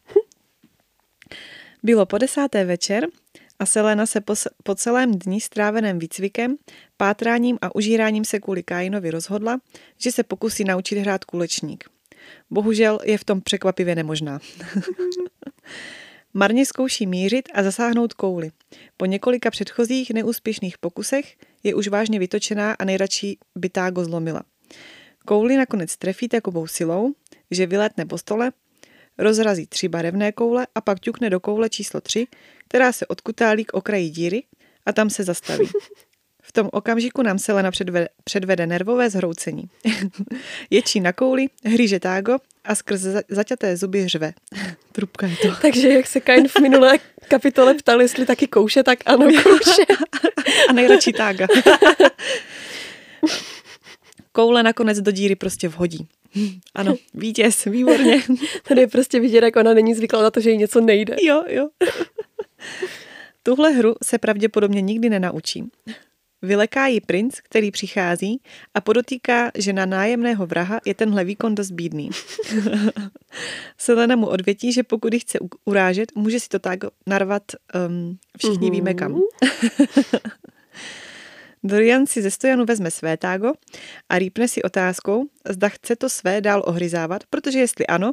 Bylo 1.82 2.06
po 2.06 2.18
desáté 2.18 2.64
večer 2.64 3.06
a 3.58 3.66
Selena 3.66 4.06
se 4.06 4.20
po, 4.20 4.34
po 4.62 4.74
celém 4.74 5.18
dni 5.18 5.40
stráveném 5.40 5.98
výcvikem, 5.98 6.56
pátráním 6.96 7.58
a 7.62 7.74
užíráním 7.74 8.24
se 8.24 8.40
kvůli 8.40 8.62
Kainovi 8.62 9.10
rozhodla, 9.10 9.60
že 9.98 10.12
se 10.12 10.22
pokusí 10.22 10.64
naučit 10.64 10.98
hrát 10.98 11.24
kulečník. 11.24 11.84
Bohužel 12.50 12.98
je 13.04 13.18
v 13.18 13.24
tom 13.24 13.40
překvapivě 13.40 13.94
nemožná. 13.94 14.38
Marně 16.34 16.66
zkouší 16.66 17.06
mířit 17.06 17.48
a 17.54 17.62
zasáhnout 17.62 18.12
kouli. 18.14 18.50
Po 18.96 19.06
několika 19.06 19.50
předchozích 19.50 20.10
neúspěšných 20.10 20.78
pokusech 20.78 21.36
je 21.62 21.74
už 21.74 21.88
vážně 21.88 22.18
vytočená 22.18 22.72
a 22.72 22.84
nejradši 22.84 23.36
by 23.56 23.68
tágo 23.68 24.04
zlomila. 24.04 24.42
Kouli 25.24 25.56
nakonec 25.56 25.96
trefí 25.96 26.28
takovou 26.28 26.66
silou, 26.66 27.12
že 27.50 27.66
vylétne 27.66 28.06
po 28.06 28.18
stole, 28.18 28.52
rozrazí 29.18 29.66
tři 29.66 29.88
barevné 29.88 30.32
koule 30.32 30.66
a 30.74 30.80
pak 30.80 31.00
ťukne 31.00 31.30
do 31.30 31.40
koule 31.40 31.68
číslo 31.68 32.00
tři, 32.00 32.26
která 32.68 32.92
se 32.92 33.06
odkutálí 33.06 33.64
k 33.64 33.74
okraji 33.74 34.10
díry 34.10 34.42
a 34.86 34.92
tam 34.92 35.10
se 35.10 35.24
zastaví. 35.24 35.68
V 36.42 36.52
tom 36.52 36.68
okamžiku 36.72 37.22
nám 37.22 37.38
Selena 37.38 37.70
předvede, 37.70 38.08
předvede 38.24 38.66
nervové 38.66 39.10
zhroucení. 39.10 39.64
Ječí 40.70 41.00
na 41.00 41.12
kouli, 41.12 41.46
hříže 41.64 42.00
tágo 42.00 42.36
a 42.64 42.74
skrz 42.74 43.00
za- 43.00 43.22
zaťaté 43.28 43.76
zuby 43.76 44.02
hřve. 44.02 44.32
Trubka 44.92 45.26
je 45.26 45.36
to. 45.36 45.48
Takže 45.62 45.88
jak 45.88 46.06
se 46.06 46.20
Kain 46.20 46.48
v 46.48 46.56
minulé 46.60 46.98
kapitole 47.28 47.74
ptal, 47.74 48.00
jestli 48.02 48.26
taky 48.26 48.46
kouše, 48.46 48.82
tak 48.82 48.98
ano, 49.06 49.26
kouše. 49.42 49.82
A 50.68 50.72
nejradši 50.72 51.12
tága. 51.12 51.46
Koule 54.32 54.62
nakonec 54.62 55.00
do 55.00 55.10
díry 55.10 55.36
prostě 55.36 55.68
vhodí. 55.68 56.08
Ano, 56.74 56.94
vítěz, 57.14 57.64
výborně. 57.64 58.22
Tady 58.68 58.80
je 58.80 58.86
prostě 58.86 59.20
vidět, 59.20 59.44
jak 59.44 59.56
ona 59.56 59.74
není 59.74 59.94
zvyklá 59.94 60.22
na 60.22 60.30
to, 60.30 60.40
že 60.40 60.50
jí 60.50 60.56
něco 60.56 60.80
nejde. 60.80 61.16
Jo, 61.22 61.44
jo. 61.48 61.68
Tuhle 63.42 63.70
hru 63.70 63.94
se 64.04 64.18
pravděpodobně 64.18 64.80
nikdy 64.80 65.10
nenaučí. 65.10 65.64
Vyleká 66.42 66.86
ji 66.86 67.00
princ, 67.00 67.40
který 67.40 67.70
přichází 67.70 68.40
a 68.74 68.80
podotýká, 68.80 69.50
že 69.54 69.72
na 69.72 69.86
nájemného 69.86 70.46
vraha 70.46 70.80
je 70.84 70.94
tenhle 70.94 71.24
výkon 71.24 71.54
dost 71.54 71.70
bídný. 71.70 72.10
Selena 73.78 74.16
mu 74.16 74.26
odvětí, 74.26 74.72
že 74.72 74.82
pokud 74.82 75.12
ji 75.14 75.20
chce 75.20 75.38
urážet, 75.64 76.12
může 76.14 76.40
si 76.40 76.48
to 76.48 76.58
tak 76.58 76.78
narvat 77.06 77.42
um, 77.88 78.18
všichni 78.38 78.66
Mhm. 78.66 78.72
víme 78.72 78.94
kam. 78.94 79.20
Dorian 81.64 82.06
si 82.06 82.22
ze 82.22 82.30
stojanu 82.30 82.64
vezme 82.64 82.90
své 82.90 83.16
tágo 83.16 83.52
a 84.08 84.18
rýpne 84.18 84.48
si 84.48 84.62
otázkou, 84.62 85.28
zda 85.48 85.68
chce 85.68 85.96
to 85.96 86.08
své 86.08 86.40
dál 86.40 86.62
ohryzávat, 86.66 87.24
protože 87.30 87.58
jestli 87.58 87.86
ano, 87.86 88.12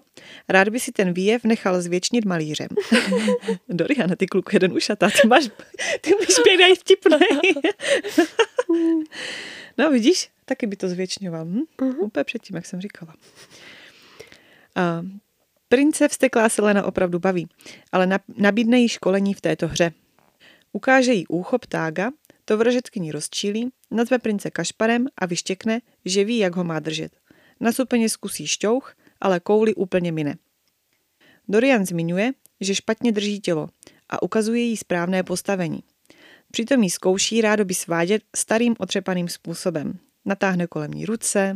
rád 0.49 0.69
by 0.69 0.79
si 0.79 0.91
ten 0.91 1.13
výjev 1.13 1.43
nechal 1.43 1.81
zvětšnit 1.81 2.25
malířem. 2.25 2.67
Dorian, 3.69 4.09
ty 4.17 4.27
kluku 4.27 4.49
jeden 4.53 4.73
ušatá, 4.73 5.09
ty 5.21 5.27
máš, 5.27 5.49
ty 6.01 6.11
máš 6.11 6.35
pěkný 6.43 6.75
vtipnej. 6.75 7.19
no 9.77 9.91
vidíš, 9.91 10.29
taky 10.45 10.67
by 10.67 10.75
to 10.75 10.89
zvětšňoval. 10.89 11.45
Hm? 11.45 11.61
Mhm. 11.81 11.99
Úplně 11.99 12.23
předtím, 12.23 12.55
jak 12.55 12.65
jsem 12.65 12.81
říkala. 12.81 13.13
A 14.75 15.01
prince 15.69 16.07
vsteklá 16.07 16.49
Selena 16.49 16.85
opravdu 16.85 17.19
baví, 17.19 17.47
ale 17.91 18.07
nab- 18.07 18.35
nabídne 18.37 18.79
jí 18.79 18.89
školení 18.89 19.33
v 19.33 19.41
této 19.41 19.67
hře. 19.67 19.91
Ukáže 20.73 21.13
jí 21.13 21.27
úchop 21.27 21.65
tága, 21.65 22.11
to 22.47 22.57
vražetkyni 22.57 23.11
rozčílí, 23.11 23.69
nazve 23.91 24.19
prince 24.19 24.51
kašparem 24.51 25.07
a 25.17 25.25
vyštěkne, 25.25 25.81
že 26.05 26.23
ví, 26.23 26.37
jak 26.37 26.55
ho 26.55 26.63
má 26.63 26.79
držet. 26.79 27.11
Na 27.59 27.71
supeně 27.71 28.09
zkusí 28.09 28.47
šťouch, 28.47 28.95
ale 29.21 29.39
kouli 29.39 29.75
úplně 29.75 30.11
mine. 30.11 30.37
Dorian 31.47 31.85
zmiňuje, 31.85 32.31
že 32.61 32.75
špatně 32.75 33.11
drží 33.11 33.39
tělo 33.39 33.69
a 34.09 34.23
ukazuje 34.23 34.61
jí 34.61 34.77
správné 34.77 35.23
postavení. 35.23 35.83
Přitom 36.51 36.83
jí 36.83 36.89
zkouší 36.89 37.41
rádoby 37.41 37.73
svádět 37.73 38.21
starým 38.35 38.75
otřepaným 38.79 39.27
způsobem. 39.27 39.99
Natáhne 40.25 40.67
kolem 40.67 40.91
ní 40.91 41.05
ruce, 41.05 41.55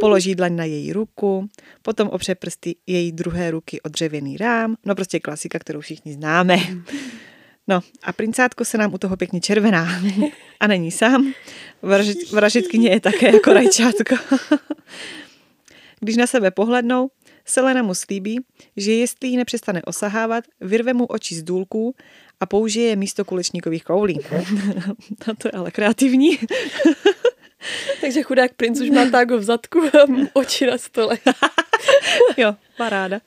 položí 0.00 0.34
dlaň 0.34 0.56
na 0.56 0.64
její 0.64 0.92
ruku, 0.92 1.48
potom 1.82 2.08
opře 2.08 2.34
prsty 2.34 2.76
její 2.86 3.12
druhé 3.12 3.50
ruky 3.50 3.80
o 3.80 3.88
dřevěný 3.88 4.36
rám, 4.36 4.76
no 4.84 4.94
prostě 4.94 5.20
klasika, 5.20 5.58
kterou 5.58 5.80
všichni 5.80 6.12
známe. 6.12 6.56
No 7.70 7.80
a 8.02 8.12
princátko 8.12 8.64
se 8.64 8.78
nám 8.78 8.94
u 8.94 8.98
toho 8.98 9.16
pěkně 9.16 9.40
červená. 9.40 10.02
A 10.60 10.66
není 10.66 10.90
sám. 10.90 11.32
Vražit, 11.82 12.30
vražitkyně 12.32 12.90
je 12.90 13.00
také 13.00 13.32
jako 13.32 13.52
rajčátko. 13.52 14.16
Když 16.00 16.16
na 16.16 16.26
sebe 16.26 16.50
pohlednou, 16.50 17.10
Selena 17.44 17.82
mu 17.82 17.94
slíbí, 17.94 18.40
že 18.76 18.92
jestli 18.92 19.28
ji 19.28 19.36
nepřestane 19.36 19.82
osahávat, 19.82 20.44
vyrve 20.60 20.92
mu 20.92 21.06
oči 21.06 21.34
z 21.34 21.42
důlků 21.42 21.94
a 22.40 22.46
použije 22.46 22.88
je 22.88 22.96
místo 22.96 23.24
kulečníkových 23.24 23.84
koulí. 23.84 24.20
no 25.26 25.34
to 25.38 25.48
je 25.48 25.52
ale 25.52 25.70
kreativní. 25.70 26.38
Takže 28.00 28.22
chudák 28.22 28.54
princ 28.54 28.80
už 28.80 28.90
má 28.90 29.10
tágo 29.10 29.38
v 29.38 29.42
zadku 29.42 29.78
a 29.78 30.28
oči 30.32 30.66
na 30.66 30.78
stole. 30.78 31.18
jo, 32.36 32.56
paráda. 32.76 33.20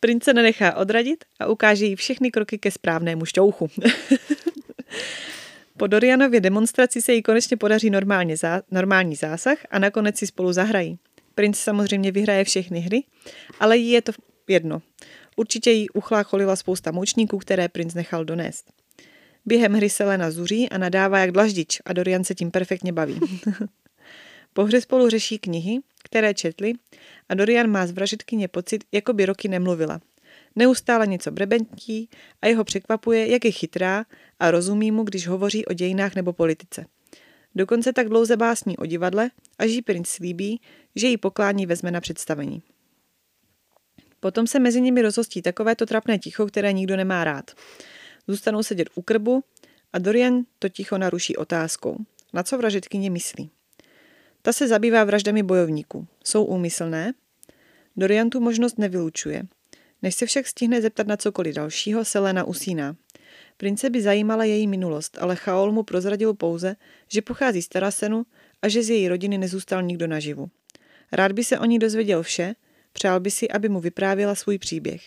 Prince 0.00 0.32
nenechá 0.32 0.76
odradit 0.76 1.24
a 1.40 1.46
ukáže 1.46 1.86
jí 1.86 1.96
všechny 1.96 2.30
kroky 2.30 2.58
ke 2.58 2.70
správnému 2.70 3.24
šťouchu. 3.24 3.70
Po 5.76 5.86
Dorianově 5.86 6.40
demonstraci 6.40 7.02
se 7.02 7.12
jí 7.12 7.22
konečně 7.22 7.56
podaří 7.56 7.90
normálně 7.90 8.36
zá, 8.36 8.62
normální 8.70 9.16
zásah 9.16 9.58
a 9.70 9.78
nakonec 9.78 10.18
si 10.18 10.26
spolu 10.26 10.52
zahrají. 10.52 10.98
Princ 11.34 11.58
samozřejmě 11.58 12.12
vyhraje 12.12 12.44
všechny 12.44 12.80
hry, 12.80 13.02
ale 13.60 13.76
jí 13.76 13.90
je 13.90 14.02
to 14.02 14.12
jedno. 14.48 14.82
Určitě 15.36 15.70
jí 15.70 15.90
uchlácholila 15.90 16.56
spousta 16.56 16.90
moučníků, 16.90 17.38
které 17.38 17.68
princ 17.68 17.94
nechal 17.94 18.24
donést. 18.24 18.72
Během 19.46 19.72
hry 19.72 19.90
Selena 19.90 20.30
zuří 20.30 20.68
a 20.68 20.78
nadává 20.78 21.18
jak 21.18 21.32
dlaždič 21.32 21.78
a 21.84 21.92
Dorian 21.92 22.24
se 22.24 22.34
tím 22.34 22.50
perfektně 22.50 22.92
baví. 22.92 23.20
po 24.52 24.64
hře 24.64 24.80
spolu 24.80 25.08
řeší 25.08 25.38
knihy, 25.38 25.78
které 26.04 26.34
četli 26.34 26.72
a 27.28 27.34
Dorian 27.34 27.70
má 27.70 27.86
z 27.86 27.90
vražitkyně 27.90 28.48
pocit, 28.48 28.84
jako 28.92 29.12
by 29.12 29.26
roky 29.26 29.48
nemluvila. 29.48 30.00
Neustále 30.56 31.06
něco 31.06 31.30
brebentí 31.30 32.08
a 32.42 32.46
jeho 32.46 32.64
překvapuje, 32.64 33.30
jak 33.30 33.44
je 33.44 33.50
chytrá 33.50 34.04
a 34.40 34.50
rozumí 34.50 34.90
mu, 34.90 35.02
když 35.02 35.28
hovoří 35.28 35.66
o 35.66 35.72
dějinách 35.72 36.14
nebo 36.14 36.32
politice. 36.32 36.86
Dokonce 37.54 37.92
tak 37.92 38.08
dlouze 38.08 38.36
básní 38.36 38.76
o 38.76 38.86
divadle, 38.86 39.30
až 39.58 39.70
jí 39.70 39.82
princ 39.82 40.08
slíbí, 40.08 40.60
že 40.96 41.06
jí 41.06 41.16
poklání 41.16 41.66
vezme 41.66 41.90
na 41.90 42.00
představení. 42.00 42.62
Potom 44.20 44.46
se 44.46 44.58
mezi 44.58 44.80
nimi 44.80 45.02
rozhostí 45.02 45.42
takovéto 45.42 45.86
trapné 45.86 46.18
ticho, 46.18 46.46
které 46.46 46.72
nikdo 46.72 46.96
nemá 46.96 47.24
rád. 47.24 47.50
Zůstanou 48.28 48.62
sedět 48.62 48.88
u 48.94 49.02
krbu 49.02 49.44
a 49.92 49.98
Dorian 49.98 50.42
to 50.58 50.68
ticho 50.68 50.98
naruší 50.98 51.36
otázkou. 51.36 51.96
Na 52.32 52.42
co 52.42 52.58
vražetkyně 52.58 53.10
myslí? 53.10 53.50
Ta 54.42 54.52
se 54.52 54.68
zabývá 54.68 55.04
vraždami 55.04 55.42
bojovníků. 55.42 56.06
Jsou 56.24 56.44
úmyslné? 56.44 57.12
Dorian 57.96 58.30
tu 58.30 58.40
možnost 58.40 58.78
nevylučuje. 58.78 59.42
Než 60.02 60.14
se 60.14 60.26
však 60.26 60.46
stihne 60.46 60.82
zeptat 60.82 61.06
na 61.06 61.16
cokoliv 61.16 61.54
dalšího, 61.54 62.04
Selena 62.04 62.44
usíná. 62.44 62.96
Prince 63.56 63.90
by 63.90 64.02
zajímala 64.02 64.44
její 64.44 64.66
minulost, 64.66 65.18
ale 65.20 65.36
Chaol 65.36 65.72
mu 65.72 65.82
prozradil 65.82 66.34
pouze, 66.34 66.76
že 67.08 67.22
pochází 67.22 67.62
z 67.62 67.68
Tarasenu 67.68 68.26
a 68.62 68.68
že 68.68 68.82
z 68.82 68.90
její 68.90 69.08
rodiny 69.08 69.38
nezůstal 69.38 69.82
nikdo 69.82 70.06
naživu. 70.06 70.50
Rád 71.12 71.32
by 71.32 71.44
se 71.44 71.58
o 71.58 71.64
ní 71.64 71.78
dozvěděl 71.78 72.22
vše, 72.22 72.54
přál 72.92 73.20
by 73.20 73.30
si, 73.30 73.48
aby 73.50 73.68
mu 73.68 73.80
vyprávěla 73.80 74.34
svůj 74.34 74.58
příběh. 74.58 75.02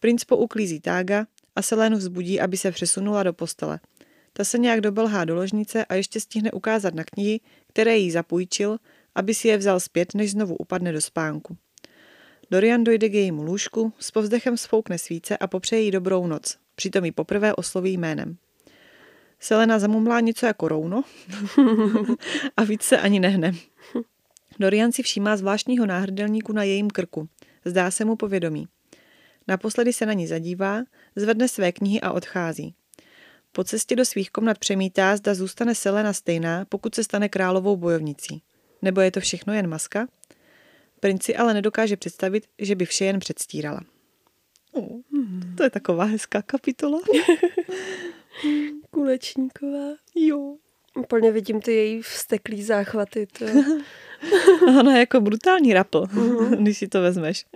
Princ 0.00 0.24
pouklízí 0.24 0.80
tága 0.80 1.26
a 1.56 1.62
Selenu 1.62 1.96
vzbudí, 1.96 2.40
aby 2.40 2.56
se 2.56 2.70
přesunula 2.70 3.22
do 3.22 3.32
postele. 3.32 3.80
Ta 4.32 4.44
se 4.44 4.58
nějak 4.58 4.80
dobelhá 4.80 5.24
do 5.24 5.34
ložnice 5.34 5.84
a 5.84 5.94
ještě 5.94 6.20
stihne 6.20 6.50
ukázat 6.50 6.94
na 6.94 7.04
knihy, 7.04 7.40
které 7.68 7.96
jí 7.96 8.10
zapůjčil, 8.10 8.78
aby 9.14 9.34
si 9.34 9.48
je 9.48 9.58
vzal 9.58 9.80
zpět, 9.80 10.14
než 10.14 10.30
znovu 10.30 10.56
upadne 10.56 10.92
do 10.92 11.00
spánku. 11.00 11.56
Dorian 12.50 12.84
dojde 12.84 13.08
k 13.08 13.14
jejímu 13.14 13.42
lůžku, 13.42 13.92
s 13.98 14.10
povzdechem 14.10 14.56
sfoukne 14.56 14.98
svíce 14.98 15.36
a 15.36 15.46
popřeje 15.46 15.82
jí 15.82 15.90
dobrou 15.90 16.26
noc. 16.26 16.58
Přitom 16.74 17.04
ji 17.04 17.12
poprvé 17.12 17.54
osloví 17.54 17.92
jménem. 17.92 18.36
Selena 19.40 19.78
zamumlá 19.78 20.20
něco 20.20 20.46
jako 20.46 20.68
rouno 20.68 21.02
a 22.56 22.64
víc 22.64 22.82
se 22.82 22.98
ani 22.98 23.20
nehne. 23.20 23.52
Dorian 24.58 24.92
si 24.92 25.02
všímá 25.02 25.36
zvláštního 25.36 25.86
náhrdelníku 25.86 26.52
na 26.52 26.62
jejím 26.62 26.90
krku. 26.90 27.28
Zdá 27.64 27.90
se 27.90 28.04
mu 28.04 28.16
povědomí. 28.16 28.68
Naposledy 29.48 29.92
se 29.92 30.06
na 30.06 30.12
ní 30.12 30.26
zadívá, 30.26 30.82
zvedne 31.16 31.48
své 31.48 31.72
knihy 31.72 32.00
a 32.00 32.12
odchází. 32.12 32.74
Po 33.52 33.64
cestě 33.64 33.96
do 33.96 34.04
svých 34.04 34.30
komnat 34.30 34.58
přemítá, 34.58 35.16
zda 35.16 35.34
zůstane 35.34 35.74
Selena 35.74 36.12
stejná, 36.12 36.64
pokud 36.68 36.94
se 36.94 37.04
stane 37.04 37.28
královou 37.28 37.76
bojovnicí. 37.76 38.42
Nebo 38.82 39.00
je 39.00 39.10
to 39.10 39.20
všechno 39.20 39.52
jen 39.52 39.66
maska? 39.66 40.06
Princi 41.00 41.36
ale 41.36 41.54
nedokáže 41.54 41.96
představit, 41.96 42.46
že 42.58 42.74
by 42.74 42.86
vše 42.86 43.04
jen 43.04 43.18
předstírala. 43.18 43.80
Oh, 44.72 45.00
to 45.56 45.62
je 45.62 45.70
taková 45.70 46.04
hezká 46.04 46.42
kapitola. 46.42 46.98
Kulečníková. 48.90 49.94
Jo. 50.14 50.56
Úplně 50.96 51.32
vidím 51.32 51.60
ty 51.60 51.72
její 51.72 52.02
vsteklý 52.02 52.62
záchvaty. 52.62 53.26
To... 53.26 53.44
Ona 54.80 54.92
je 54.92 54.98
jako 54.98 55.20
brutální 55.20 55.74
rapl, 55.74 55.98
uh-huh. 55.98 56.62
když 56.62 56.78
si 56.78 56.88
to 56.88 57.00
vezmeš. 57.00 57.46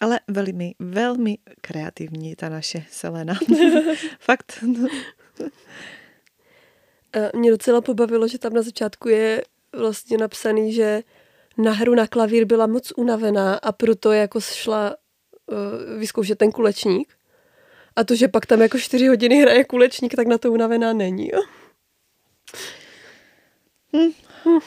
Ale 0.00 0.20
velmi, 0.28 0.74
velmi 0.78 1.38
kreativní 1.60 2.36
ta 2.36 2.48
naše 2.48 2.84
Selena. 2.90 3.34
Fakt. 4.18 4.64
Mě 7.34 7.50
docela 7.50 7.80
pobavilo, 7.80 8.28
že 8.28 8.38
tam 8.38 8.52
na 8.52 8.62
začátku 8.62 9.08
je 9.08 9.44
vlastně 9.72 10.18
napsaný, 10.18 10.72
že 10.72 11.02
na 11.58 11.72
hru 11.72 11.94
na 11.94 12.06
klavír 12.06 12.44
byla 12.44 12.66
moc 12.66 12.92
unavená 12.96 13.54
a 13.54 13.72
proto 13.72 14.12
jako 14.12 14.40
šla 14.40 14.96
uh, 15.46 15.98
vyzkoušet 15.98 16.38
ten 16.38 16.52
kulečník. 16.52 17.14
A 17.96 18.04
to, 18.04 18.14
že 18.14 18.28
pak 18.28 18.46
tam 18.46 18.60
jako 18.60 18.78
čtyři 18.78 19.06
hodiny 19.06 19.36
hraje 19.36 19.64
kulečník, 19.64 20.14
tak 20.14 20.26
na 20.26 20.38
to 20.38 20.52
unavená 20.52 20.92
není. 20.92 21.28
Jo? 21.28 21.40
Hm. 23.96 24.12
Hm. 24.44 24.60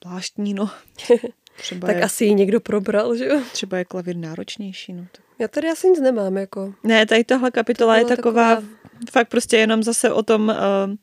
Zvláštní, 0.00 0.54
no. 0.54 0.70
Třeba 1.56 1.86
tak 1.86 1.96
je, 1.96 2.02
asi 2.02 2.24
ji 2.24 2.34
někdo 2.34 2.60
probral, 2.60 3.16
že 3.16 3.26
jo? 3.26 3.40
Třeba 3.52 3.78
je 3.78 3.84
klavír 3.84 4.16
náročnější, 4.16 4.92
no. 4.92 5.06
Já 5.38 5.48
tady 5.48 5.68
asi 5.68 5.88
nic 5.88 6.00
nemám, 6.00 6.36
jako. 6.36 6.74
Ne, 6.84 7.06
tady 7.06 7.24
tohle 7.24 7.50
kapitola 7.50 7.94
to 7.94 7.98
je 7.98 8.16
taková, 8.16 8.54
taková, 8.54 8.68
fakt 9.10 9.28
prostě 9.28 9.56
jenom 9.56 9.82
zase 9.82 10.12
o 10.12 10.22
tom 10.22 10.48
uh, 10.48 10.94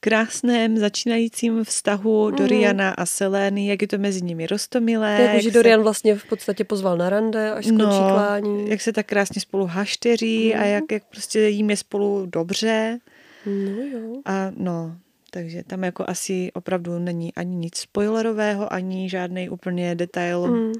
krásném 0.00 0.78
začínajícím 0.78 1.64
vztahu 1.64 2.30
mm. 2.30 2.36
Doriana 2.36 2.90
a 2.90 3.06
Seleny, 3.06 3.66
jak 3.66 3.82
je 3.82 3.88
to 3.88 3.98
mezi 3.98 4.22
nimi 4.22 4.46
rostomilé. 4.46 5.22
Jako, 5.22 5.40
že 5.40 5.50
Dorian 5.50 5.80
se... 5.80 5.82
vlastně 5.82 6.16
v 6.16 6.24
podstatě 6.24 6.64
pozval 6.64 6.96
na 6.96 7.10
rande, 7.10 7.52
až 7.52 7.64
skončí 7.64 7.84
no, 7.84 8.10
klání. 8.12 8.70
jak 8.70 8.80
se 8.80 8.92
tak 8.92 9.06
krásně 9.06 9.40
spolu 9.40 9.66
hašteří 9.66 10.52
mm. 10.54 10.60
a 10.60 10.64
jak, 10.64 10.84
jak 10.92 11.02
prostě 11.10 11.40
jim 11.48 11.70
je 11.70 11.76
spolu 11.76 12.26
dobře. 12.26 12.98
No 13.46 13.82
jo. 13.92 14.22
A 14.24 14.52
no, 14.56 14.96
takže 15.30 15.62
tam 15.64 15.84
jako 15.84 16.04
asi 16.08 16.52
opravdu 16.52 16.98
není 16.98 17.34
ani 17.34 17.56
nic 17.56 17.76
spoilerového, 17.76 18.72
ani 18.72 19.10
žádný 19.10 19.48
úplně 19.48 19.94
detail, 19.94 20.46
mm. 20.46 20.72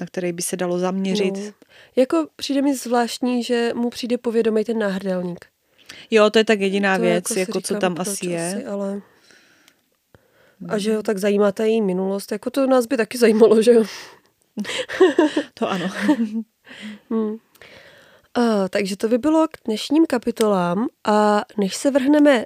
na 0.00 0.06
který 0.06 0.32
by 0.32 0.42
se 0.42 0.56
dalo 0.56 0.78
zaměřit. 0.78 1.34
No. 1.36 1.52
Jako 1.96 2.28
přijde 2.36 2.62
mi 2.62 2.74
zvláštní, 2.74 3.42
že 3.42 3.70
mu 3.74 3.90
přijde 3.90 4.18
povědomý 4.18 4.64
ten 4.64 4.78
náhrdelník. 4.78 5.46
Jo, 6.10 6.30
to 6.30 6.38
je 6.38 6.44
tak 6.44 6.60
jediná 6.60 6.96
to 6.96 7.02
věc, 7.02 7.30
jako, 7.30 7.40
jako 7.40 7.60
co 7.60 7.74
tam 7.74 7.94
asi 7.98 8.26
je. 8.26 8.54
Asi, 8.54 8.64
ale... 8.64 9.00
A 10.68 10.78
že 10.78 10.96
ho 10.96 11.02
tak 11.02 11.18
zajímá 11.18 11.52
ta 11.52 11.64
její 11.64 11.82
minulost, 11.82 12.32
jako 12.32 12.50
to 12.50 12.66
nás 12.66 12.86
by 12.86 12.96
taky 12.96 13.18
zajímalo, 13.18 13.62
že 13.62 13.72
jo? 13.72 13.84
to 15.54 15.70
ano. 15.70 15.88
hmm. 17.10 17.36
A, 18.34 18.68
takže 18.68 18.96
to 18.96 19.08
by 19.08 19.18
bylo 19.18 19.48
k 19.48 19.56
dnešním 19.64 20.06
kapitolám 20.06 20.86
a 21.04 21.44
než 21.58 21.76
se 21.76 21.90
vrhneme 21.90 22.44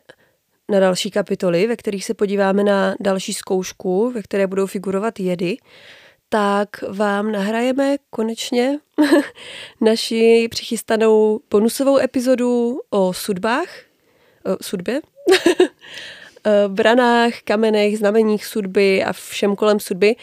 na 0.70 0.80
další 0.80 1.10
kapitoly, 1.10 1.66
ve 1.66 1.76
kterých 1.76 2.04
se 2.04 2.14
podíváme 2.14 2.64
na 2.64 2.94
další 3.00 3.34
zkoušku, 3.34 4.10
ve 4.10 4.22
které 4.22 4.46
budou 4.46 4.66
figurovat 4.66 5.20
jedy, 5.20 5.56
tak 6.28 6.68
vám 6.88 7.32
nahrajeme 7.32 7.96
konečně 8.10 8.78
naši 9.80 10.48
přichystanou 10.50 11.40
bonusovou 11.50 11.98
epizodu 11.98 12.78
o 12.90 13.12
sudbách, 13.12 13.68
o 14.44 14.64
sudbě, 14.64 15.00
branách, 16.68 17.32
kamenech, 17.44 17.98
znameních 17.98 18.46
sudby 18.46 19.04
a 19.04 19.12
všem 19.12 19.56
kolem 19.56 19.80
sudby, 19.80 20.16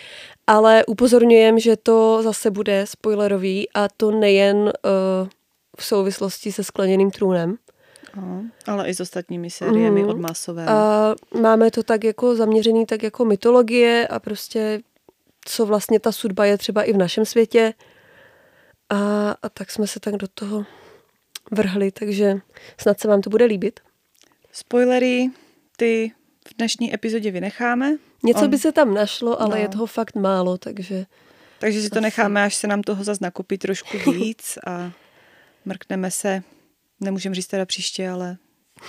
ale 0.48 0.86
upozorňujem, 0.86 1.60
že 1.60 1.78
to 1.78 2.24
zase 2.24 2.52
bude 2.52 2.86
spoilerový 2.88 3.70
a 3.74 3.88
to 3.98 4.12
nejen 4.12 4.58
uh, 4.58 4.72
v 5.78 5.86
souvislosti 5.86 6.52
se 6.52 6.64
skleněným 6.64 7.12
trůnem. 7.12 7.58
Aha, 8.18 8.42
ale 8.68 8.90
i 8.90 8.94
s 8.94 9.00
ostatními 9.00 9.50
sériemi 9.50 10.04
mm. 10.04 10.10
od 10.10 10.20
Masové. 10.20 10.66
A 10.66 11.16
máme 11.42 11.72
to 11.72 11.84
tak 11.84 12.04
jako 12.04 12.36
zaměřený 12.36 12.86
tak 12.86 13.04
jako 13.04 13.26
mytologie 13.26 14.08
a 14.08 14.20
prostě 14.20 14.82
co 15.46 15.66
vlastně 15.66 16.00
ta 16.00 16.12
sudba 16.12 16.46
je 16.46 16.58
třeba 16.58 16.84
i 16.84 16.94
v 16.94 16.98
našem 16.98 17.26
světě. 17.26 17.74
A, 18.90 19.32
a 19.42 19.50
tak 19.50 19.72
jsme 19.72 19.88
se 19.88 20.00
tak 20.00 20.16
do 20.16 20.28
toho 20.28 20.66
vrhli, 21.52 21.92
takže 21.92 22.40
snad 22.78 23.00
se 23.00 23.08
vám 23.08 23.22
to 23.22 23.30
bude 23.30 23.46
líbit. 23.46 23.80
Spoilery, 24.52 25.30
ty 25.78 26.12
v 26.48 26.58
dnešní 26.58 26.94
epizodě 26.94 27.32
vynecháme. 27.32 27.98
Něco 28.24 28.42
On... 28.42 28.50
by 28.50 28.58
se 28.58 28.72
tam 28.72 28.94
našlo, 28.94 29.42
ale 29.42 29.56
no. 29.56 29.62
je 29.62 29.70
toho 29.70 29.86
fakt 29.86 30.16
málo, 30.16 30.58
takže... 30.58 31.06
Takže 31.60 31.82
si 31.82 31.90
to 31.90 32.02
necháme, 32.02 32.44
až 32.44 32.56
se 32.56 32.68
nám 32.68 32.82
toho 32.82 33.04
zase 33.04 33.20
nakupí 33.24 33.58
trošku 33.58 33.98
víc 34.12 34.58
a 34.68 34.92
mrkneme 35.66 36.12
se, 36.12 36.44
nemůžeme 37.00 37.36
říct 37.36 37.48
teda 37.48 37.66
příště, 37.66 38.10
ale 38.10 38.38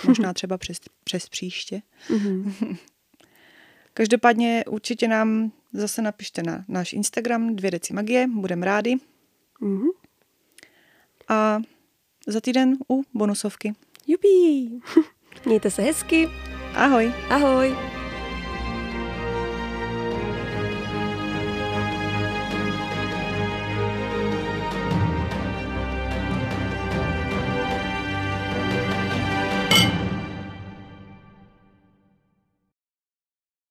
možná 0.07 0.33
třeba 0.33 0.57
přes, 0.57 0.79
přes 1.03 1.29
příště. 1.29 1.81
Mm-hmm. 2.09 2.77
Každopádně 3.93 4.63
určitě 4.67 5.07
nám 5.07 5.51
zase 5.73 6.01
napište 6.01 6.43
na 6.43 6.65
náš 6.67 6.93
Instagram 6.93 7.55
dvě 7.55 7.71
deci 7.71 7.93
magie, 7.93 8.27
budeme 8.27 8.65
rádi. 8.65 8.97
Mhm. 9.61 9.87
A 11.27 11.59
za 12.27 12.41
týden 12.41 12.77
u 12.89 13.03
bonusovky. 13.13 13.73
Jupí! 14.07 14.79
Mějte 15.45 15.71
se 15.71 15.81
hezky. 15.81 16.29
Ahoj! 16.75 17.13
Ahoj! 17.29 17.98